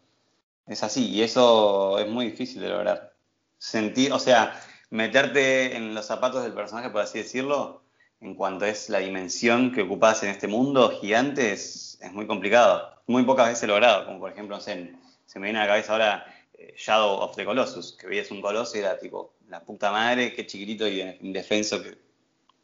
Es 0.65 0.83
así, 0.83 1.09
y 1.09 1.21
eso 1.23 1.97
es 1.99 2.07
muy 2.07 2.27
difícil 2.27 2.61
de 2.61 2.69
lograr. 2.69 3.13
Sentir, 3.57 4.13
o 4.13 4.19
sea, 4.19 4.53
meterte 4.91 5.75
en 5.75 5.93
los 5.93 6.05
zapatos 6.05 6.43
del 6.43 6.53
personaje, 6.53 6.89
por 6.89 7.01
así 7.01 7.17
decirlo, 7.17 7.81
en 8.21 8.35
cuanto 8.35 8.65
es 8.65 8.89
la 8.89 8.99
dimensión 8.99 9.71
que 9.71 9.81
ocupás 9.83 10.23
en 10.23 10.29
este 10.29 10.47
mundo 10.47 10.89
gigante, 10.99 11.51
es, 11.53 11.97
es 12.01 12.11
muy 12.13 12.27
complicado. 12.27 12.89
Muy 13.07 13.23
pocas 13.23 13.47
veces 13.49 13.67
logrado, 13.67 14.05
como 14.05 14.19
por 14.19 14.31
ejemplo, 14.31 14.55
no 14.57 14.61
sé, 14.61 14.73
en- 14.73 14.99
se 15.25 15.39
me 15.39 15.45
viene 15.45 15.59
a 15.59 15.63
la 15.63 15.67
cabeza 15.69 15.93
ahora 15.93 16.25
eh, 16.53 16.73
Shadow 16.77 17.19
of 17.21 17.35
the 17.35 17.45
Colossus, 17.45 17.95
que 17.99 18.07
veías 18.07 18.29
un 18.31 18.41
coloso 18.41 18.75
y 18.77 18.81
era 18.81 18.97
tipo, 18.99 19.35
la 19.47 19.63
puta 19.63 19.91
madre, 19.91 20.33
qué 20.33 20.45
chiquitito 20.45 20.87
y 20.87 21.01
indefenso 21.21 21.81
que, 21.81 21.97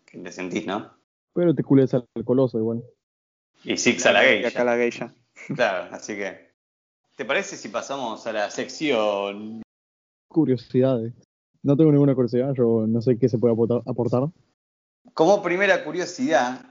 que 0.06 0.18
te 0.20 0.32
sentís, 0.32 0.66
¿no? 0.66 0.92
Pero 1.34 1.54
te 1.56 1.64
cules 1.64 1.94
al 1.94 2.06
coloso 2.26 2.58
igual. 2.60 2.84
Y 3.64 3.78
Six 3.78 4.06
a 4.06 4.12
la 4.12 4.24
Y 4.24 4.44
acá 4.46 4.60
gay. 4.60 4.66
la 4.66 4.78
geisha. 4.78 5.14
Claro, 5.56 5.88
así 5.96 6.16
que. 6.16 6.46
¿Te 7.16 7.24
parece 7.26 7.56
si 7.56 7.70
pasamos 7.70 8.26
a 8.28 8.34
la 8.34 8.50
sección? 8.52 9.62
Curiosidades. 10.30 11.14
No 11.64 11.76
tengo 11.78 11.92
ninguna 11.92 12.14
curiosidad, 12.14 12.54
yo 12.56 12.86
no 12.88 13.02
sé 13.02 13.18
qué 13.18 13.30
se 13.30 13.38
puede 13.38 13.54
aportar. 13.54 14.30
Como 15.14 15.42
primera 15.42 15.84
curiosidad, 15.84 16.62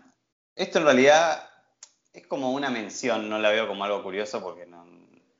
esto 0.54 0.78
en 0.78 0.84
realidad 0.84 1.48
es 2.12 2.26
como 2.26 2.52
una 2.52 2.70
mención, 2.70 3.28
no 3.28 3.38
la 3.38 3.50
veo 3.50 3.66
como 3.66 3.84
algo 3.84 4.02
curioso 4.02 4.42
porque 4.42 4.66
no, 4.66 4.86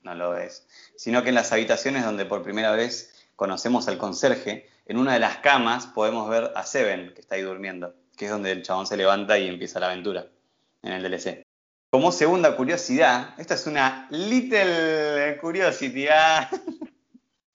no 0.02 0.14
lo 0.14 0.36
es, 0.36 0.66
sino 0.96 1.22
que 1.22 1.28
en 1.28 1.34
las 1.34 1.52
habitaciones 1.52 2.04
donde 2.04 2.24
por 2.24 2.42
primera 2.42 2.72
vez 2.72 3.14
conocemos 3.36 3.88
al 3.88 3.98
conserje, 3.98 4.68
en 4.86 4.98
una 4.98 5.14
de 5.14 5.20
las 5.20 5.38
camas 5.38 5.86
podemos 5.86 6.28
ver 6.28 6.52
a 6.54 6.64
Seven, 6.64 7.12
que 7.14 7.20
está 7.20 7.34
ahí 7.34 7.42
durmiendo, 7.42 7.94
que 8.16 8.26
es 8.26 8.30
donde 8.30 8.52
el 8.52 8.62
chabón 8.62 8.86
se 8.86 8.96
levanta 8.96 9.38
y 9.38 9.48
empieza 9.48 9.80
la 9.80 9.86
aventura 9.86 10.26
en 10.82 10.92
el 10.92 11.02
DLC. 11.02 11.42
Como 11.90 12.10
segunda 12.10 12.56
curiosidad, 12.56 13.34
esta 13.38 13.54
es 13.54 13.66
una 13.66 14.08
little 14.10 15.38
curiosity, 15.40 16.08
ah, 16.08 16.50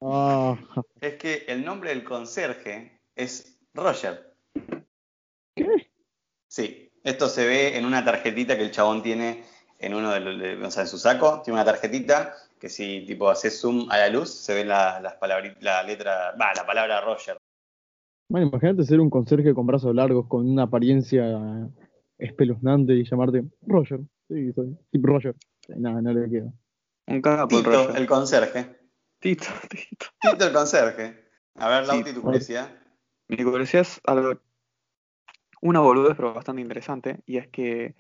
Ah, 0.02 0.58
es 1.02 1.15
que 1.15 1.45
el 1.47 1.65
nombre 1.65 1.89
del 1.89 2.04
conserje 2.04 3.02
es 3.15 3.58
Roger. 3.73 4.29
¿Qué? 5.65 5.91
Sí, 6.48 6.91
esto 7.04 7.28
se 7.28 7.45
ve 7.45 7.78
en 7.78 7.86
una 7.86 8.04
tarjetita 8.04 8.58
que 8.58 8.63
el 8.63 8.72
chabón 8.72 9.04
tiene 9.04 9.43
en 9.80 9.93
uno 9.93 10.12
de, 10.12 10.19
los- 10.19 10.39
de- 10.39 10.65
o 10.65 10.72
sea, 10.72 10.84
en 10.84 10.88
su 10.89 10.98
saco, 10.98 11.41
tiene 11.43 11.60
una 11.60 11.65
tarjetita 11.65 12.36
que 12.60 12.69
si 12.69 13.06
tipo 13.06 13.30
haces 13.30 13.60
zoom 13.62 13.89
a 13.89 13.98
la 13.98 14.10
luz 14.10 14.30
se 14.34 14.54
ve 14.54 14.65
la, 14.65 15.00
las 15.00 15.15
la 15.62 15.84
letra, 15.84 16.36
va, 16.40 16.54
la 16.54 16.65
palabra 16.65 17.00
Roger. 17.02 17.38
Bueno, 18.29 18.48
imagínate 18.48 18.83
ser 18.83 19.00
un 19.00 19.10
conserje 19.10 19.54
con 19.54 19.65
brazos 19.65 19.96
largos, 19.96 20.27
con 20.27 20.48
una 20.50 20.63
apariencia 20.63 21.69
espeluznante 22.17 22.94
y 22.94 23.04
llamarte 23.04 23.44
Roger. 23.65 24.02
Sí, 24.27 24.52
soy 24.54 24.77
Tip 24.92 25.06
Roger. 25.06 25.36
Nada, 25.69 26.02
no 26.02 26.13
le 26.13 26.29
queda. 26.29 26.52
Un 27.08 27.21
capo 27.21 27.48
Tito, 27.48 27.69
rollo. 27.69 27.96
el 27.96 28.06
conserje. 28.08 28.77
Tito, 29.19 29.46
Tito. 29.69 30.06
Tito 30.19 30.46
el 30.46 30.54
conserje. 30.54 31.25
A 31.56 31.69
ver, 31.69 31.88
Lauti, 31.88 32.13
tu 32.13 32.21
curiosidad. 32.21 32.69
Mi 33.29 33.44
curiosidad 33.44 33.81
es 33.81 34.00
algo, 34.06 34.40
una 35.62 35.79
boludez, 35.81 36.15
pero 36.15 36.33
bastante 36.33 36.62
interesante, 36.62 37.19
y 37.25 37.37
es 37.37 37.47
que 37.49 37.95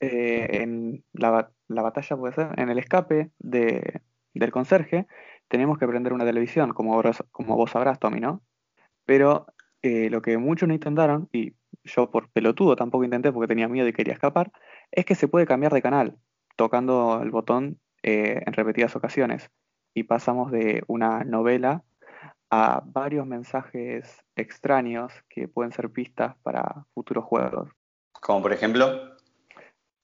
eh, 0.00 0.62
en 0.62 1.04
la, 1.12 1.50
la 1.68 1.82
batalla, 1.82 2.16
puede 2.16 2.34
ser, 2.34 2.48
en 2.58 2.68
el 2.70 2.78
escape 2.78 3.30
de, 3.38 4.00
del 4.34 4.50
conserje, 4.52 5.06
tenemos 5.48 5.78
que 5.78 5.86
prender 5.86 6.12
una 6.12 6.24
televisión, 6.24 6.72
como, 6.72 6.94
vos- 7.02 7.24
como 7.32 7.56
vos 7.56 7.70
sabrás, 7.72 7.98
Tommy, 7.98 8.20
¿no? 8.20 8.42
Pero 9.06 9.46
eh, 9.82 10.10
lo 10.10 10.22
que 10.22 10.38
muchos 10.38 10.68
no 10.68 10.74
intentaron, 10.74 11.28
y 11.32 11.54
yo 11.84 12.10
por 12.10 12.30
pelotudo 12.30 12.76
tampoco 12.76 13.04
intenté 13.04 13.32
porque 13.32 13.48
tenía 13.48 13.68
miedo 13.68 13.88
y 13.88 13.92
quería 13.92 14.14
escapar, 14.14 14.52
es 14.92 15.04
que 15.04 15.14
se 15.14 15.28
puede 15.28 15.46
cambiar 15.46 15.72
de 15.72 15.82
canal 15.82 16.18
tocando 16.56 17.20
el 17.22 17.30
botón 17.30 17.80
eh, 18.02 18.42
en 18.46 18.52
repetidas 18.52 18.96
ocasiones. 18.96 19.50
Y 19.94 20.04
pasamos 20.04 20.52
de 20.52 20.82
una 20.86 21.24
novela 21.24 21.84
a 22.50 22.82
varios 22.84 23.26
mensajes 23.26 24.24
extraños 24.36 25.12
que 25.28 25.48
pueden 25.48 25.72
ser 25.72 25.90
pistas 25.90 26.36
para 26.42 26.86
futuros 26.94 27.24
juegos. 27.24 27.70
Como 28.20 28.42
por 28.42 28.52
ejemplo, 28.52 29.16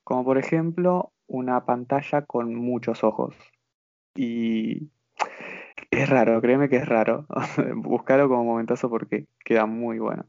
Como 0.05 0.25
por 0.25 0.39
ejemplo, 0.39 1.13
una 1.27 1.65
pantalla 1.65 2.23
con 2.27 2.55
muchos 2.55 3.03
ojos. 3.03 3.35
Y 4.15 4.91
es 5.91 6.09
raro, 6.09 6.41
créeme 6.41 6.69
que 6.69 6.77
es 6.77 6.87
raro. 6.87 7.27
Búscalo 7.77 8.29
como 8.29 8.45
momentazo 8.45 8.91
porque 8.91 9.27
queda 9.45 9.65
muy 9.67 9.99
bueno. 9.99 10.27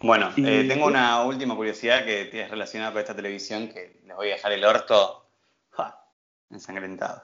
Bueno, 0.00 0.30
Y- 0.36 0.46
eh, 0.46 0.68
tengo 0.68 0.86
una 0.86 1.24
última 1.24 1.56
curiosidad 1.56 2.04
que 2.04 2.28
es 2.42 2.50
relacionada 2.50 2.92
con 2.92 3.00
esta 3.00 3.16
televisión 3.16 3.68
que 3.68 4.00
les 4.04 4.16
voy 4.16 4.28
a 4.30 4.34
dejar 4.34 4.52
el 4.52 4.64
orto 4.64 5.28
¡ja! 5.70 6.06
ensangrentado. 6.50 7.22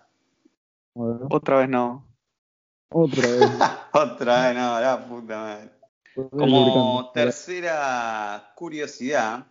Otra 0.95 1.59
vez 1.59 1.69
no. 1.69 2.07
Otra 2.91 3.29
vez. 3.29 3.51
Otra 3.93 4.49
vez, 4.49 4.57
no, 4.57 4.81
la 4.81 5.07
puta 5.07 5.37
madre. 5.39 5.71
Como 6.15 7.11
tercera 7.13 8.53
curiosidad, 8.57 9.47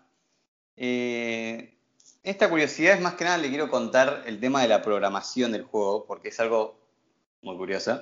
eh, 0.76 1.78
esta 2.24 2.50
curiosidad 2.50 2.96
es 2.96 3.02
más 3.02 3.16
que 3.16 3.24
nada 3.24 3.38
le 3.38 3.50
quiero 3.50 3.70
contar 3.70 4.24
el 4.26 4.40
tema 4.40 4.62
de 4.62 4.68
la 4.68 4.82
programación 4.82 5.52
del 5.52 5.64
juego, 5.64 6.06
porque 6.06 6.30
es 6.30 6.40
algo 6.40 6.80
muy 7.42 7.58
curioso. 7.58 8.02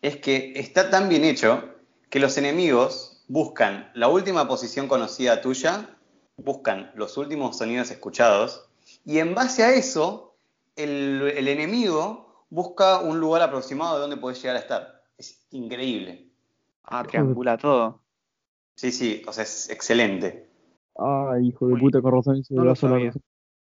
Es 0.00 0.16
que 0.16 0.52
está 0.56 0.90
tan 0.90 1.08
bien 1.08 1.24
hecho 1.24 1.74
que 2.08 2.20
los 2.20 2.38
enemigos 2.38 3.24
buscan 3.28 3.90
la 3.94 4.08
última 4.08 4.46
posición 4.48 4.88
conocida 4.88 5.40
tuya, 5.40 5.96
buscan 6.36 6.92
los 6.94 7.16
últimos 7.16 7.58
sonidos 7.58 7.90
escuchados, 7.90 8.68
y 9.04 9.18
en 9.18 9.34
base 9.34 9.64
a 9.64 9.74
eso, 9.74 10.36
el, 10.76 11.32
el 11.36 11.48
enemigo 11.48 12.27
busca 12.50 13.00
un 13.00 13.20
lugar 13.20 13.42
aproximado 13.42 13.94
de 13.96 14.00
donde 14.02 14.16
puedes 14.16 14.40
llegar 14.40 14.56
a 14.56 14.60
estar. 14.60 15.02
Es 15.16 15.46
increíble. 15.50 16.26
Ah, 16.84 17.04
triangula 17.04 17.56
todo. 17.58 18.00
Sí, 18.74 18.92
sí, 18.92 19.22
o 19.26 19.32
sea, 19.32 19.44
es 19.44 19.68
excelente. 19.70 20.48
Ay, 20.96 21.48
hijo 21.48 21.66
de 21.66 21.74
Uy, 21.74 21.80
puta, 21.80 22.00
con 22.00 22.12
razón. 22.12 22.42
no 22.50 22.64
lo 22.64 22.74
sabía. 22.76 23.12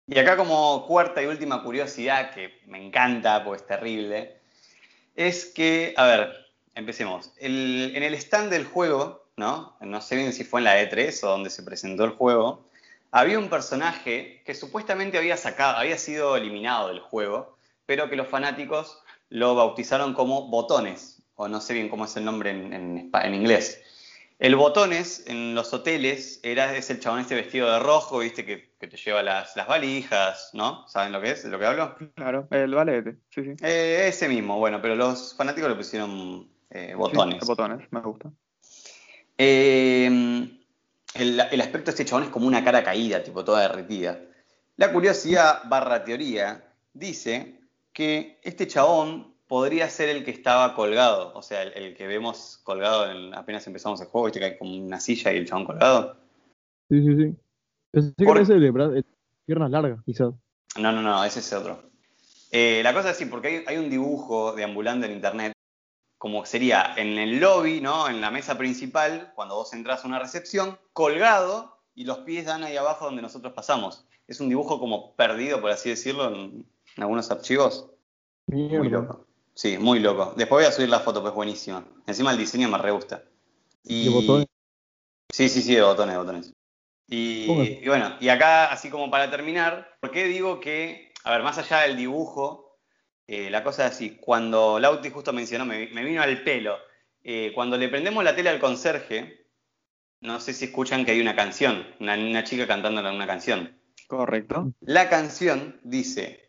Y 0.07 0.19
acá 0.19 0.37
como 0.37 0.87
cuarta 0.87 1.23
y 1.23 1.27
última 1.27 1.63
curiosidad, 1.63 2.33
que 2.33 2.61
me 2.67 2.85
encanta 2.85 3.43
porque 3.45 3.63
es 3.63 3.67
terrible, 3.67 4.37
es 5.15 5.47
que, 5.47 5.95
a 5.97 6.07
ver, 6.07 6.35
empecemos. 6.75 7.33
El- 7.39 7.93
en 7.95 8.03
el 8.03 8.15
stand 8.15 8.51
del 8.51 8.65
juego, 8.67 9.25
¿no? 9.37 9.77
No 9.81 10.01
sé 10.01 10.17
bien 10.17 10.33
si 10.33 10.45
fue 10.45 10.61
en 10.61 10.65
la 10.65 10.81
E3 10.83 11.23
o 11.25 11.29
donde 11.29 11.51
se 11.51 11.63
presentó 11.63 12.05
el 12.05 12.11
juego, 12.11 12.65
había 13.13 13.39
un 13.39 13.49
personaje 13.49 14.43
que 14.45 14.55
supuestamente 14.55 15.17
había 15.19 15.37
sacado, 15.37 15.77
había 15.79 15.97
sido 15.99 16.37
eliminado 16.37 16.89
del 16.89 17.01
juego, 17.01 17.54
pero 17.87 18.09
que 18.09 18.17
los 18.17 18.29
fanáticos 18.29 18.99
lo 19.29 19.55
bautizaron 19.55 20.15
como 20.15 20.49
botones, 20.49 21.23
o 21.35 21.49
no 21.49 21.61
sé 21.61 21.75
bien 21.75 21.89
cómo 21.89 22.05
es 22.05 22.17
el 22.17 22.25
nombre 22.25 22.51
en, 22.51 22.73
en 22.73 23.11
espa- 23.11 23.25
en 23.25 23.35
inglés. 23.35 23.81
El 24.39 24.57
botones 24.57 25.25
en 25.27 25.55
los 25.55 25.73
hoteles 25.73 26.41
era, 26.43 26.77
es 26.77 26.91
el 26.91 26.99
chabón 27.01 27.21
este 27.21 27.35
vestido 27.37 27.71
de 27.73 27.79
rojo, 27.79 28.19
viste, 28.19 28.45
que, 28.45 28.75
que 28.79 28.89
te 28.89 28.97
lleva 28.97 29.23
las, 29.23 29.55
las 29.57 29.67
valijas, 29.69 30.51
¿no? 30.55 30.87
¿Saben 30.89 31.13
lo 31.13 31.21
que 31.21 31.31
es? 31.31 31.45
¿De 31.45 31.51
lo 31.51 31.59
que 31.59 31.67
hablo? 31.67 31.97
Claro, 32.15 32.49
el 32.51 32.75
valete. 32.75 33.17
Sí, 33.31 33.43
sí. 33.45 33.51
Eh, 33.63 34.07
ese 34.09 34.29
mismo, 34.29 34.59
bueno, 34.59 34.83
pero 34.83 34.97
los 34.97 35.35
fanáticos 35.35 35.71
le 35.71 35.77
pusieron 35.77 36.49
eh, 36.71 36.95
botones. 36.97 37.39
Sí, 37.41 37.47
botones, 37.47 37.87
me 37.93 38.01
gusta. 38.01 38.31
Eh, 39.39 40.07
el, 40.07 41.41
el 41.41 41.61
aspecto 41.61 41.87
de 41.87 41.91
este 41.91 42.05
chabón 42.05 42.25
es 42.25 42.31
como 42.31 42.47
una 42.47 42.65
cara 42.65 42.83
caída, 42.83 43.23
tipo 43.23 43.45
toda 43.45 43.63
derretida. 43.63 44.21
La 44.77 44.93
curiosidad 44.93 45.63
barra 45.67 46.05
teoría 46.05 46.73
dice 46.93 47.61
que 47.95 48.39
este 48.43 48.67
chabón 48.67 49.33
podría 49.49 49.89
ser 49.89 50.09
el 50.11 50.25
que 50.25 50.31
estaba 50.31 50.75
colgado, 50.75 51.33
o 51.35 51.43
sea, 51.43 51.63
el, 51.63 51.73
el 51.73 51.95
que 51.97 52.07
vemos 52.07 52.61
colgado 52.65 53.11
en- 53.11 53.35
apenas 53.35 53.67
empezamos 53.67 54.01
el 54.01 54.09
juego, 54.09 54.27
viste 54.27 54.41
que 54.41 54.47
hay 54.47 54.59
como 54.59 54.75
una 54.77 55.01
silla 55.01 55.33
y 55.33 55.37
el 55.39 55.47
chabón 55.47 55.65
colgado. 55.65 56.17
Sí, 56.91 57.01
sí, 57.03 57.17
sí. 57.17 57.37
Pensé 57.91 58.13
que 58.17 58.25
Por- 58.25 58.39
ese 58.39 58.55
de 58.55 58.71
de 58.71 59.05
piernas 59.47 59.71
largas, 59.71 60.01
quizás. 60.05 60.33
No, 60.79 60.91
no, 60.93 61.01
no, 61.03 61.25
ese 61.25 61.39
es 61.39 61.53
otro. 61.53 61.83
Eh, 62.51 62.81
la 62.83 62.93
cosa 62.93 63.11
es 63.11 63.17
así, 63.17 63.27
porque 63.27 63.49
hay, 63.49 63.65
hay 63.67 63.77
un 63.77 63.91
dibujo 63.91 64.53
deambulando 64.53 65.07
en 65.07 65.13
internet, 65.13 65.53
como 66.19 66.45
sería 66.47 66.95
en 66.97 67.19
el 67.19 67.39
lobby, 67.39 67.81
¿no? 67.81 68.09
En 68.09 68.21
la 68.21 68.31
mesa 68.31 68.57
principal, 68.57 69.33
cuando 69.35 69.57
vos 69.57 69.73
entras 69.75 70.05
a 70.05 70.09
una 70.09 70.19
recepción, 70.19 70.79
colgado 70.93 71.79
y 71.95 72.05
los 72.05 72.19
pies 72.21 72.47
dan 72.47 72.65
ahí 72.65 72.77
abajo 72.77 73.05
donde 73.05 73.23
nosotros 73.23 73.53
pasamos. 73.53 74.05
Es 74.27 74.41
un 74.41 74.49
dibujo 74.49 74.81
como 74.81 75.15
perdido, 75.15 75.61
por 75.61 75.71
así 75.71 75.91
decirlo, 75.91 76.35
en 76.35 76.67
algunos 76.97 77.31
archivos. 77.31 77.91
Muy 78.47 78.89
loco. 78.89 79.27
Sí, 79.55 79.79
muy 79.79 80.01
loco. 80.01 80.35
Después 80.37 80.65
voy 80.65 80.69
a 80.69 80.73
subir 80.73 80.89
la 80.89 81.01
foto, 81.01 81.23
pues 81.23 81.35
buenísima. 81.35 81.85
Encima 82.07 82.33
el 82.33 82.39
diseño 82.39 82.69
me 82.69 82.79
re 82.79 82.91
gusta. 82.91 83.23
Y... 83.85 84.05
De 84.05 84.11
botones. 84.11 84.47
Sí, 85.33 85.49
sí, 85.49 85.63
sí, 85.63 85.75
de 85.75 85.83
botones, 85.83 86.15
de 86.15 86.19
botones. 86.19 86.55
Y, 87.09 87.87
bueno, 87.87 88.17
y 88.21 88.29
acá, 88.29 88.73
así 88.73 88.89
como 88.89 89.11
para 89.11 89.31
terminar, 89.31 89.97
¿por 90.01 90.11
qué 90.11 90.25
digo 90.25 90.61
que, 90.61 91.13
a 91.25 91.33
ver, 91.33 91.43
más 91.43 91.59
allá 91.59 91.81
del 91.81 91.97
dibujo, 91.97 92.79
eh, 93.27 93.51
la 93.51 93.63
cosa 93.63 93.87
es 93.87 93.93
así, 93.93 94.17
cuando 94.17 94.79
Lauti 94.79 95.11
justo 95.11 95.33
mencionó, 95.33 95.67
me, 95.67 95.89
me 95.89 96.05
vino 96.05 96.23
al 96.23 96.43
pelo, 96.43 96.77
eh, 97.23 97.53
cuando 97.55 97.77
le 97.77 97.89
prendemos 97.89 98.25
la 98.25 98.35
tele 98.35 98.51
al 98.51 98.61
conserje, 98.61 99.49
no 100.21 100.41
sé 100.41 100.55
si 100.55 100.67
escuchan 100.67 101.05
que 101.05 101.13
hay 101.13 101.21
una 101.21 101.37
canción, 101.37 101.87
una, 102.01 102.15
una 102.15 102.45
chica 102.45 102.67
cantando 102.67 103.01
una 103.01 103.27
canción. 103.27 103.79
Correcto. 104.07 104.73
La 104.81 105.11
canción 105.11 105.81
dice, 105.83 106.44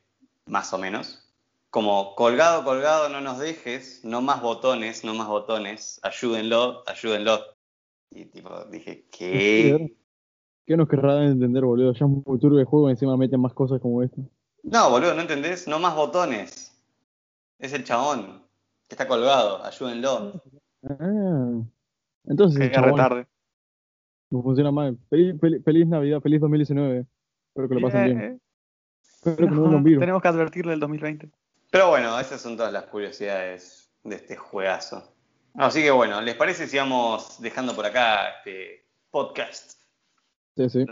más 0.45 0.73
o 0.73 0.77
menos, 0.77 1.21
como 1.69 2.15
colgado, 2.15 2.63
colgado, 2.63 3.09
no 3.09 3.21
nos 3.21 3.39
dejes, 3.39 4.03
no 4.03 4.21
más 4.21 4.41
botones, 4.41 5.03
no 5.03 5.13
más 5.13 5.27
botones, 5.27 5.99
ayúdenlo, 6.03 6.83
ayúdenlo. 6.87 7.39
Y 8.11 8.25
tipo, 8.25 8.63
dije, 8.65 9.05
¿qué? 9.11 9.95
¿Qué 10.65 10.77
nos 10.77 10.87
querrán 10.87 11.23
entender, 11.23 11.63
boludo? 11.65 11.91
Ya 11.91 11.97
es 11.97 12.01
un 12.01 12.23
futuro 12.23 12.55
de 12.55 12.63
juego 12.65 12.87
y 12.87 12.91
encima 12.91 13.17
meten 13.17 13.41
más 13.41 13.53
cosas 13.53 13.79
como 13.81 14.01
esto. 14.01 14.21
No, 14.63 14.89
boludo, 14.89 15.13
¿no 15.13 15.21
entendés? 15.21 15.67
No 15.67 15.79
más 15.79 15.95
botones. 15.95 16.71
Es 17.59 17.73
el 17.73 17.83
chabón 17.83 18.41
que 18.87 18.95
está 18.95 19.07
colgado, 19.07 19.63
ayúdenlo. 19.63 20.41
Ah. 20.87 21.61
Entonces, 22.25 22.59
Que 22.59 22.65
el 22.65 22.71
chabón 22.71 22.91
retarde. 22.91 23.27
no 24.31 24.41
funciona 24.41 24.71
mal. 24.71 24.97
Feliz, 25.09 25.39
feliz, 25.39 25.63
feliz 25.63 25.87
Navidad, 25.87 26.21
feliz 26.21 26.41
2019. 26.41 27.05
Espero 27.49 27.69
que 27.69 27.75
lo 27.75 27.81
pasen 27.81 28.05
bien. 28.05 28.41
Espero 29.25 29.49
que 29.49 29.55
no 29.55 29.67
no, 29.71 29.83
tenemos 29.83 30.21
que 30.21 30.27
advertirle 30.27 30.73
el 30.73 30.79
2020. 30.79 31.29
Pero 31.71 31.89
bueno, 31.89 32.19
esas 32.19 32.39
son 32.39 32.55
todas 32.55 32.71
las 32.71 32.83
curiosidades 32.85 33.91
de 34.03 34.17
este 34.17 34.35
juegazo. 34.35 35.11
Así 35.55 35.81
que 35.81 35.89
bueno, 35.89 36.21
¿les 36.21 36.35
parece 36.35 36.67
si 36.67 36.77
vamos 36.77 37.41
dejando 37.41 37.75
por 37.75 37.87
acá 37.87 38.29
este 38.37 38.85
podcast? 39.09 39.81
Sí, 40.55 40.69
sí. 40.69 40.85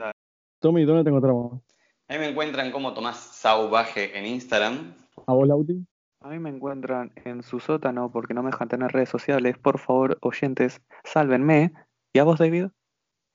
Tommy, 0.60 0.84
¿dónde 0.84 1.04
te 1.04 1.10
encontramos? 1.10 1.62
Ahí 2.08 2.18
me 2.18 2.30
encuentran 2.30 2.72
como 2.72 2.96
Tomás 2.96 3.18
Sauvaje 3.18 4.18
en 4.18 4.26
Instagram. 4.26 4.96
¿A 5.28 5.34
vos, 5.34 5.48
Lauti? 5.48 5.86
A 6.22 6.30
mí 6.30 6.40
me 6.40 6.50
encuentran 6.50 7.12
en 7.26 7.44
su 7.44 7.60
sótano 7.60 8.12
porque 8.12 8.34
no 8.34 8.42
me 8.42 8.50
dejan 8.50 8.68
tener 8.68 8.92
redes 8.92 9.10
sociales. 9.10 9.60
Por 9.60 9.78
favor, 9.78 10.18
oyentes, 10.22 10.82
sálvenme. 11.04 11.72
¿Y 12.14 12.20
a 12.20 12.24
vos, 12.24 12.40
David? 12.40 12.68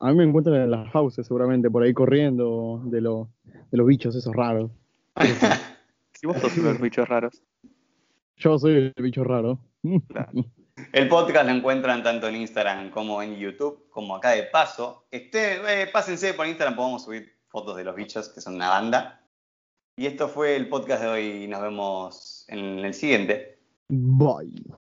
A 0.01 0.11
mí 0.11 0.17
me 0.17 0.25
encuentran 0.25 0.57
en 0.57 0.71
las 0.73 0.91
houses, 0.91 1.27
seguramente, 1.27 1.71
por 1.71 1.85
ahí 1.85 1.93
corriendo 1.93 2.83
de, 2.87 3.01
los 3.01 3.29
de 3.71 3.79
los 3.79 3.87
bichos 3.87 4.17
esos 4.17 4.35
raros. 4.35 4.71
Si 6.15 6.27
vos 6.27 6.39
sos 6.39 6.57
los 6.57 6.81
bichos 6.81 7.09
raros. 7.09 7.43
Yo 8.37 8.59
soy 8.59 8.93
el 8.97 9.03
bicho 9.03 9.25
raro. 9.25 9.59
Claro. 10.09 10.33
El 10.93 11.09
podcast 11.09 11.47
lo 11.47 11.57
encuentran 11.57 12.05
tanto 12.05 12.29
en 12.29 12.37
Instagram 12.37 12.91
como 12.91 13.21
en 13.21 13.37
YouTube, 13.37 13.89
como 13.91 14.15
acá 14.15 14.31
de 14.31 14.45
paso. 14.45 15.07
Este, 15.11 15.83
eh, 15.83 15.89
pásense 15.89 16.35
por 16.35 16.47
Instagram, 16.47 16.77
podemos 16.77 17.05
subir 17.05 17.37
fotos 17.49 17.77
de 17.77 17.83
los 17.83 17.97
bichos, 17.97 18.29
que 18.29 18.41
son 18.41 18.55
una 18.55 18.69
banda. 18.69 19.21
Y 19.97 20.07
esto 20.07 20.29
fue 20.29 20.55
el 20.55 20.69
podcast 20.69 21.03
de 21.03 21.09
hoy. 21.09 21.49
Nos 21.49 21.63
vemos 21.63 22.45
en 22.47 22.79
el 22.85 22.95
siguiente. 22.95 23.59
Bye. 23.89 24.78